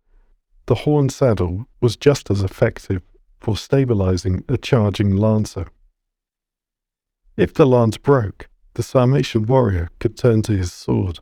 the 0.65 0.83
horn 0.83 1.07
saddle 1.07 1.65
was 1.79 1.95
just 1.95 2.29
as 2.29 2.43
effective 2.43 3.01
for 3.39 3.55
stabilizing 3.55 4.43
a 4.49 4.57
charging 4.57 5.15
lancer. 5.15 5.67
If 7.37 7.53
the 7.53 7.65
lance 7.65 7.95
broke, 7.95 8.49
the 8.73 8.83
Sarmatian 8.83 9.45
warrior 9.45 9.87
could 9.99 10.17
turn 10.17 10.41
to 10.41 10.57
his 10.57 10.73
sword. 10.73 11.19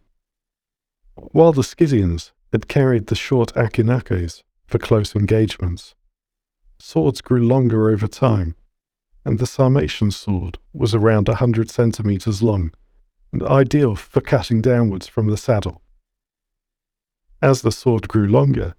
While 1.14 1.54
the 1.54 1.64
Scythians 1.64 2.34
had 2.52 2.68
carried 2.68 3.06
the 3.06 3.16
short 3.16 3.54
akinakes 3.54 4.42
for 4.66 4.80
close 4.80 5.16
engagements, 5.16 5.94
swords 6.80 7.22
grew 7.22 7.46
longer 7.46 7.90
over 7.90 8.08
time, 8.08 8.56
and 9.26 9.40
the 9.40 9.46
Sarmatian 9.46 10.12
sword 10.12 10.58
was 10.74 10.96
around 10.96 11.28
a 11.28 11.36
hundred 11.36 11.70
centimeters 11.70 12.42
long 12.42 12.72
and 13.32 13.44
ideal 13.44 13.96
for 13.96 14.22
cutting 14.22 14.62
downwards 14.62 15.08
from 15.08 15.28
the 15.28 15.38
saddle. 15.38 15.82
As 17.42 17.62
the 17.62 17.72
sword 17.72 18.08
grew 18.08 18.28
longer, 18.28 18.74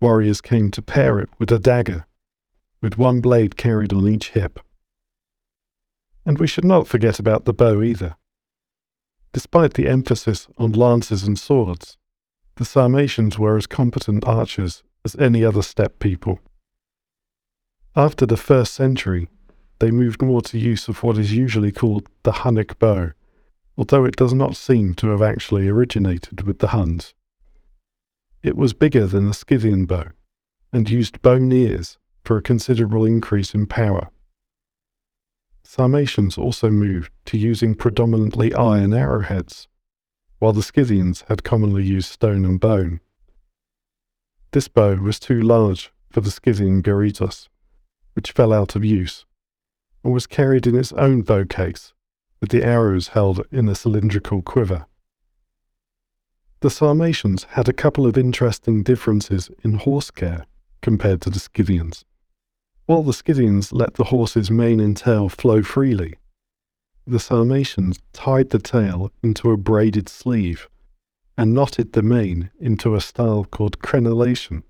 warriors 0.00 0.40
came 0.40 0.70
to 0.72 0.82
pair 0.82 1.18
it 1.18 1.28
with 1.38 1.50
a 1.50 1.58
dagger, 1.58 2.06
with 2.82 2.98
one 2.98 3.20
blade 3.20 3.56
carried 3.56 3.92
on 3.92 4.06
each 4.06 4.30
hip. 4.30 4.60
And 6.24 6.38
we 6.38 6.46
should 6.46 6.64
not 6.64 6.86
forget 6.86 7.18
about 7.18 7.44
the 7.44 7.54
bow 7.54 7.82
either. 7.82 8.16
Despite 9.32 9.74
the 9.74 9.88
emphasis 9.88 10.48
on 10.58 10.72
lances 10.72 11.24
and 11.24 11.38
swords, 11.38 11.96
the 12.56 12.64
Sarmatians 12.64 13.38
were 13.38 13.56
as 13.56 13.66
competent 13.66 14.24
archers 14.24 14.82
as 15.04 15.16
any 15.16 15.44
other 15.44 15.62
steppe 15.62 15.98
people. 15.98 16.40
After 17.98 18.26
the 18.26 18.36
first 18.36 18.74
century, 18.74 19.30
they 19.78 19.90
moved 19.90 20.20
more 20.20 20.42
to 20.42 20.58
use 20.58 20.86
of 20.86 21.02
what 21.02 21.16
is 21.16 21.32
usually 21.32 21.72
called 21.72 22.06
the 22.24 22.32
Hunnic 22.32 22.78
bow, 22.78 23.12
although 23.78 24.04
it 24.04 24.16
does 24.16 24.34
not 24.34 24.54
seem 24.54 24.92
to 24.96 25.08
have 25.08 25.22
actually 25.22 25.66
originated 25.66 26.42
with 26.42 26.58
the 26.58 26.68
Huns. 26.68 27.14
It 28.42 28.54
was 28.54 28.74
bigger 28.74 29.06
than 29.06 29.28
the 29.28 29.32
Scythian 29.32 29.86
bow, 29.86 30.08
and 30.74 30.90
used 30.90 31.22
bone 31.22 31.50
ears 31.50 31.96
for 32.22 32.36
a 32.36 32.42
considerable 32.42 33.06
increase 33.06 33.54
in 33.54 33.64
power. 33.64 34.10
Sarmatians 35.64 36.36
also 36.36 36.68
moved 36.68 37.10
to 37.24 37.38
using 37.38 37.74
predominantly 37.74 38.52
iron 38.52 38.92
arrowheads, 38.92 39.68
while 40.38 40.52
the 40.52 40.62
Scythians 40.62 41.24
had 41.28 41.44
commonly 41.44 41.84
used 41.84 42.12
stone 42.12 42.44
and 42.44 42.60
bone. 42.60 43.00
This 44.52 44.68
bow 44.68 44.96
was 44.96 45.18
too 45.18 45.40
large 45.40 45.92
for 46.10 46.20
the 46.20 46.30
Scythian 46.30 46.82
gorytos, 46.82 47.48
which 48.16 48.32
fell 48.32 48.50
out 48.50 48.74
of 48.74 48.84
use, 48.84 49.26
and 50.02 50.12
was 50.14 50.26
carried 50.26 50.66
in 50.66 50.74
its 50.74 50.92
own 50.94 51.20
bow 51.20 51.44
case, 51.44 51.92
with 52.40 52.48
the 52.48 52.64
arrows 52.64 53.08
held 53.08 53.46
in 53.52 53.68
a 53.68 53.74
cylindrical 53.74 54.40
quiver. 54.40 54.86
The 56.60 56.70
Sarmatians 56.70 57.44
had 57.50 57.68
a 57.68 57.74
couple 57.74 58.06
of 58.06 58.16
interesting 58.16 58.82
differences 58.82 59.50
in 59.62 59.74
horse 59.74 60.10
care 60.10 60.46
compared 60.80 61.20
to 61.22 61.30
the 61.30 61.38
Scythians. 61.38 62.06
While 62.86 63.02
the 63.02 63.12
Scythians 63.12 63.70
let 63.72 63.94
the 63.94 64.04
horse's 64.04 64.50
mane 64.50 64.80
and 64.80 64.96
tail 64.96 65.28
flow 65.28 65.62
freely, 65.62 66.14
the 67.06 67.20
Sarmatians 67.20 67.98
tied 68.14 68.48
the 68.50 68.58
tail 68.58 69.12
into 69.22 69.50
a 69.50 69.58
braided 69.58 70.08
sleeve 70.08 70.68
and 71.36 71.52
knotted 71.52 71.92
the 71.92 72.02
mane 72.02 72.50
into 72.58 72.94
a 72.94 73.00
style 73.02 73.44
called 73.44 73.80
crenellation, 73.80 74.62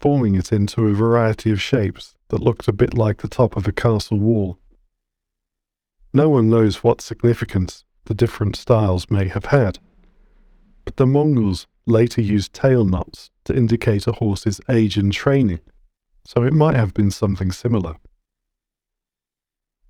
forming 0.00 0.34
it 0.34 0.52
into 0.52 0.86
a 0.86 0.94
variety 0.94 1.50
of 1.50 1.60
shapes 1.60 2.16
that 2.28 2.42
looked 2.42 2.68
a 2.68 2.72
bit 2.72 2.94
like 2.94 3.22
the 3.22 3.28
top 3.28 3.56
of 3.56 3.66
a 3.66 3.72
castle 3.72 4.18
wall. 4.18 4.58
No 6.12 6.28
one 6.28 6.48
knows 6.48 6.82
what 6.84 7.00
significance 7.00 7.84
the 8.04 8.14
different 8.14 8.56
styles 8.56 9.10
may 9.10 9.28
have 9.28 9.46
had, 9.46 9.78
but 10.84 10.96
the 10.96 11.06
Mongols 11.06 11.66
later 11.86 12.20
used 12.20 12.52
tail 12.52 12.84
knots 12.84 13.30
to 13.44 13.54
indicate 13.54 14.06
a 14.06 14.12
horse's 14.12 14.60
age 14.68 14.96
and 14.96 15.12
training 15.12 15.60
so 16.28 16.42
it 16.42 16.52
might 16.52 16.76
have 16.76 16.92
been 16.92 17.10
something 17.10 17.50
similar. 17.50 17.94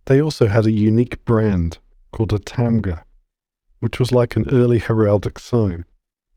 They 0.07 0.23
also 0.23 0.47
had 0.47 0.67
a 0.67 0.71
unique 0.71 1.25
brand 1.25 1.79
called 2.13 2.33
a 2.33 2.39
tamga, 2.39 3.03
which 3.81 3.99
was 3.99 4.13
like 4.13 4.37
an 4.37 4.49
early 4.49 4.79
heraldic 4.79 5.41
sign 5.41 5.85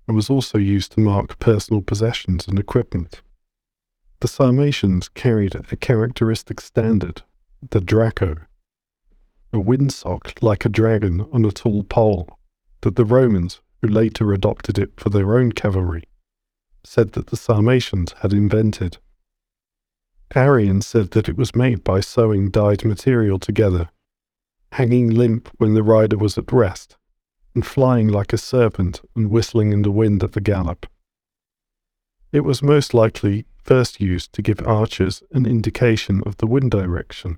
and 0.08 0.16
was 0.16 0.28
also 0.28 0.58
used 0.58 0.94
to 0.94 1.02
mark 1.02 1.38
personal 1.38 1.84
possessions 1.84 2.48
and 2.48 2.58
equipment. 2.58 3.22
The 4.22 4.28
Sarmatians 4.28 5.10
carried 5.10 5.56
a 5.56 5.76
characteristic 5.76 6.62
standard, 6.62 7.24
the 7.72 7.82
Draco, 7.82 8.36
a 9.52 9.58
windsock 9.58 10.44
like 10.44 10.64
a 10.64 10.70
dragon 10.70 11.28
on 11.34 11.44
a 11.44 11.52
tall 11.52 11.84
pole 11.84 12.38
that 12.82 12.96
the 12.96 13.04
Romans, 13.04 13.62
who 13.82 13.88
later 13.88 14.32
adopted 14.32 14.78
it 14.78 14.92
for 14.96 15.10
their 15.10 15.40
own 15.40 15.54
cavalry, 15.54 16.04
said 16.84 17.14
that 17.14 17.28
the 17.28 17.36
Sarmatians 17.36 18.14
had 18.20 18.32
invented. 18.32 19.00
Arrian 20.36 20.84
said 20.84 21.12
that 21.12 21.28
it 21.28 21.36
was 21.36 21.56
made 21.56 21.84
by 21.84 22.00
sewing 22.00 22.52
dyed 22.52 22.86
material 22.86 23.40
together, 23.40 23.90
hanging 24.74 25.10
limp 25.10 25.50
when 25.58 25.74
the 25.74 25.82
rider 25.82 26.20
was 26.20 26.38
at 26.38 26.52
rest, 26.52 26.96
and 27.56 27.66
flying 27.66 28.08
like 28.08 28.34
a 28.34 28.38
serpent 28.38 29.02
and 29.16 29.32
whistling 29.32 29.74
in 29.74 29.82
the 29.82 29.90
wind 29.90 30.24
at 30.24 30.34
the 30.34 30.42
gallop. 30.42 30.86
It 32.32 32.46
was 32.46 32.64
most 32.64 32.94
likely 32.94 33.46
first 33.62 34.00
used 34.00 34.32
to 34.34 34.42
give 34.42 34.66
archers 34.66 35.22
an 35.34 35.46
indication 35.46 36.24
of 36.26 36.38
the 36.38 36.48
wind 36.48 36.72
direction. 36.72 37.38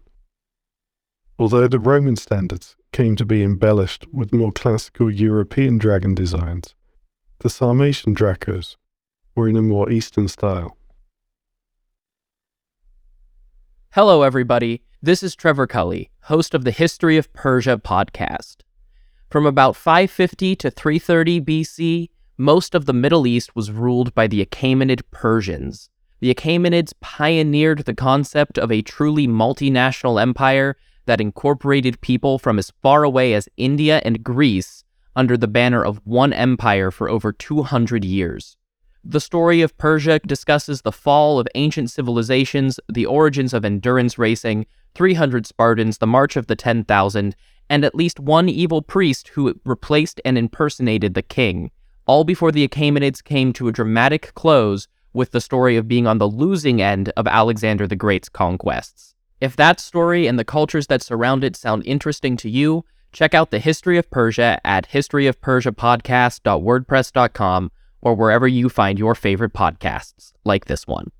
Although 1.39 1.67
the 1.67 1.79
Roman 1.79 2.15
standards 2.15 2.75
came 2.91 3.15
to 3.15 3.25
be 3.25 3.41
embellished 3.41 4.05
with 4.13 4.31
more 4.31 4.51
classical 4.51 5.09
European 5.09 5.79
dragon 5.79 6.13
designs, 6.13 6.75
the 7.39 7.49
Sarmatian 7.49 8.15
Dracos 8.15 8.75
were 9.35 9.49
in 9.49 9.55
a 9.55 9.63
more 9.63 9.89
Eastern 9.89 10.27
style. 10.27 10.77
Hello, 13.93 14.21
everybody. 14.21 14.83
This 15.01 15.23
is 15.23 15.35
Trevor 15.35 15.65
Culley, 15.65 16.11
host 16.25 16.53
of 16.53 16.65
the 16.65 16.71
History 16.71 17.17
of 17.17 17.33
Persia 17.33 17.77
podcast. 17.77 18.57
From 19.27 19.47
about 19.47 19.75
550 19.75 20.55
to 20.57 20.69
330 20.69 21.41
BC, 21.41 22.09
most 22.37 22.73
of 22.73 22.85
the 22.85 22.93
Middle 22.93 23.27
East 23.27 23.55
was 23.55 23.71
ruled 23.71 24.13
by 24.13 24.27
the 24.27 24.43
Achaemenid 24.45 25.01
Persians. 25.11 25.89
The 26.19 26.33
Achaemenids 26.33 26.93
pioneered 26.99 27.79
the 27.79 27.93
concept 27.93 28.57
of 28.57 28.71
a 28.71 28.81
truly 28.81 29.27
multinational 29.27 30.21
empire 30.21 30.75
that 31.05 31.21
incorporated 31.21 32.01
people 32.01 32.39
from 32.39 32.57
as 32.57 32.71
far 32.81 33.03
away 33.03 33.33
as 33.33 33.49
India 33.57 34.01
and 34.05 34.23
Greece 34.23 34.83
under 35.15 35.37
the 35.37 35.47
banner 35.47 35.83
of 35.83 36.01
one 36.05 36.33
empire 36.33 36.91
for 36.91 37.09
over 37.09 37.31
200 37.31 38.03
years. 38.03 38.57
The 39.03 39.19
story 39.19 39.61
of 39.61 39.77
Persia 39.77 40.19
discusses 40.19 40.81
the 40.81 40.91
fall 40.91 41.39
of 41.39 41.47
ancient 41.55 41.91
civilizations, 41.91 42.79
the 42.91 43.05
origins 43.05 43.53
of 43.53 43.65
endurance 43.65 44.17
racing, 44.17 44.65
300 44.95 45.45
Spartans, 45.45 45.97
the 45.97 46.07
March 46.07 46.37
of 46.37 46.47
the 46.47 46.55
10,000, 46.55 47.35
and 47.69 47.85
at 47.85 47.95
least 47.95 48.19
one 48.19 48.47
evil 48.47 48.81
priest 48.81 49.27
who 49.29 49.59
replaced 49.65 50.21
and 50.23 50.37
impersonated 50.37 51.13
the 51.13 51.21
king, 51.21 51.69
all 52.05 52.23
before 52.23 52.51
the 52.51 52.67
Achaemenids 52.67 53.23
came 53.23 53.53
to 53.53 53.67
a 53.67 53.71
dramatic 53.71 54.33
close 54.33 54.87
with 55.13 55.31
the 55.31 55.41
story 55.41 55.77
of 55.77 55.87
being 55.87 56.07
on 56.07 56.17
the 56.17 56.27
losing 56.27 56.81
end 56.81 57.13
of 57.15 57.27
Alexander 57.27 57.87
the 57.87 57.95
Great's 57.95 58.29
conquests. 58.29 59.13
If 59.39 59.55
that 59.55 59.79
story 59.79 60.27
and 60.27 60.39
the 60.39 60.45
cultures 60.45 60.87
that 60.87 61.01
surround 61.01 61.43
it 61.43 61.55
sound 61.55 61.83
interesting 61.85 62.37
to 62.37 62.49
you, 62.49 62.85
check 63.11 63.33
out 63.33 63.49
the 63.51 63.59
History 63.59 63.97
of 63.97 64.09
Persia 64.09 64.59
at 64.65 64.89
historyofpersiapodcast.wordpress.com 64.89 67.71
or 68.01 68.15
wherever 68.15 68.47
you 68.47 68.69
find 68.69 68.99
your 68.99 69.15
favorite 69.15 69.53
podcasts, 69.53 70.33
like 70.43 70.65
this 70.65 70.87
one. 70.87 71.11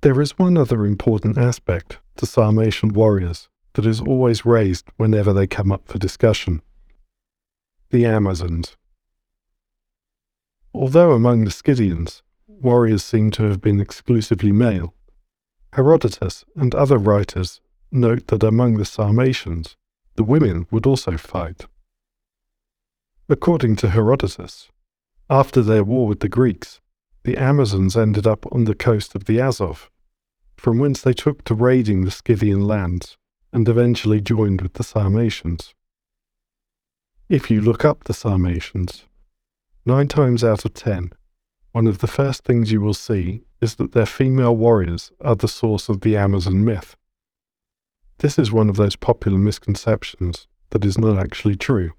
There 0.00 0.20
is 0.20 0.38
one 0.38 0.56
other 0.56 0.86
important 0.86 1.36
aspect 1.36 1.98
to 2.16 2.26
Sarmatian 2.26 2.92
warriors 2.92 3.48
that 3.74 3.84
is 3.84 4.00
always 4.00 4.46
raised 4.46 4.86
whenever 4.96 5.32
they 5.32 5.46
come 5.46 5.72
up 5.72 5.88
for 5.88 5.98
discussion 5.98 6.62
the 7.90 8.04
Amazons. 8.04 8.76
Although 10.74 11.12
among 11.12 11.44
the 11.44 11.50
Scythians, 11.50 12.22
warriors 12.46 13.02
seem 13.02 13.30
to 13.32 13.44
have 13.44 13.60
been 13.60 13.80
exclusively 13.80 14.52
male, 14.52 14.94
Herodotus 15.72 16.44
and 16.56 16.74
other 16.74 16.98
writers 16.98 17.60
note 17.90 18.26
that 18.26 18.42
among 18.42 18.76
the 18.76 18.84
Sarmatians, 18.84 19.76
the 20.16 20.24
women 20.24 20.66
would 20.70 20.86
also 20.86 21.16
fight. 21.16 21.66
According 23.28 23.76
to 23.76 23.90
Herodotus, 23.90 24.68
after 25.30 25.62
their 25.62 25.84
war 25.84 26.06
with 26.06 26.20
the 26.20 26.28
Greeks, 26.28 26.80
the 27.24 27.36
Amazons 27.36 27.96
ended 27.96 28.26
up 28.26 28.46
on 28.52 28.64
the 28.64 28.74
coast 28.74 29.14
of 29.14 29.24
the 29.24 29.40
Azov, 29.40 29.90
from 30.56 30.78
whence 30.78 31.00
they 31.00 31.12
took 31.12 31.44
to 31.44 31.54
raiding 31.54 32.04
the 32.04 32.10
Scythian 32.10 32.66
lands 32.66 33.16
and 33.52 33.68
eventually 33.68 34.20
joined 34.20 34.60
with 34.60 34.74
the 34.74 34.84
Sarmatians. 34.84 35.74
If 37.28 37.50
you 37.50 37.60
look 37.60 37.84
up 37.84 38.04
the 38.04 38.14
Sarmatians, 38.14 39.04
nine 39.84 40.08
times 40.08 40.42
out 40.42 40.64
of 40.64 40.72
ten, 40.72 41.12
one 41.72 41.86
of 41.86 41.98
the 41.98 42.06
first 42.06 42.42
things 42.42 42.72
you 42.72 42.80
will 42.80 42.94
see 42.94 43.42
is 43.60 43.74
that 43.74 43.92
their 43.92 44.06
female 44.06 44.56
warriors 44.56 45.12
are 45.20 45.36
the 45.36 45.46
source 45.46 45.90
of 45.90 46.00
the 46.00 46.16
Amazon 46.16 46.64
myth. 46.64 46.96
This 48.20 48.38
is 48.38 48.50
one 48.50 48.70
of 48.70 48.76
those 48.76 48.96
popular 48.96 49.36
misconceptions 49.36 50.46
that 50.70 50.86
is 50.86 50.96
not 50.96 51.18
actually 51.18 51.56
true. 51.56 51.92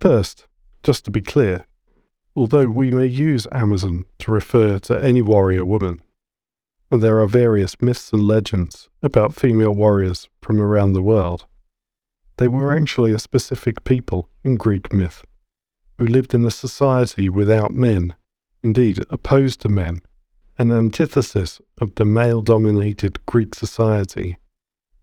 First, 0.00 0.46
just 0.82 1.04
to 1.04 1.10
be 1.10 1.20
clear, 1.20 1.66
although 2.34 2.68
we 2.68 2.90
may 2.90 3.04
use 3.04 3.46
Amazon 3.52 4.06
to 4.20 4.32
refer 4.32 4.78
to 4.78 5.04
any 5.04 5.20
warrior 5.20 5.66
woman, 5.66 6.00
and 6.90 7.02
there 7.02 7.20
are 7.20 7.26
various 7.26 7.82
myths 7.82 8.10
and 8.14 8.22
legends 8.22 8.88
about 9.02 9.34
female 9.34 9.72
warriors 9.72 10.30
from 10.40 10.58
around 10.58 10.94
the 10.94 11.02
world, 11.02 11.44
they 12.42 12.48
were 12.48 12.76
actually 12.76 13.12
a 13.12 13.20
specific 13.20 13.84
people 13.84 14.28
in 14.42 14.56
Greek 14.56 14.92
myth 14.92 15.24
who 15.96 16.04
lived 16.04 16.34
in 16.34 16.44
a 16.44 16.50
society 16.50 17.28
without 17.28 17.70
men, 17.70 18.16
indeed 18.64 18.98
opposed 19.10 19.60
to 19.60 19.68
men, 19.68 20.02
an 20.58 20.72
antithesis 20.72 21.60
of 21.80 21.94
the 21.94 22.04
male 22.04 22.42
dominated 22.42 23.24
Greek 23.26 23.54
society, 23.54 24.38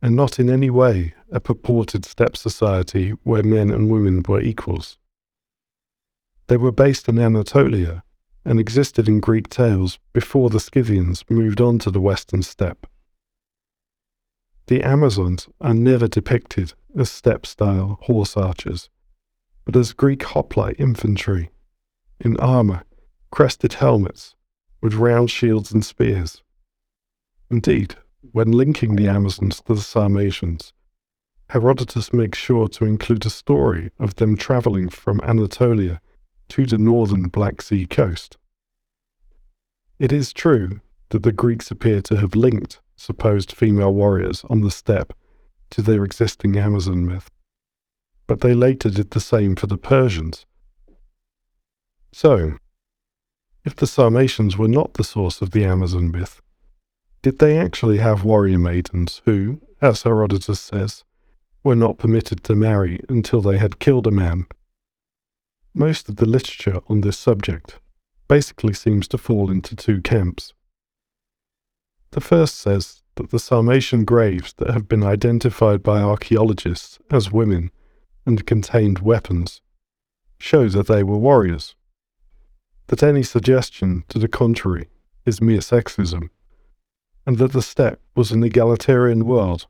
and 0.01 0.17
not 0.17 0.37
in 0.37 0.49
any 0.49 0.69
way 0.69 1.13
a 1.31 1.39
purported 1.39 2.03
steppe 2.03 2.35
society 2.35 3.11
where 3.23 3.41
men 3.41 3.69
and 3.69 3.89
women 3.89 4.21
were 4.27 4.41
equals. 4.41 4.97
They 6.47 6.57
were 6.57 6.73
based 6.73 7.07
in 7.07 7.17
Anatolia 7.17 8.03
and 8.43 8.59
existed 8.59 9.07
in 9.07 9.21
Greek 9.21 9.47
tales 9.47 9.97
before 10.11 10.49
the 10.49 10.59
Scythians 10.59 11.23
moved 11.29 11.61
on 11.61 11.79
to 11.79 11.89
the 11.89 12.01
western 12.01 12.43
steppe. 12.43 12.85
The 14.69 14.83
Amazons 14.83 15.49
are 15.59 15.73
never 15.73 16.07
depicted 16.07 16.73
as 16.95 17.09
steppe 17.09 17.47
style 17.47 17.97
horse 18.03 18.37
archers, 18.37 18.91
but 19.65 19.75
as 19.75 19.93
Greek 19.93 20.21
hoplite 20.21 20.75
infantry, 20.77 21.49
in 22.19 22.37
armour, 22.37 22.83
crested 23.31 23.73
helmets, 23.73 24.35
with 24.79 24.93
round 24.93 25.31
shields 25.31 25.71
and 25.71 25.83
spears. 25.83 26.43
Indeed, 27.49 27.95
when 28.31 28.51
linking 28.51 28.95
the 28.95 29.07
Amazons 29.07 29.59
to 29.61 29.73
the 29.73 29.81
Sarmatians, 29.81 30.71
Herodotus 31.49 32.13
makes 32.13 32.37
sure 32.37 32.67
to 32.67 32.85
include 32.85 33.25
a 33.25 33.31
story 33.31 33.89
of 33.97 34.17
them 34.17 34.37
travelling 34.37 34.89
from 34.89 35.19
Anatolia 35.21 35.99
to 36.49 36.67
the 36.67 36.77
northern 36.77 37.23
Black 37.29 37.63
Sea 37.63 37.87
coast. 37.87 38.37
It 39.97 40.11
is 40.11 40.31
true 40.31 40.81
that 41.09 41.23
the 41.23 41.31
Greeks 41.31 41.71
appear 41.71 42.03
to 42.03 42.17
have 42.17 42.35
linked 42.35 42.81
supposed 42.99 43.51
female 43.51 43.93
warriors 43.93 44.43
on 44.49 44.61
the 44.61 44.71
steppe 44.71 45.13
to 45.69 45.81
their 45.81 46.03
existing 46.03 46.57
Amazon 46.57 47.05
myth, 47.05 47.29
but 48.27 48.41
they 48.41 48.53
later 48.53 48.89
did 48.89 49.11
the 49.11 49.19
same 49.19 49.55
for 49.55 49.67
the 49.67 49.77
Persians. 49.77 50.45
So, 52.11 52.57
if 53.63 53.75
the 53.75 53.87
Sarmatians 53.87 54.57
were 54.57 54.67
not 54.67 54.93
the 54.93 55.03
source 55.03 55.41
of 55.41 55.51
the 55.51 55.63
Amazon 55.63 56.11
myth, 56.11 56.41
did 57.21 57.39
they 57.39 57.57
actually 57.57 57.97
have 57.97 58.23
warrior 58.23 58.57
maidens 58.59 59.21
who, 59.25 59.61
as 59.81 60.03
Herodotus 60.03 60.59
says, 60.59 61.03
were 61.63 61.75
not 61.75 61.97
permitted 61.97 62.43
to 62.45 62.55
marry 62.55 63.01
until 63.09 63.41
they 63.41 63.57
had 63.57 63.79
killed 63.79 64.07
a 64.07 64.11
man 64.11 64.47
most 65.73 66.09
of 66.09 66.17
the 66.17 66.25
literature 66.25 66.81
on 66.87 67.01
this 67.01 67.17
subject 67.17 67.79
basically 68.27 68.73
seems 68.73 69.07
to 69.07 69.17
fall 69.17 69.49
into 69.49 69.75
two 69.75 70.01
camps. 70.01 70.53
The 72.11 72.21
first 72.21 72.55
says 72.55 73.03
that 73.15 73.29
the 73.29 73.37
Sarmatian 73.37 74.05
graves 74.05 74.53
that 74.53 74.71
have 74.71 74.87
been 74.87 75.03
identified 75.03 75.83
by 75.83 76.01
archaeologists 76.01 76.99
as 77.11 77.31
women 77.31 77.71
and 78.25 78.45
contained 78.45 78.99
weapons 78.99 79.61
show 80.39 80.69
that 80.69 80.87
they 80.87 81.03
were 81.03 81.17
warriors. 81.17 81.75
That 82.87 83.03
any 83.03 83.23
suggestion 83.23 84.05
to 84.09 84.17
the 84.17 84.27
contrary 84.27 84.87
is 85.25 85.41
mere 85.41 85.59
sexism, 85.59 86.29
and 87.25 87.37
that 87.37 87.51
the 87.51 87.61
steppe 87.61 87.99
was 88.15 88.31
an 88.31 88.43
egalitarian 88.43 89.25
world 89.25 89.67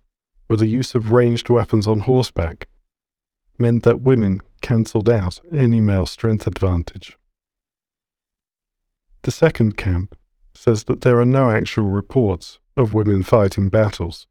where 0.47 0.57
the 0.57 0.67
use 0.67 0.95
of 0.95 1.11
ranged 1.11 1.49
weapons 1.49 1.87
on 1.87 2.01
horseback 2.01 2.67
meant 3.57 3.83
that 3.83 4.01
women 4.01 4.41
cancelled 4.61 5.09
out 5.09 5.41
any 5.51 5.81
male 5.81 6.05
strength 6.05 6.47
advantage. 6.47 7.17
The 9.23 9.31
second 9.31 9.75
camp 9.75 10.15
says 10.59 10.83
that 10.83 10.99
there 11.01 11.21
are 11.21 11.25
no 11.25 11.49
actual 11.49 11.85
reports 11.85 12.59
of 12.75 12.93
women 12.93 13.23
fighting 13.23 13.69
battles, 13.69 14.27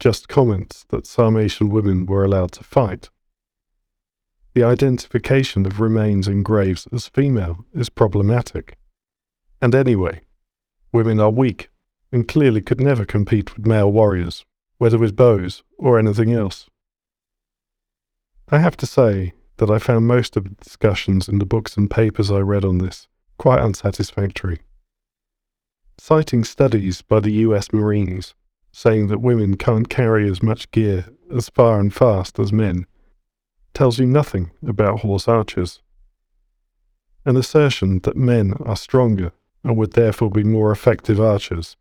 just 0.00 0.26
comments 0.26 0.84
that 0.88 1.06
Sarmatian 1.06 1.68
women 1.68 2.06
were 2.06 2.24
allowed 2.24 2.50
to 2.52 2.64
fight. 2.64 3.08
The 4.54 4.64
identification 4.64 5.64
of 5.64 5.78
remains 5.78 6.26
in 6.26 6.42
graves 6.42 6.88
as 6.92 7.06
female 7.06 7.64
is 7.72 7.88
problematic. 7.88 8.76
And 9.62 9.76
anyway, 9.76 10.22
women 10.92 11.20
are 11.20 11.30
weak 11.30 11.70
and 12.10 12.26
clearly 12.26 12.60
could 12.60 12.80
never 12.80 13.04
compete 13.04 13.56
with 13.56 13.64
male 13.64 13.92
warriors, 13.92 14.44
whether 14.78 14.98
with 14.98 15.14
bows 15.14 15.62
or 15.78 16.00
anything 16.00 16.32
else. 16.32 16.68
I 18.48 18.58
have 18.58 18.76
to 18.78 18.86
say 18.86 19.34
that 19.58 19.70
I 19.70 19.78
found 19.78 20.08
most 20.08 20.36
of 20.36 20.42
the 20.42 20.56
discussions 20.64 21.28
in 21.28 21.38
the 21.38 21.46
books 21.46 21.76
and 21.76 21.88
papers 21.88 22.32
I 22.32 22.40
read 22.40 22.64
on 22.64 22.78
this 22.78 23.06
quite 23.38 23.60
unsatisfactory. 23.60 24.58
Citing 26.06 26.44
studies 26.44 27.00
by 27.00 27.18
the 27.18 27.32
US 27.46 27.72
Marines 27.72 28.34
saying 28.72 29.06
that 29.06 29.22
women 29.22 29.56
can't 29.56 29.88
carry 29.88 30.28
as 30.28 30.42
much 30.42 30.70
gear 30.70 31.06
as 31.34 31.48
far 31.48 31.80
and 31.80 31.94
fast 31.94 32.38
as 32.38 32.52
men 32.52 32.84
tells 33.72 33.98
you 33.98 34.04
nothing 34.04 34.50
about 34.66 35.00
horse 35.00 35.26
archers. 35.26 35.80
An 37.24 37.38
assertion 37.38 38.00
that 38.00 38.18
men 38.18 38.52
are 38.66 38.76
stronger 38.76 39.32
and 39.62 39.78
would 39.78 39.94
therefore 39.94 40.28
be 40.28 40.44
more 40.44 40.70
effective 40.70 41.18
archers 41.18 41.74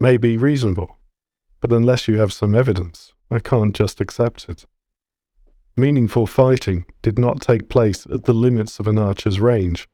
may 0.00 0.16
be 0.16 0.36
reasonable, 0.36 0.98
but 1.60 1.70
unless 1.70 2.08
you 2.08 2.18
have 2.18 2.32
some 2.32 2.56
evidence, 2.56 3.12
I 3.30 3.38
can't 3.38 3.72
just 3.72 4.00
accept 4.00 4.48
it. 4.48 4.66
Meaningful 5.76 6.26
fighting 6.26 6.86
did 7.02 7.20
not 7.20 7.40
take 7.40 7.68
place 7.68 8.04
at 8.12 8.24
the 8.24 8.34
limits 8.34 8.80
of 8.80 8.88
an 8.88 8.98
archer's 8.98 9.38
range, 9.38 9.88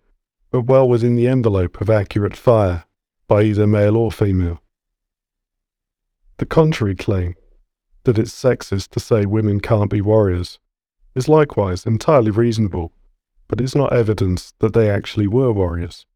but 0.51 0.63
well 0.63 0.89
within 0.89 1.15
the 1.15 1.29
envelope 1.29 1.83
of 1.83 1.91
accurate 1.91 2.39
fire 2.39 2.85
by 3.31 3.45
either 3.45 3.65
male 3.65 3.97
or 3.97 4.11
female. 4.11 4.61
The 6.39 6.47
contrary 6.47 6.97
claim, 6.97 7.37
that 8.03 8.19
it's 8.19 8.33
sexist 8.33 8.89
to 8.89 8.99
say 8.99 9.25
women 9.25 9.61
can't 9.61 9.89
be 9.89 10.01
warriors, 10.01 10.59
is 11.15 11.29
likewise 11.29 11.87
entirely 11.87 12.33
reasonable, 12.33 12.93
but 13.47 13.61
it's 13.61 13.77
not 13.77 13.93
evidence 13.93 14.53
that 14.59 14.73
they 14.73 14.91
actually 14.91 15.29
were 15.29 15.53
warriors. 15.53 16.07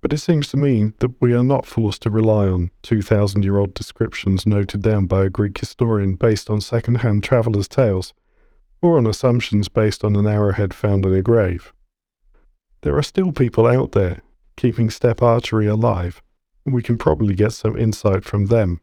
But 0.00 0.12
it 0.12 0.18
seems 0.18 0.48
to 0.48 0.56
me 0.56 0.92
that 0.98 1.14
we 1.20 1.34
are 1.34 1.44
not 1.44 1.66
forced 1.66 2.02
to 2.02 2.10
rely 2.10 2.48
on 2.48 2.72
2,000 2.82 3.44
year 3.44 3.58
old 3.58 3.74
descriptions 3.74 4.44
noted 4.44 4.82
down 4.82 5.06
by 5.06 5.26
a 5.26 5.30
Greek 5.30 5.56
historian 5.58 6.16
based 6.16 6.50
on 6.50 6.60
second 6.60 6.96
hand 6.96 7.22
travellers' 7.22 7.68
tales, 7.68 8.12
or 8.82 8.98
on 8.98 9.06
assumptions 9.06 9.68
based 9.68 10.02
on 10.02 10.16
an 10.16 10.26
arrowhead 10.26 10.74
found 10.74 11.06
in 11.06 11.14
a 11.14 11.22
grave. 11.22 11.72
There 12.80 12.96
are 12.96 13.04
still 13.04 13.30
people 13.30 13.68
out 13.68 13.92
there 13.92 14.22
keeping 14.58 14.90
steppe 14.90 15.22
archery 15.22 15.68
alive, 15.68 16.20
we 16.66 16.82
can 16.82 16.98
probably 16.98 17.32
get 17.32 17.52
some 17.52 17.78
insight 17.78 18.24
from 18.24 18.46
them. 18.46 18.80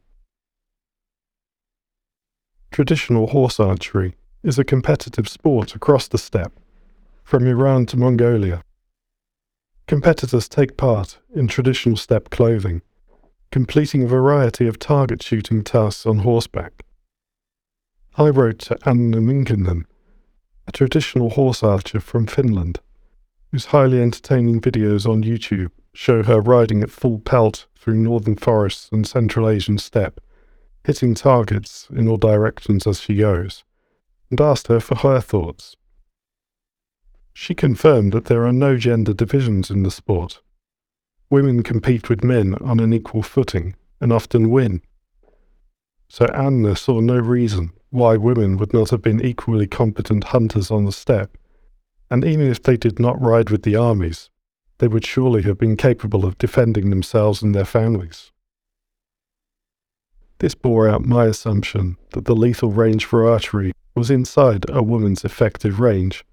Traditional 2.72 3.28
horse 3.28 3.60
archery 3.60 4.16
is 4.42 4.58
a 4.58 4.64
competitive 4.64 5.28
sport 5.28 5.76
across 5.76 6.08
the 6.08 6.18
steppe, 6.18 6.54
from 7.26 7.46
Iran 7.46 7.86
to 7.88 7.98
Mongolia. 7.98 8.64
Competitors 9.86 10.48
take 10.48 10.78
part 10.78 11.20
in 11.36 11.48
traditional 11.48 11.98
steppe 11.98 12.30
clothing, 12.30 12.82
completing 13.52 14.04
a 14.04 14.08
variety 14.08 14.68
of 14.68 14.80
target 14.80 15.22
shooting 15.22 15.62
tasks 15.62 16.06
on 16.06 16.20
horseback. 16.20 16.86
I 18.18 18.30
wrote 18.30 18.60
to 18.60 18.78
Anna 18.86 19.18
Minkinen, 19.18 19.84
a 20.68 20.72
traditional 20.72 21.32
horse 21.32 21.64
archer 21.64 22.00
from 22.00 22.28
Finland, 22.28 22.80
whose 23.56 23.68
highly 23.68 24.02
entertaining 24.02 24.60
videos 24.60 25.10
on 25.10 25.24
YouTube 25.24 25.72
show 25.94 26.24
her 26.24 26.42
riding 26.42 26.84
at 26.84 26.92
full 26.92 27.20
pelt 27.20 27.68
through 27.80 27.96
northern 27.96 28.36
forests 28.36 28.90
and 28.92 29.08
Central 29.08 29.48
Asian 29.48 29.78
steppe, 29.78 30.20
hitting 30.84 31.16
targets 31.16 31.88
in 31.96 32.06
all 32.06 32.18
directions 32.18 32.86
as 32.86 33.00
she 33.00 33.16
goes, 33.16 33.64
and 34.30 34.42
asked 34.42 34.68
her 34.68 34.82
for 34.82 34.96
her 34.96 35.22
thoughts. 35.22 35.78
She 37.32 37.56
confirmed 37.56 38.12
that 38.12 38.26
there 38.26 38.46
are 38.46 38.52
no 38.52 38.76
gender 38.76 39.14
divisions 39.14 39.72
in 39.72 39.84
the 39.84 39.90
sport. 39.90 40.42
Women 41.30 41.64
compete 41.64 42.10
with 42.10 42.26
men 42.26 42.56
on 42.56 42.82
an 42.82 42.92
equal 42.92 43.24
footing 43.24 43.78
and 44.02 44.12
often 44.12 44.50
win. 44.50 44.82
so 46.10 46.26
Anna 46.26 46.76
saw 46.76 47.00
no 47.00 47.18
reason 47.18 47.72
why 47.90 48.18
women 48.18 48.58
would 48.58 48.74
not 48.74 48.90
have 48.90 49.02
been 49.02 49.24
equally 49.24 49.66
competent 49.66 50.26
hunters 50.26 50.70
on 50.70 50.84
the 50.84 50.92
steppe, 50.92 51.38
and 52.16 52.24
even 52.24 52.50
if 52.50 52.64
they 52.64 52.78
did 52.78 52.98
not 52.98 53.22
ride 53.22 53.50
with 53.50 53.64
the 53.64 53.76
armies, 53.76 54.30
they 54.78 54.88
would 54.88 55.06
surely 55.06 55.42
have 55.42 55.58
been 55.58 55.76
capable 55.76 56.24
of 56.24 56.38
defending 56.38 56.90
themselves 56.90 57.42
and 57.42 57.54
their 57.54 57.66
families. 57.66 58.32
This 60.40 60.56
bore 60.56 60.88
out 60.88 61.04
my 61.04 61.26
assumption 61.26 61.98
that 62.14 62.24
the 62.24 62.34
lethal 62.34 62.72
range 62.72 63.04
for 63.04 63.30
archery 63.30 63.74
was 63.96 64.10
inside 64.10 64.64
a 64.70 64.82
woman's 64.82 65.26
effective 65.26 65.82
range, 65.82 66.24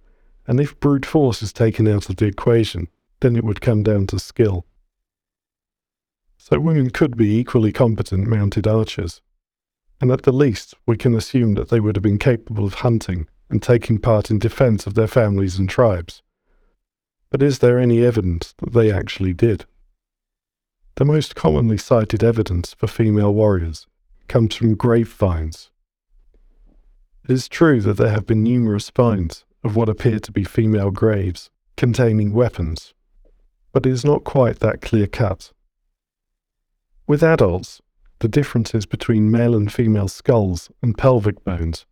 and 0.47 0.61
if 0.61 0.79
brute 0.79 1.05
force 1.05 1.43
is 1.43 1.53
taken 1.53 1.89
out 1.89 2.09
of 2.09 2.15
the 2.15 2.27
equation, 2.27 2.87
then 3.19 3.35
it 3.35 3.43
would 3.43 3.61
come 3.61 3.83
down 3.83 4.07
to 4.07 4.21
skill. 4.21 4.65
So 6.37 6.61
women 6.61 6.91
could 6.91 7.17
be 7.17 7.37
equally 7.41 7.73
competent 7.73 8.29
mounted 8.29 8.69
archers, 8.69 9.21
and 10.01 10.13
at 10.13 10.23
the 10.23 10.33
least 10.33 10.75
we 10.87 10.97
can 10.97 11.17
assume 11.17 11.55
that 11.55 11.71
they 11.71 11.81
would 11.81 11.97
have 11.97 12.05
been 12.05 12.21
capable 12.21 12.67
of 12.67 12.75
hunting 12.75 13.27
and 13.53 13.63
taking 13.63 13.99
part 13.99 14.31
in 14.31 14.39
defense 14.39 14.87
of 14.87 14.95
their 14.95 15.07
families 15.07 15.59
and 15.59 15.69
tribes. 15.69 16.23
But 17.31 17.43
is 17.43 17.61
there 17.61 17.79
any 17.79 18.05
evidence 18.05 18.55
that 18.59 18.73
they 18.73 18.91
actually 18.91 19.35
did? 19.35 19.67
The 20.97 21.05
most 21.05 21.35
commonly 21.35 21.79
cited 21.79 22.25
evidence 22.25 22.75
for 22.75 22.87
female 22.87 23.33
warriors 23.33 23.87
comes 24.27 24.55
from 24.55 24.75
grave 24.75 25.09
finds. 25.09 25.71
It 27.25 27.33
is 27.33 27.47
true 27.47 27.81
that 27.83 27.99
there 27.99 28.11
have 28.11 28.27
been 28.27 28.43
numerous 28.43 28.91
finds 28.91 29.45
of 29.63 29.77
what 29.77 29.89
appear 29.89 30.19
to 30.19 30.33
be 30.33 30.45
female 30.45 30.91
graves 30.91 31.51
containing 31.77 32.33
weapons, 32.33 32.95
but 33.73 33.87
it 33.87 33.91
is 33.91 34.05
not 34.05 34.25
quite 34.25 34.61
that 34.61 34.81
clear 34.81 35.07
cut. 35.07 35.53
With 37.07 37.23
adults, 37.23 37.81
the 38.21 38.29
differences 38.29 38.87
between 38.87 39.31
male 39.31 39.55
and 39.55 39.73
female 39.73 40.09
skulls 40.09 40.71
and 40.83 40.97
pelvic 40.97 41.45
bones 41.45 41.85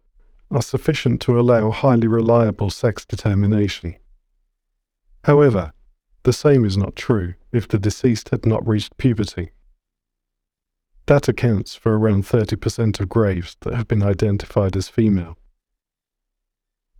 are 0.51 0.63
sufficient 0.63 1.21
to 1.23 1.39
allow 1.39 1.71
highly 1.71 2.09
reliable 2.09 2.71
sex 2.71 3.05
determination. 3.05 3.97
However, 5.25 5.73
the 6.23 6.33
same 6.33 6.65
is 6.65 6.77
not 6.77 6.97
true 6.97 7.35
if 7.53 7.69
the 7.69 7.79
deceased 7.79 8.31
had 8.31 8.45
not 8.45 8.67
reached 8.67 8.97
puberty. 8.97 9.53
That 11.07 11.29
accounts 11.29 11.75
for 11.75 11.99
around 11.99 12.25
30% 12.25 13.01
of 13.01 13.09
graves 13.09 13.57
that 13.61 13.75
have 13.75 13.89
been 13.89 14.03
identified 14.03 14.77
as 14.77 14.89
female. 14.89 15.37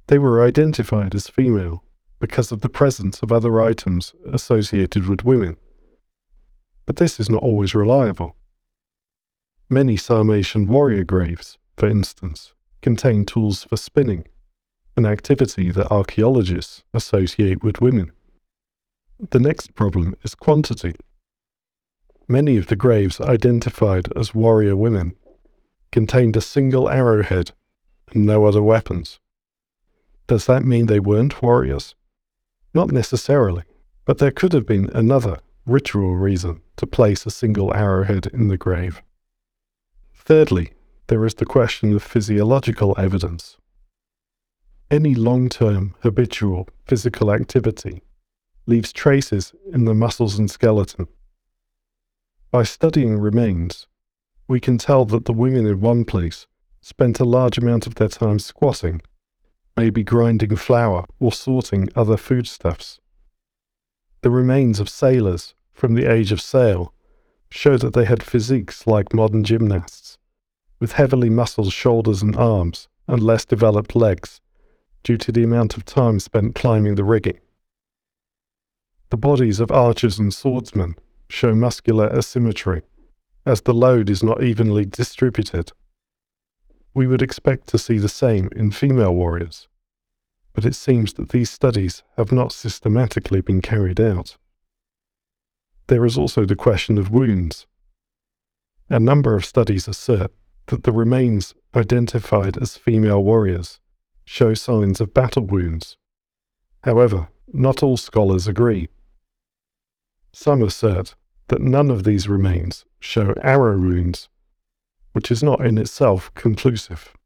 They 0.07 0.19
were 0.19 0.45
identified 0.45 1.15
as 1.15 1.29
female 1.29 1.85
because 2.19 2.51
of 2.51 2.61
the 2.61 2.69
presence 2.69 3.23
of 3.23 3.33
other 3.33 3.61
items 3.61 4.15
associated 4.33 5.07
with 5.07 5.25
women. 5.25 5.57
But 6.87 6.97
this 6.97 7.21
is 7.21 7.31
not 7.31 7.43
always 7.43 7.75
reliable. 7.75 8.37
Many 9.69 9.97
Sarmatian 9.97 10.67
warrior 10.67 11.05
graves, 11.05 11.57
for 11.77 11.89
instance, 11.89 12.53
contain 12.83 13.25
tools 13.25 13.65
for 13.65 13.77
spinning, 13.77 14.25
an 14.97 15.07
activity 15.07 15.71
that 15.71 15.91
archaeologists 15.91 16.83
associate 16.95 17.63
with 17.63 17.81
women. 17.81 18.13
The 19.31 19.39
next 19.39 19.75
problem 19.75 20.17
is 20.23 20.35
quantity. 20.35 20.95
Many 22.27 22.57
of 22.57 22.69
the 22.69 22.77
graves 22.77 23.21
identified 23.21 24.09
as 24.17 24.35
warrior 24.35 24.77
women 24.77 25.15
contained 25.93 26.37
a 26.37 26.41
single 26.41 26.89
arrowhead 26.89 27.53
and 28.13 28.25
no 28.25 28.47
other 28.47 28.63
weapons. 28.63 29.19
Does 30.27 30.47
that 30.47 30.65
mean 30.65 30.87
they 30.87 31.01
weren't 31.01 31.43
warriors? 31.43 31.95
Not 32.73 32.93
necessarily, 32.93 33.65
but 34.05 34.19
there 34.19 34.31
could 34.31 34.53
have 34.53 34.67
been 34.67 34.91
another 34.95 35.41
ritual 35.67 36.15
reason 36.17 36.63
to 36.77 36.87
place 36.87 37.27
a 37.27 37.31
single 37.31 37.75
arrowhead 37.75 38.27
in 38.33 38.49
the 38.49 38.57
grave. 38.57 39.03
Thirdly, 40.15 40.73
there 41.11 41.27
is 41.27 41.35
the 41.35 41.45
question 41.45 41.93
of 41.93 42.05
physiological 42.05 42.95
evidence. 42.97 43.57
Any 44.93 45.17
long 45.17 45.49
term, 45.49 45.97
habitual 46.03 46.69
physical 46.87 47.33
activity 47.33 48.05
leaves 48.67 48.93
traces 48.93 49.53
in 49.73 49.87
the 49.87 49.95
muscles 49.95 50.39
and 50.39 50.49
skeleton. 50.49 51.09
By 52.53 52.63
studying 52.63 53.19
remains, 53.19 53.89
we 54.47 54.61
can 54.61 54.79
tell 54.79 55.05
that 55.07 55.25
the 55.25 55.33
women 55.33 55.67
in 55.67 55.81
one 55.81 56.05
place 56.05 56.47
spent 56.81 57.19
a 57.19 57.25
large 57.25 57.59
amount 57.59 57.89
of 57.89 57.97
their 57.97 58.09
time 58.09 58.39
squatting, 58.39 59.03
maybe 59.77 60.05
grinding 60.05 60.55
flour 60.55 61.07
or 61.19 61.33
sorting 61.33 61.89
other 61.97 62.17
foodstuffs. 62.17 63.01
The 64.21 64.31
remains 64.31 64.79
of 64.79 64.89
sailors 64.89 65.55
from 65.73 65.95
the 65.95 66.07
age 66.07 66.31
of 66.31 66.41
sail 66.41 66.95
show 67.51 67.77
that 67.79 67.95
they 67.95 68.05
had 68.05 68.23
physiques 68.23 68.87
like 68.87 69.13
modern 69.13 69.43
gymnasts 69.43 70.10
with 70.81 70.93
heavily 70.93 71.31
muscled 71.31 71.73
shoulders 71.73 72.23
and 72.23 72.35
arms 72.37 72.89
and 73.07 73.23
less 73.23 73.45
developed 73.45 73.95
legs, 73.95 74.41
due 75.03 75.17
to 75.19 75.31
the 75.31 75.45
amount 75.45 75.77
of 75.77 75.85
time 75.85 76.19
spent 76.19 76.55
climbing 76.55 76.95
the 76.95 77.05
rigging. 77.05 77.39
The 79.11 79.17
bodies 79.17 79.61
of 79.61 79.71
archers 79.71 80.19
and 80.19 80.33
swordsmen 80.33 80.97
show 81.29 81.55
muscular 81.55 82.09
asymmetry, 82.09 82.83
as 83.45 83.63
the 83.63 83.75
load 83.75 84.09
is 84.09 84.23
not 84.23 84.43
evenly 84.43 84.85
distributed. 84.85 85.73
We 86.95 87.07
would 87.07 87.23
expect 87.23 87.69
to 87.69 87.79
see 87.79 87.99
the 87.99 88.09
same 88.09 88.49
in 88.55 88.71
female 88.71 89.15
warriors, 89.15 89.69
but 90.53 90.65
it 90.65 90.75
seems 90.75 91.13
that 91.15 91.31
these 91.31 91.51
studies 91.51 92.03
have 92.17 92.33
not 92.33 92.53
systematically 92.53 93.41
been 93.41 93.61
carried 93.61 94.01
out. 94.01 94.37
There 95.89 96.05
is 96.05 96.17
also 96.17 96.45
the 96.45 96.57
question 96.57 96.99
of 96.99 97.11
wounds. 97.11 97.67
A 98.89 99.01
number 99.01 99.35
of 99.35 99.45
studies 99.45 99.89
assert 99.89 100.33
that 100.71 100.85
the 100.85 100.93
remains 100.93 101.55
identified 101.75 102.57
as 102.57 102.77
female 102.77 103.23
warriors 103.23 103.81
show 104.25 104.55
signs 104.55 105.01
of 105.01 105.13
battle 105.13 105.45
wounds. 105.45 105.97
However, 106.85 107.29
not 107.53 107.83
all 107.83 107.97
scholars 107.97 108.47
agree. 108.47 108.89
Some 110.33 110.63
assert 110.63 111.17
that 111.49 111.61
none 111.61 111.91
of 111.91 112.05
these 112.05 112.29
remains 112.29 112.85
show 113.01 113.35
arrow 113.43 113.77
wounds, 113.77 114.29
which 115.13 115.33
is 115.33 115.43
not 115.43 115.65
in 115.67 115.77
itself 115.77 116.33
conclusive, 116.35 117.17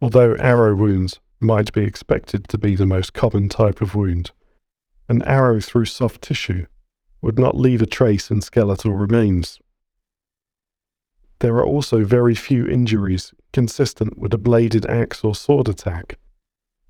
although 0.00 0.34
arrow 0.36 0.74
wounds 0.74 1.20
might 1.40 1.72
be 1.74 1.82
expected 1.82 2.48
to 2.48 2.56
be 2.56 2.74
the 2.74 2.86
most 2.86 3.12
common 3.12 3.50
type 3.50 3.82
of 3.82 3.94
wound. 3.94 4.30
An 5.08 5.20
arrow 5.24 5.60
through 5.60 5.84
soft 5.84 6.22
tissue 6.22 6.64
would 7.20 7.38
not 7.38 7.54
leave 7.54 7.82
a 7.82 7.86
trace 7.86 8.30
in 8.30 8.40
skeletal 8.40 8.94
remains. 8.94 9.60
There 11.42 11.56
are 11.56 11.66
also 11.66 12.04
very 12.04 12.36
few 12.36 12.68
injuries 12.68 13.34
consistent 13.52 14.16
with 14.16 14.32
a 14.32 14.38
bladed 14.38 14.86
axe 14.86 15.24
or 15.24 15.34
sword 15.34 15.68
attack, 15.68 16.16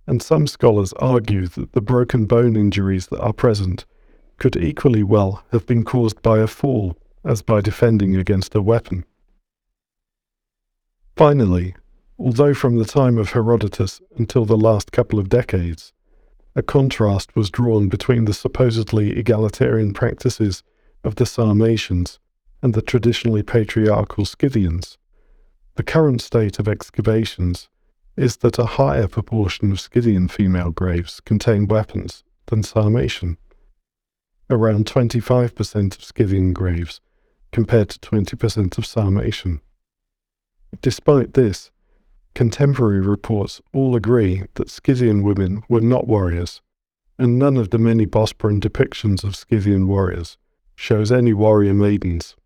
and 0.07 0.23
some 0.23 0.47
scholars 0.47 0.93
argue 0.99 1.47
that 1.47 1.73
the 1.73 1.81
broken 1.81 2.27
bone 2.27 2.55
injuries 2.55 3.07
that 3.07 3.21
are 3.23 3.33
present 3.33 3.87
could 4.37 4.55
equally 4.55 5.03
well 5.03 5.43
have 5.53 5.65
been 5.65 5.85
caused 5.85 6.21
by 6.21 6.39
a 6.39 6.47
fall 6.47 6.99
as 7.25 7.41
by 7.41 7.63
defending 7.63 8.15
against 8.15 8.55
a 8.55 8.61
weapon. 8.61 9.07
Finally, 11.17 11.75
although 12.19 12.53
from 12.53 12.77
the 12.77 12.85
time 12.85 13.17
of 13.17 13.31
Herodotus 13.31 14.03
until 14.19 14.45
the 14.45 14.59
last 14.59 14.93
couple 14.93 15.19
of 15.19 15.31
decades, 15.31 15.95
a 16.55 16.63
contrast 16.63 17.35
was 17.35 17.49
drawn 17.49 17.89
between 17.89 18.27
the 18.27 18.35
supposedly 18.35 19.19
egalitarian 19.19 19.95
practices 19.95 20.63
of 21.05 21.15
the 21.15 21.25
Sarmatians 21.25 22.19
and 22.63 22.75
the 22.75 22.83
traditionally 22.83 23.43
patriarchal 23.43 24.25
Scythians. 24.25 24.97
The 25.75 25.83
current 25.83 26.23
state 26.23 26.59
of 26.59 26.69
excavations 26.69 27.69
is 28.17 28.39
that 28.39 28.59
a 28.59 28.67
higher 28.67 29.09
proportion 29.09 29.73
of 29.73 29.81
Scythian 29.81 30.29
female 30.29 30.71
graves 30.71 31.21
contain 31.21 31.67
weapons 31.67 32.23
than 32.47 32.63
Sarmatian. 32.63 33.37
Around 34.51 34.87
25% 34.87 35.97
of 35.97 36.05
Scythian 36.05 36.53
graves 36.53 37.01
compared 37.53 37.89
to 37.91 37.99
20% 37.99 38.79
of 38.79 38.85
Sarmatian. 38.85 39.61
Despite 40.81 41.35
this, 41.35 41.71
contemporary 42.35 43.01
reports 43.01 43.61
all 43.73 43.97
agree 43.97 44.45
that 44.55 44.71
Scythian 44.71 45.23
women 45.23 45.63
were 45.69 45.81
not 45.81 46.07
warriors, 46.07 46.63
and 47.19 47.39
none 47.39 47.57
of 47.57 47.71
the 47.71 47.79
many 47.79 48.07
Bosporan 48.07 48.61
depictions 48.61 49.25
of 49.25 49.37
Scythian 49.37 49.87
warriors 49.87 50.39
shows 50.75 51.13
any 51.13 51.33
warrior 51.33 51.75
maidens. 51.75 52.37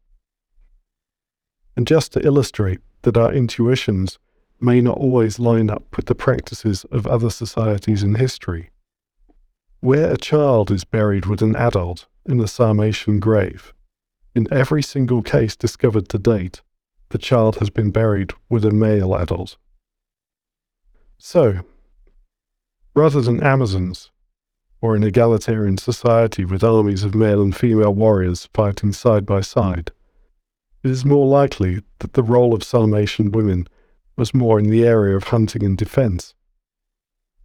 And 1.77 1.87
just 1.87 2.13
to 2.13 2.25
illustrate 2.25 2.81
that 3.03 3.17
our 3.17 3.33
intuitions 3.33 4.19
may 4.61 4.81
not 4.81 4.97
always 4.97 5.39
line 5.39 5.69
up 5.71 5.97
with 5.97 6.07
the 6.07 6.15
practices 6.15 6.85
of 6.91 7.07
other 7.07 7.31
societies 7.31 8.03
in 8.03 8.15
history, 8.15 8.71
where 9.81 10.11
a 10.11 10.17
child 10.17 10.71
is 10.71 10.85
buried 10.85 11.27
with 11.27 11.43
an 11.43 11.55
adult 11.55 12.07
in 12.25 12.41
a 12.41 12.49
Sarmatian 12.49 13.21
grave, 13.21 13.75
in 14.35 14.53
every 14.53 14.83
single 14.83 15.23
case 15.23 15.57
discovered 15.57 16.09
to 16.11 16.19
date, 16.19 16.61
the 17.11 17.19
child 17.19 17.57
has 17.57 17.71
been 17.71 17.91
buried 17.91 18.33
with 18.51 18.65
a 18.65 18.71
male 18.71 19.15
adult. 19.15 19.57
So, 21.19 21.61
rather 22.95 23.21
than 23.21 23.43
Amazons, 23.43 24.11
or 24.81 24.95
an 24.95 25.05
egalitarian 25.05 25.79
society 25.79 26.45
with 26.45 26.63
armies 26.63 27.03
of 27.03 27.15
male 27.15 27.41
and 27.43 27.57
female 27.57 27.95
warriors 27.95 28.49
fighting 28.53 28.93
side 28.93 29.25
by 29.25 29.41
side, 29.41 29.91
it 30.83 30.91
is 30.91 31.05
more 31.05 31.27
likely 31.27 31.83
that 31.99 32.13
the 32.13 32.23
role 32.23 32.55
of 32.55 32.63
Sarmatian 32.63 33.33
women 33.33 33.67
was 34.17 34.35
more 34.35 34.59
in 34.59 34.71
the 34.71 34.85
area 34.85 35.17
of 35.17 35.25
hunting 35.25 35.65
and 35.65 35.77
defense, 35.77 36.35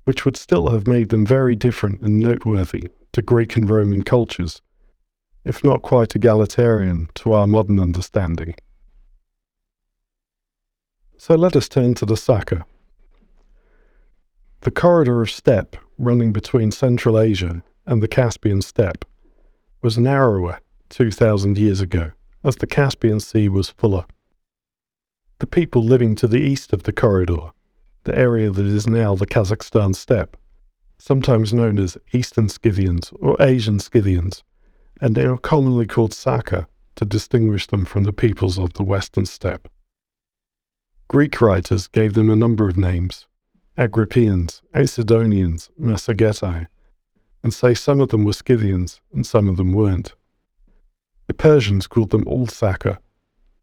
which 0.05 0.25
would 0.25 0.37
still 0.37 0.69
have 0.69 0.87
made 0.87 1.09
them 1.09 1.25
very 1.25 1.55
different 1.55 2.01
and 2.01 2.19
noteworthy 2.19 2.89
to 3.13 3.21
Greek 3.21 3.55
and 3.55 3.69
Roman 3.69 4.03
cultures, 4.03 4.61
if 5.43 5.63
not 5.63 5.81
quite 5.81 6.15
egalitarian 6.15 7.09
to 7.15 7.33
our 7.33 7.47
modern 7.47 7.79
understanding. 7.79 8.55
So 11.17 11.35
let 11.35 11.55
us 11.55 11.69
turn 11.69 11.93
to 11.95 12.05
the 12.05 12.17
Saka. 12.17 12.65
The 14.61 14.71
corridor 14.71 15.21
of 15.21 15.31
steppe 15.31 15.75
running 15.97 16.31
between 16.31 16.71
Central 16.71 17.19
Asia 17.19 17.63
and 17.85 18.01
the 18.01 18.07
Caspian 18.07 18.61
steppe 18.61 19.05
was 19.81 19.97
narrower 19.97 20.59
2,000 20.89 21.57
years 21.57 21.81
ago, 21.81 22.11
as 22.43 22.55
the 22.57 22.67
Caspian 22.67 23.19
Sea 23.19 23.49
was 23.49 23.69
fuller. 23.69 24.05
The 25.39 25.47
people 25.47 25.83
living 25.83 26.15
to 26.15 26.27
the 26.27 26.39
east 26.39 26.73
of 26.73 26.83
the 26.83 26.93
corridor, 26.93 27.51
the 28.03 28.17
area 28.17 28.49
that 28.49 28.65
is 28.65 28.87
now 28.87 29.15
the 29.15 29.27
Kazakhstan 29.27 29.95
steppe, 29.95 30.37
sometimes 30.97 31.53
known 31.53 31.79
as 31.79 31.97
Eastern 32.13 32.47
Scythians 32.47 33.11
or 33.19 33.35
Asian 33.39 33.79
Scythians, 33.79 34.43
and 34.99 35.15
they 35.15 35.25
are 35.25 35.37
commonly 35.37 35.87
called 35.87 36.13
Saka 36.13 36.67
to 36.95 37.05
distinguish 37.05 37.67
them 37.67 37.85
from 37.85 38.03
the 38.03 38.13
peoples 38.13 38.59
of 38.59 38.73
the 38.73 38.83
Western 38.83 39.25
steppe. 39.25 39.67
Greek 41.07 41.41
writers 41.41 41.87
gave 41.87 42.13
them 42.13 42.29
a 42.29 42.35
number 42.35 42.69
of 42.69 42.77
names 42.77 43.27
Argippaeans, 43.77 44.61
Issedonians, 44.75 45.69
Massagetae, 45.79 46.67
and 47.43 47.53
say 47.53 47.73
some 47.73 47.99
of 47.99 48.09
them 48.09 48.23
were 48.23 48.33
Scythians 48.33 49.01
and 49.13 49.25
some 49.25 49.49
of 49.49 49.57
them 49.57 49.73
weren't. 49.73 50.13
The 51.31 51.37
Persians 51.37 51.87
called 51.87 52.09
them 52.09 52.27
all 52.27 52.45
Saka, 52.45 52.99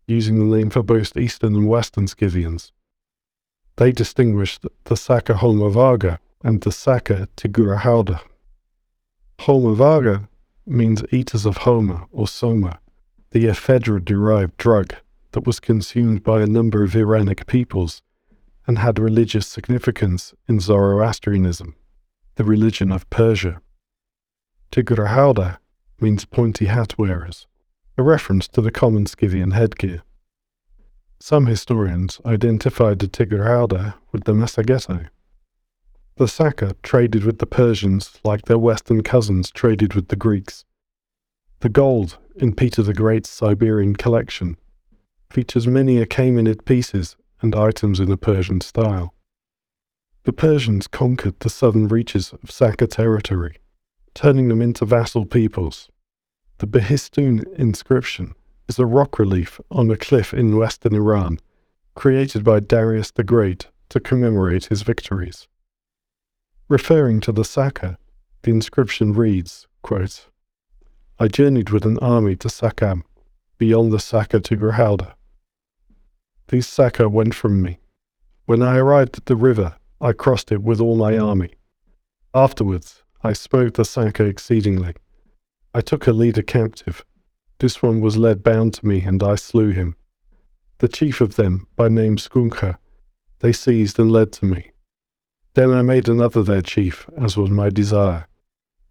using 0.07 0.39
the 0.39 0.57
name 0.57 0.71
for 0.71 0.83
both 0.83 1.14
Eastern 1.19 1.55
and 1.55 1.69
Western 1.69 2.07
Scythians. 2.07 2.73
They 3.77 3.93
distinguished 3.93 4.64
the 4.85 4.97
Saka 4.97 5.35
Haumavarga 5.35 6.19
and 6.43 6.62
the 6.62 6.73
Saka 6.73 7.29
Tigraxauda. 7.37 8.21
Haumavarga 9.41 10.29
means 10.64 11.05
eaters 11.12 11.45
of 11.45 11.59
Haoma 11.59 12.07
or 12.11 12.27
Soma, 12.27 12.79
the 13.33 13.45
ephedra 13.45 14.03
derived 14.03 14.57
drug 14.57 14.95
that 15.33 15.47
was 15.47 15.61
consumed 15.61 16.23
by 16.23 16.41
a 16.41 16.47
number 16.47 16.83
of 16.83 16.97
Iranic 16.97 17.47
peoples 17.47 18.01
and 18.66 18.79
had 18.79 18.99
religious 18.99 19.47
significance 19.47 20.33
in 20.49 20.59
Zoroastrianism, 20.59 21.75
the 22.37 22.45
religion 22.45 22.91
of 22.91 23.11
Persia. 23.11 23.61
Tigraxauda 24.73 25.59
means 26.01 26.25
pointy 26.25 26.64
hat 26.64 26.97
wearers, 26.97 27.47
a 27.99 28.03
reference 28.03 28.46
to 28.46 28.61
the 28.61 28.70
common 28.70 29.07
Scythian 29.07 29.51
headgear. 29.51 30.03
Some 31.18 31.46
historians 31.46 32.20
identified 32.24 33.01
the 33.01 33.09
Tigraxauda 33.09 33.94
with 34.12 34.22
the 34.22 34.34
Massagetae. 34.34 35.09
The 36.14 36.28
Saka 36.28 36.76
traded 36.84 37.24
with 37.24 37.38
the 37.38 37.46
Persians 37.46 38.20
like 38.22 38.42
their 38.42 38.59
western 38.59 39.03
cousins 39.03 39.51
traded 39.51 39.94
with 39.94 40.09
the 40.09 40.16
Greeks. 40.16 40.64
The 41.59 41.68
gold 41.68 42.18
in 42.36 42.55
Peter 42.55 42.82
the 42.82 42.94
Great's 42.94 43.30
Siberian 43.30 43.96
collection 43.96 44.57
features 45.28 45.66
many 45.66 45.96
Achaemenid 45.96 46.64
pieces 46.64 47.16
and 47.42 47.57
items 47.57 47.99
in 47.99 48.09
the 48.09 48.16
Persian 48.16 48.61
style. 48.61 49.12
The 50.22 50.32
Persians 50.32 50.86
conquered 50.86 51.40
the 51.40 51.51
southern 51.51 51.88
reaches 51.88 52.32
of 52.32 52.51
Saka 52.53 52.86
territory, 52.86 53.57
turning 54.14 54.49
them 54.49 54.62
into 54.62 54.84
vassal 54.84 55.26
peoples 55.26 55.90
the 56.59 56.66
Behistun 56.66 57.44
inscription 57.54 58.34
is 58.68 58.78
a 58.78 58.86
rock 58.86 59.18
relief 59.18 59.61
on 59.70 59.90
a 59.90 59.96
cliff 59.96 60.34
in 60.34 60.56
western 60.56 60.94
Iran, 60.94 61.38
created 61.94 62.42
by 62.42 62.59
Darius 62.59 63.12
the 63.12 63.22
Great 63.22 63.68
to 63.90 64.00
commemorate 64.00 64.66
his 64.66 64.82
victories. 64.82 65.46
Referring 66.68 67.20
to 67.20 67.32
the 67.32 67.44
Saka, 67.44 67.96
the 68.42 68.50
inscription 68.50 69.12
reads, 69.12 69.66
quote, 69.82 70.26
I 71.18 71.28
journeyed 71.28 71.70
with 71.70 71.84
an 71.84 71.98
army 71.98 72.34
to 72.36 72.48
Sakam, 72.48 73.02
beyond 73.56 73.92
the 73.92 74.00
Saka 74.00 74.40
Tigraxauda. 74.40 75.14
These 76.48 76.66
Saka 76.66 77.09
went 77.09 77.34
from 77.34 77.62
me. 77.62 77.78
When 78.46 78.62
I 78.62 78.78
arrived 78.78 79.16
at 79.16 79.26
the 79.26 79.36
river, 79.36 79.76
I 80.00 80.12
crossed 80.12 80.50
it 80.50 80.62
with 80.62 80.80
all 80.80 80.96
my 80.96 81.16
army. 81.18 81.54
Afterwards, 82.34 83.02
I 83.22 83.32
smote 83.32 83.74
the 83.74 83.84
Saka 83.84 84.24
exceedingly. 84.24 84.94
I 85.79 85.81
took 85.81 86.09
a 86.09 86.12
leader 86.12 86.43
captive. 86.43 87.05
This 87.61 87.81
one 87.81 88.01
was 88.01 88.16
led 88.16 88.43
bound 88.43 88.74
to 88.74 88.85
me, 88.85 89.01
and 89.03 89.22
I 89.22 89.37
slew 89.37 89.70
him. 89.70 89.95
The 90.79 90.89
chief 90.89 91.20
of 91.20 91.37
them, 91.37 91.68
by 91.76 91.87
name 91.87 92.16
Skunkha, 92.16 92.79
they 93.39 93.53
seized 93.53 93.97
and 94.01 94.11
led 94.11 94.33
to 94.33 94.45
me. 94.45 94.72
Then 95.55 95.70
I 95.70 95.83
made 95.83 96.09
another 96.09 96.43
their 96.43 96.62
chief, 96.62 97.09
as 97.16 97.37
was 97.37 97.49
my 97.49 97.70
desire. 97.70 98.26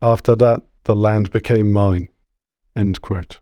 After 0.02 0.34
that, 0.38 0.62
the 0.86 0.96
land 0.96 1.30
became 1.30 1.74
mine. 1.74 2.08
The 2.74 3.40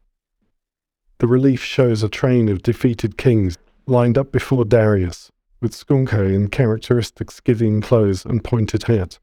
relief 1.21 1.61
shows 1.61 2.01
a 2.01 2.09
train 2.09 2.49
of 2.49 2.63
defeated 2.63 3.15
kings 3.15 3.59
lined 3.85 4.17
up 4.17 4.31
before 4.31 4.65
Darius, 4.65 5.31
with 5.61 5.73
Skunkha 5.73 6.33
in 6.33 6.47
characteristic 6.47 7.29
Scythian 7.29 7.83
clothes 7.83 8.25
and 8.25 8.43
pointed 8.43 8.85
hat 8.85 9.19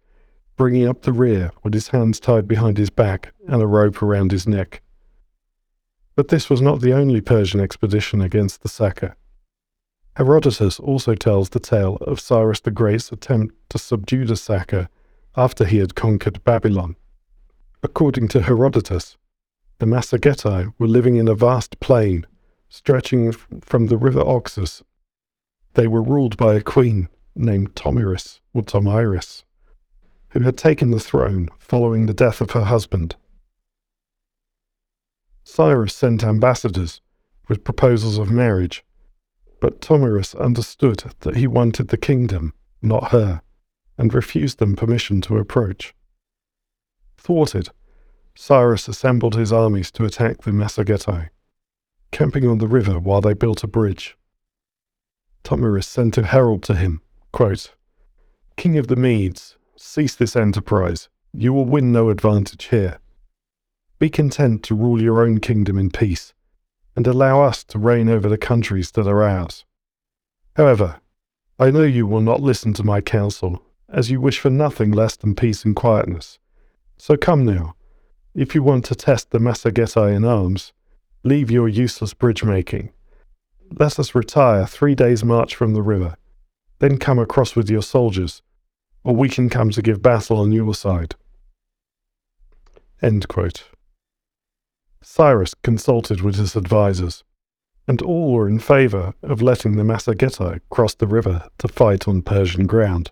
bringing 0.56 0.86
up 0.86 1.02
the 1.02 1.12
rear 1.12 1.50
with 1.62 1.74
his 1.74 1.88
hands 1.88 2.20
tied 2.20 2.46
behind 2.46 2.78
his 2.78 2.90
back 2.90 3.32
and 3.48 3.62
a 3.62 3.66
rope 3.66 4.02
around 4.02 4.32
his 4.32 4.46
neck. 4.46 4.82
But 6.14 6.28
this 6.28 6.50
was 6.50 6.60
not 6.60 6.80
the 6.80 6.92
only 6.92 7.20
Persian 7.20 7.60
expedition 7.60 8.20
against 8.20 8.62
the 8.62 8.68
Saka. 8.68 9.16
Herodotus 10.16 10.78
also 10.78 11.14
tells 11.14 11.48
the 11.48 11.60
tale 11.60 11.96
of 12.02 12.20
Cyrus 12.20 12.60
the 12.60 12.70
Great's 12.70 13.10
attempt 13.10 13.54
to 13.70 13.78
subdue 13.78 14.26
the 14.26 14.36
Saka 14.36 14.90
after 15.36 15.64
he 15.64 15.78
had 15.78 15.94
conquered 15.94 16.44
Babylon. 16.44 16.96
According 17.82 18.28
to 18.28 18.42
Herodotus, 18.42 19.16
the 19.78 19.86
Massagetae 19.86 20.74
were 20.78 20.86
living 20.86 21.16
in 21.16 21.28
a 21.28 21.34
vast 21.34 21.80
plain 21.80 22.26
stretching 22.68 23.32
from 23.32 23.86
the 23.86 23.96
river 23.96 24.20
Oxus. 24.20 24.82
They 25.74 25.86
were 25.86 26.02
ruled 26.02 26.36
by 26.36 26.54
a 26.54 26.60
queen 26.60 27.08
named 27.34 27.74
Tomyris 27.74 28.40
or 28.52 28.62
Tomiris 28.62 29.44
who 30.32 30.40
had 30.40 30.56
taken 30.56 30.90
the 30.90 31.00
throne 31.00 31.48
following 31.58 32.06
the 32.06 32.14
death 32.14 32.40
of 32.40 32.52
her 32.52 32.64
husband. 32.64 33.16
Cyrus 35.44 35.94
sent 35.94 36.24
ambassadors 36.24 37.00
with 37.48 37.64
proposals 37.64 38.18
of 38.18 38.30
marriage, 38.30 38.84
but 39.60 39.80
Tomyris 39.80 40.34
understood 40.34 41.04
that 41.20 41.36
he 41.36 41.46
wanted 41.46 41.88
the 41.88 41.96
kingdom, 41.96 42.54
not 42.80 43.10
her, 43.10 43.42
and 43.98 44.14
refused 44.14 44.58
them 44.58 44.74
permission 44.74 45.20
to 45.22 45.36
approach. 45.36 45.94
Thwarted, 47.18 47.68
Cyrus 48.34 48.88
assembled 48.88 49.34
his 49.34 49.52
armies 49.52 49.90
to 49.92 50.04
attack 50.04 50.42
the 50.42 50.50
Massagetae, 50.50 51.28
camping 52.10 52.46
on 52.46 52.58
the 52.58 52.66
river 52.66 52.98
while 52.98 53.20
they 53.20 53.34
built 53.34 53.62
a 53.62 53.66
bridge. 53.68 54.16
Tomyris 55.44 55.86
sent 55.86 56.16
a 56.16 56.22
herald 56.22 56.62
to 56.64 56.74
him, 56.74 57.02
quote, 57.32 57.74
King 58.56 58.78
of 58.78 58.86
the 58.86 58.96
Medes, 58.96 59.56
Cease 59.84 60.14
this 60.14 60.36
enterprise. 60.36 61.08
You 61.34 61.52
will 61.52 61.64
win 61.64 61.90
no 61.90 62.08
advantage 62.08 62.66
here. 62.66 63.00
Be 63.98 64.08
content 64.08 64.62
to 64.62 64.76
rule 64.76 65.02
your 65.02 65.20
own 65.20 65.40
kingdom 65.40 65.76
in 65.76 65.90
peace, 65.90 66.32
and 66.94 67.04
allow 67.04 67.42
us 67.42 67.64
to 67.64 67.80
reign 67.80 68.08
over 68.08 68.28
the 68.28 68.38
countries 68.38 68.92
that 68.92 69.08
are 69.08 69.24
ours. 69.24 69.64
However, 70.54 71.00
I 71.58 71.72
know 71.72 71.82
you 71.82 72.06
will 72.06 72.20
not 72.20 72.40
listen 72.40 72.72
to 72.74 72.84
my 72.84 73.00
counsel, 73.00 73.60
as 73.88 74.08
you 74.08 74.20
wish 74.20 74.38
for 74.38 74.50
nothing 74.50 74.92
less 74.92 75.16
than 75.16 75.34
peace 75.34 75.64
and 75.64 75.74
quietness. 75.74 76.38
So 76.96 77.16
come 77.16 77.44
now. 77.44 77.74
If 78.36 78.54
you 78.54 78.62
want 78.62 78.84
to 78.84 78.94
test 78.94 79.30
the 79.30 79.40
Massagetae 79.40 80.14
in 80.14 80.24
arms, 80.24 80.72
leave 81.24 81.50
your 81.50 81.68
useless 81.68 82.14
bridge 82.14 82.44
making. 82.44 82.92
Let 83.80 83.98
us 83.98 84.14
retire 84.14 84.64
three 84.64 84.94
days' 84.94 85.24
march 85.24 85.56
from 85.56 85.74
the 85.74 85.82
river, 85.82 86.14
then 86.78 86.98
come 86.98 87.18
across 87.18 87.56
with 87.56 87.68
your 87.68 87.82
soldiers 87.82 88.42
or 89.04 89.14
we 89.14 89.28
can 89.28 89.48
come 89.48 89.70
to 89.70 89.82
give 89.82 90.02
battle 90.02 90.38
on 90.38 90.52
your 90.52 90.74
side. 90.74 91.14
End 93.00 93.26
quote. 93.28 93.64
Cyrus 95.02 95.54
consulted 95.54 96.20
with 96.20 96.36
his 96.36 96.56
advisers, 96.56 97.24
and 97.88 98.00
all 98.00 98.32
were 98.32 98.48
in 98.48 98.60
favour 98.60 99.14
of 99.22 99.42
letting 99.42 99.76
the 99.76 99.82
Massagetae 99.82 100.60
cross 100.70 100.94
the 100.94 101.06
river 101.06 101.48
to 101.58 101.68
fight 101.68 102.06
on 102.06 102.22
Persian 102.22 102.66
ground. 102.66 103.10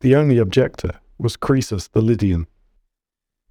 The 0.00 0.14
only 0.14 0.38
objector 0.38 1.00
was 1.18 1.36
Croesus 1.36 1.88
the 1.88 2.00
Lydian. 2.00 2.46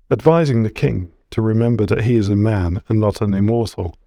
Advising 0.10 0.64
the 0.64 0.70
king 0.70 1.12
to 1.32 1.42
remember 1.42 1.86
that 1.86 2.04
he 2.04 2.16
is 2.16 2.30
a 2.30 2.36
man 2.36 2.82
and 2.88 3.00
not 3.00 3.22
an 3.22 3.34
immortal, 3.34 3.98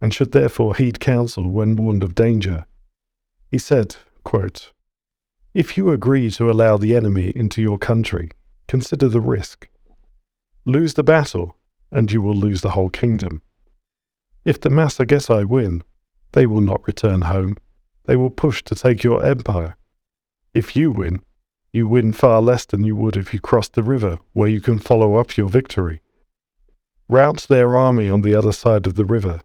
and 0.00 0.14
should 0.14 0.32
therefore 0.32 0.76
heed 0.76 1.00
counsel 1.00 1.50
when 1.50 1.76
warned 1.76 2.02
of 2.02 2.14
danger, 2.14 2.66
he 3.50 3.58
said, 3.58 3.96
quote, 4.22 4.72
if 5.52 5.76
you 5.76 5.90
agree 5.90 6.30
to 6.30 6.50
allow 6.50 6.76
the 6.76 6.94
enemy 6.94 7.32
into 7.34 7.60
your 7.60 7.78
country, 7.78 8.30
consider 8.68 9.08
the 9.08 9.20
risk. 9.20 9.68
Lose 10.64 10.94
the 10.94 11.02
battle, 11.02 11.56
and 11.90 12.12
you 12.12 12.22
will 12.22 12.36
lose 12.36 12.60
the 12.60 12.70
whole 12.70 12.90
kingdom. 12.90 13.42
If 14.44 14.60
the 14.60 14.68
Massagetae 14.68 15.46
win, 15.46 15.82
they 16.32 16.46
will 16.46 16.60
not 16.60 16.86
return 16.86 17.22
home. 17.22 17.56
They 18.04 18.16
will 18.16 18.30
push 18.30 18.62
to 18.64 18.74
take 18.74 19.02
your 19.02 19.24
empire. 19.24 19.76
If 20.54 20.76
you 20.76 20.92
win, 20.92 21.20
you 21.72 21.88
win 21.88 22.12
far 22.12 22.40
less 22.40 22.64
than 22.64 22.84
you 22.84 22.96
would 22.96 23.16
if 23.16 23.34
you 23.34 23.40
crossed 23.40 23.74
the 23.74 23.82
river, 23.82 24.18
where 24.32 24.48
you 24.48 24.60
can 24.60 24.78
follow 24.78 25.16
up 25.16 25.36
your 25.36 25.48
victory. 25.48 26.00
Rout 27.08 27.46
their 27.48 27.76
army 27.76 28.08
on 28.08 28.22
the 28.22 28.34
other 28.34 28.52
side 28.52 28.86
of 28.86 28.94
the 28.94 29.04
river, 29.04 29.40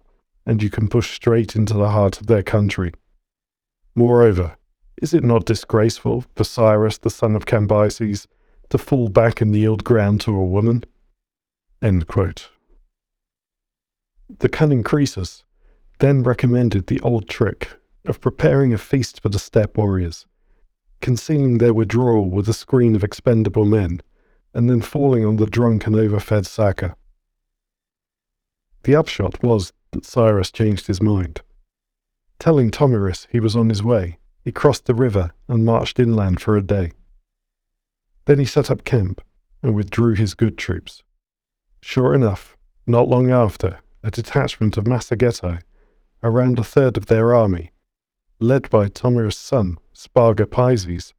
and 0.45 0.62
you 0.62 0.70
can 0.70 0.88
push 0.88 1.16
straight 1.16 1.56
into 1.56 1.74
the 1.74 1.89
heart 1.89 2.22
of 2.22 2.28
their 2.28 2.43
country. 2.43 2.91
Moreover, 3.95 4.58
is 5.02 5.14
it 5.14 5.24
not 5.24 5.46
disgraceful 5.46 6.24
for 6.36 6.43
Cyrus 6.43 6.98
the 6.98 7.10
son 7.10 7.36
of 7.36 7.46
Cambyses 7.46 8.28
to 8.70 8.78
fall 8.78 9.10
back 9.10 9.41
and 9.41 9.56
yield 9.56 9.84
ground 9.84 10.22
to 10.22 10.36
a 10.36 10.46
woman? 10.46 10.84
The 14.39 14.50
cunning 14.50 14.84
Croesus 14.84 15.43
then 16.00 16.24
recommended 16.24 16.88
the 16.88 17.00
old 17.02 17.30
trick 17.30 17.70
of 18.06 18.22
preparing 18.22 18.74
a 18.74 18.78
feast 18.78 19.22
for 19.22 19.30
the 19.30 19.39
steppe 19.39 19.78
warriors, 19.78 20.26
concealing 21.02 21.58
their 21.58 21.74
withdrawal 21.74 22.30
with 22.30 22.48
a 22.50 22.54
screen 22.54 22.96
of 22.96 23.04
expendable 23.04 23.66
men, 23.66 24.02
and 24.54 24.70
then 24.70 24.82
falling 24.82 25.26
on 25.26 25.36
the 25.36 25.46
drunk 25.46 25.86
and 25.86 25.96
overfed 25.96 26.46
Saka. 26.46 26.96
The 28.84 28.96
upshot 28.96 29.43
was 29.43 29.74
that 29.91 30.06
Cyrus 30.06 30.52
changed 30.52 30.88
his 30.88 31.02
mind. 31.02 31.41
Telling 32.39 32.72
Tomyris 32.72 33.28
he 33.32 33.39
was 33.39 33.56
on 33.56 33.70
his 33.70 33.84
way, 33.84 34.20
he 34.46 34.52
crossed 34.52 34.86
the 34.86 34.93
river 34.93 35.32
and 35.48 35.66
marched 35.66 36.00
inland 36.00 36.39
for 36.39 36.56
a 36.56 36.62
day. 36.62 36.91
Then 38.26 38.38
he 38.38 38.46
set 38.46 38.70
up 38.70 38.86
camp 38.86 39.22
and 39.64 39.74
withdrew 39.74 40.14
his 40.14 40.36
good 40.36 40.56
troops. 40.56 41.02
Sure 41.82 42.14
enough, 42.14 42.56
not 42.86 43.08
long 43.08 43.32
after, 43.32 43.80
a 44.04 44.12
detachment 44.12 44.78
of 44.78 44.86
Massagetae, 44.86 45.62
around 46.22 46.60
a 46.60 46.64
third 46.64 46.96
of 46.96 47.08
their 47.08 47.34
army, 47.34 47.72
led 48.39 48.70
by 48.70 48.88
Tomyris' 48.88 49.34
son, 49.34 49.80
Spargapises, 49.96 51.14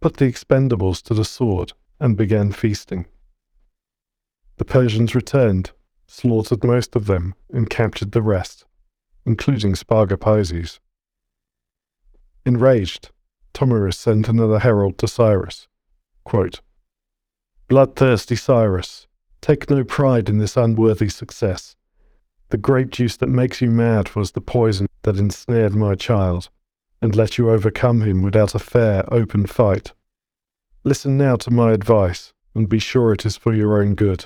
put 0.00 0.16
the 0.16 0.26
expendables 0.30 1.00
to 1.02 1.14
the 1.14 1.24
sword 1.24 1.72
and 2.00 2.16
began 2.16 2.50
feasting. 2.50 3.06
The 4.56 4.64
Persians 4.64 5.14
returned, 5.14 5.70
slaughtered 6.08 6.64
most 6.64 6.96
of 6.96 7.06
them, 7.06 7.34
and 7.52 7.70
captured 7.70 8.10
the 8.10 8.22
rest, 8.22 8.64
including 9.24 9.74
Spargapises. 9.74 10.80
Enraged, 12.48 13.10
Tomyris 13.52 13.98
sent 13.98 14.26
another 14.26 14.60
herald 14.60 14.96
to 14.96 15.06
Cyrus. 15.06 15.68
Quote, 16.24 16.62
Bloodthirsty 17.68 18.36
Cyrus, 18.36 19.06
take 19.42 19.68
no 19.68 19.84
pride 19.84 20.30
in 20.30 20.38
this 20.38 20.56
unworthy 20.56 21.10
success. 21.10 21.76
The 22.48 22.56
grape 22.56 22.88
juice 22.88 23.18
that 23.18 23.26
makes 23.26 23.60
you 23.60 23.70
mad 23.70 24.16
was 24.16 24.30
the 24.30 24.40
poison 24.40 24.86
that 25.02 25.18
ensnared 25.18 25.74
my 25.74 25.94
child, 25.94 26.48
and 27.02 27.14
let 27.14 27.36
you 27.36 27.50
overcome 27.50 28.00
him 28.00 28.22
without 28.22 28.54
a 28.54 28.58
fair, 28.58 29.04
open 29.12 29.44
fight. 29.44 29.92
Listen 30.84 31.18
now 31.18 31.36
to 31.36 31.50
my 31.50 31.72
advice, 31.72 32.32
and 32.54 32.66
be 32.66 32.78
sure 32.78 33.12
it 33.12 33.26
is 33.26 33.36
for 33.36 33.52
your 33.52 33.82
own 33.82 33.94
good. 33.94 34.24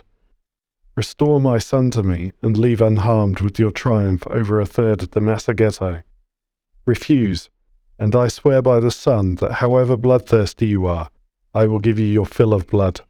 Restore 0.94 1.40
my 1.40 1.58
son 1.58 1.90
to 1.90 2.04
me, 2.04 2.30
and 2.40 2.56
leave 2.56 2.80
unharmed 2.80 3.40
with 3.40 3.58
your 3.58 3.72
triumph 3.72 4.24
over 4.28 4.60
a 4.60 4.64
third 4.64 5.02
of 5.02 5.10
the 5.10 5.20
Massagetae. 5.20 6.04
Refuse, 6.86 7.50
and 8.02 8.16
I 8.16 8.26
swear 8.26 8.60
by 8.62 8.80
the 8.80 8.90
sun 8.90 9.36
that 9.36 9.52
however 9.52 9.96
bloodthirsty 9.96 10.66
you 10.66 10.86
are, 10.86 11.08
I 11.54 11.66
will 11.66 11.78
give 11.78 12.00
you 12.00 12.06
your 12.06 12.26
fill 12.26 12.52
of 12.52 12.66
blood. 12.66 13.02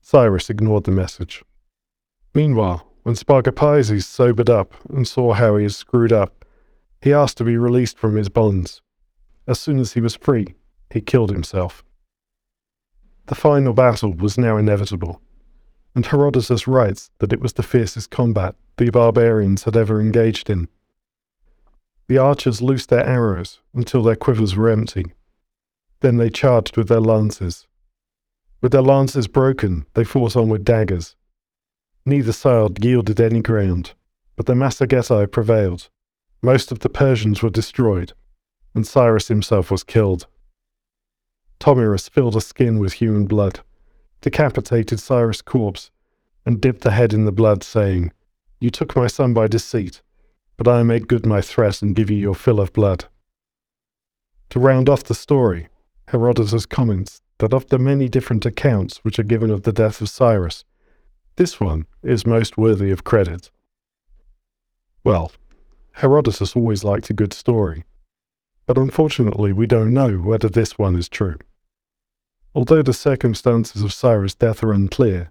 Cyrus 0.00 0.48
ignored 0.48 0.84
the 0.84 0.90
message. 0.90 1.44
Meanwhile, 2.34 2.90
when 3.02 3.14
Spargapises 3.14 4.04
sobered 4.04 4.48
up 4.48 4.72
and 4.88 5.06
saw 5.06 5.34
how 5.34 5.58
he 5.58 5.64
had 5.64 5.74
screwed 5.74 6.14
up, 6.14 6.46
he 7.02 7.12
asked 7.12 7.36
to 7.36 7.44
be 7.44 7.58
released 7.58 7.98
from 7.98 8.16
his 8.16 8.30
bonds. 8.30 8.80
As 9.46 9.60
soon 9.60 9.78
as 9.78 9.92
he 9.92 10.00
was 10.00 10.16
free, 10.16 10.54
he 10.88 11.02
killed 11.02 11.30
himself. 11.30 11.84
The 13.26 13.34
final 13.34 13.74
battle 13.74 14.14
was 14.14 14.38
now 14.38 14.56
inevitable, 14.56 15.20
and 15.94 16.06
Herodotus 16.06 16.66
writes 16.66 17.10
that 17.18 17.34
it 17.34 17.40
was 17.40 17.52
the 17.52 17.62
fiercest 17.62 18.10
combat 18.10 18.54
the 18.78 18.88
barbarians 18.88 19.64
had 19.64 19.76
ever 19.76 20.00
engaged 20.00 20.48
in. 20.48 20.68
The 22.12 22.18
archers 22.18 22.60
loosed 22.60 22.90
their 22.90 23.06
arrows 23.06 23.60
until 23.72 24.02
their 24.02 24.16
quivers 24.16 24.54
were 24.54 24.68
empty. 24.68 25.14
Then 26.00 26.18
they 26.18 26.28
charged 26.28 26.76
with 26.76 26.88
their 26.88 27.00
lances. 27.00 27.66
With 28.60 28.72
their 28.72 28.82
lances 28.82 29.26
broken, 29.28 29.86
they 29.94 30.04
fought 30.04 30.36
on 30.36 30.50
with 30.50 30.62
daggers. 30.62 31.16
Neither 32.04 32.32
side 32.32 32.84
yielded 32.84 33.18
any 33.18 33.40
ground, 33.40 33.94
but 34.36 34.44
the 34.44 34.52
Massagetae 34.52 35.32
prevailed. 35.32 35.88
Most 36.42 36.70
of 36.70 36.80
the 36.80 36.90
Persians 36.90 37.42
were 37.42 37.48
destroyed, 37.48 38.12
and 38.74 38.86
Cyrus 38.86 39.28
himself 39.28 39.70
was 39.70 39.82
killed. 39.82 40.26
Tomyris 41.60 42.10
filled 42.10 42.36
a 42.36 42.42
skin 42.42 42.78
with 42.78 42.92
human 42.92 43.24
blood, 43.24 43.60
decapitated 44.20 45.00
Cyrus' 45.00 45.40
corpse, 45.40 45.90
and 46.44 46.60
dipped 46.60 46.82
the 46.82 46.90
head 46.90 47.14
in 47.14 47.24
the 47.24 47.32
blood, 47.32 47.64
saying, 47.64 48.12
You 48.60 48.68
took 48.68 48.94
my 48.94 49.06
son 49.06 49.32
by 49.32 49.46
deceit, 49.46 50.02
but 50.56 50.68
I 50.68 50.82
make 50.82 51.08
good 51.08 51.26
my 51.26 51.40
threat 51.40 51.82
and 51.82 51.96
give 51.96 52.10
you 52.10 52.16
your 52.16 52.34
fill 52.34 52.60
of 52.60 52.72
blood. 52.72 53.06
To 54.50 54.60
round 54.60 54.88
off 54.88 55.04
the 55.04 55.14
story, 55.14 55.68
Herodotus 56.08 56.66
comments 56.66 57.22
that 57.38 57.54
of 57.54 57.68
the 57.68 57.78
many 57.78 58.08
different 58.08 58.44
accounts 58.44 58.98
which 58.98 59.18
are 59.18 59.24
given 59.24 59.50
of 59.50 59.62
the 59.62 59.72
death 59.72 60.00
of 60.00 60.08
Cyrus, 60.08 60.64
this 61.36 61.58
one 61.58 61.86
is 62.02 62.26
most 62.26 62.58
worthy 62.58 62.90
of 62.90 63.04
credit. 63.04 63.50
Well, 65.04 65.32
Herodotus 65.92 66.54
always 66.54 66.84
liked 66.84 67.10
a 67.10 67.14
good 67.14 67.32
story, 67.32 67.84
but 68.66 68.78
unfortunately 68.78 69.52
we 69.52 69.66
don't 69.66 69.92
know 69.92 70.18
whether 70.18 70.48
this 70.48 70.78
one 70.78 70.96
is 70.96 71.08
true. 71.08 71.38
Although 72.54 72.82
the 72.82 72.92
circumstances 72.92 73.82
of 73.82 73.92
Cyrus' 73.92 74.34
death 74.34 74.62
are 74.62 74.72
unclear, 74.72 75.30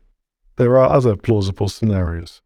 there 0.56 0.78
are 0.78 0.90
other 0.90 1.16
plausible 1.16 1.70
scenarios, 1.70 2.42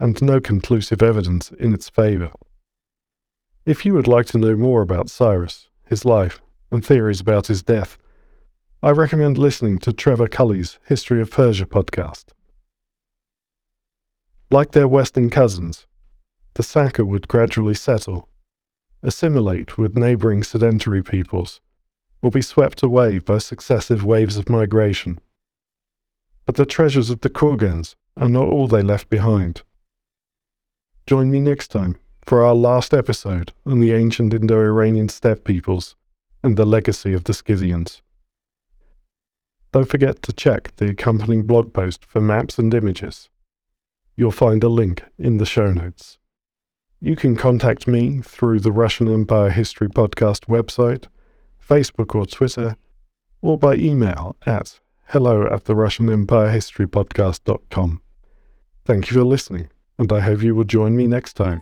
and 0.00 0.20
no 0.22 0.40
conclusive 0.40 1.02
evidence 1.02 1.52
in 1.52 1.74
its 1.74 1.90
favour. 1.90 2.32
If 3.66 3.84
you 3.84 3.92
would 3.92 4.08
like 4.08 4.26
to 4.26 4.38
know 4.38 4.56
more 4.56 4.80
about 4.80 5.10
Cyrus, 5.10 5.68
his 5.86 6.06
life, 6.06 6.40
and 6.72 6.84
theories 6.84 7.20
about 7.20 7.48
his 7.48 7.62
death, 7.62 7.98
I 8.82 8.90
recommend 8.90 9.36
listening 9.36 9.78
to 9.80 9.92
Trevor 9.92 10.26
Culley's 10.26 10.78
History 10.86 11.20
of 11.20 11.30
Persia 11.30 11.66
podcast. 11.66 12.30
Like 14.50 14.72
their 14.72 14.88
western 14.88 15.28
cousins, 15.28 15.86
the 16.54 16.62
Saka 16.62 17.04
would 17.04 17.28
gradually 17.28 17.74
settle, 17.74 18.26
assimilate 19.02 19.76
with 19.76 19.98
neighboring 19.98 20.42
sedentary 20.42 21.02
peoples, 21.02 21.60
or 22.22 22.30
be 22.30 22.42
swept 22.42 22.82
away 22.82 23.18
by 23.18 23.36
successive 23.36 24.02
waves 24.02 24.38
of 24.38 24.48
migration. 24.48 25.20
But 26.46 26.54
the 26.54 26.66
treasures 26.66 27.10
of 27.10 27.20
the 27.20 27.30
Kurgans 27.30 27.96
are 28.16 28.28
not 28.30 28.48
all 28.48 28.66
they 28.66 28.82
left 28.82 29.10
behind. 29.10 29.62
Join 31.10 31.28
me 31.28 31.40
next 31.40 31.72
time 31.72 31.96
for 32.22 32.44
our 32.44 32.54
last 32.54 32.94
episode 32.94 33.52
on 33.66 33.80
the 33.80 33.92
ancient 33.92 34.32
Indo 34.32 34.60
Iranian 34.60 35.08
steppe 35.08 35.42
peoples 35.42 35.96
and 36.44 36.56
the 36.56 36.64
legacy 36.64 37.14
of 37.14 37.24
the 37.24 37.34
Scythians. 37.34 38.00
Don't 39.72 39.88
forget 39.88 40.22
to 40.22 40.32
check 40.32 40.70
the 40.76 40.90
accompanying 40.90 41.48
blog 41.48 41.72
post 41.72 42.04
for 42.04 42.20
maps 42.20 42.60
and 42.60 42.72
images. 42.72 43.28
You'll 44.14 44.30
find 44.30 44.62
a 44.62 44.68
link 44.68 45.02
in 45.18 45.38
the 45.38 45.44
show 45.44 45.72
notes. 45.72 46.18
You 47.00 47.16
can 47.16 47.34
contact 47.34 47.88
me 47.88 48.20
through 48.22 48.60
the 48.60 48.70
Russian 48.70 49.12
Empire 49.12 49.50
History 49.50 49.88
Podcast 49.88 50.46
website, 50.46 51.06
Facebook 51.60 52.14
or 52.14 52.24
Twitter, 52.24 52.76
or 53.42 53.58
by 53.58 53.74
email 53.74 54.36
at 54.46 54.78
hello 55.08 55.48
at 55.48 55.64
the 55.64 55.74
Russian 55.74 56.08
Empire 56.08 56.50
History 56.50 56.86
Podcast.com. 56.86 58.00
Thank 58.84 59.10
you 59.10 59.16
for 59.16 59.24
listening, 59.24 59.70
and 60.00 60.10
I 60.10 60.20
hope 60.20 60.42
you 60.42 60.54
will 60.54 60.64
join 60.64 60.96
me 60.96 61.06
next 61.06 61.34
time. 61.34 61.60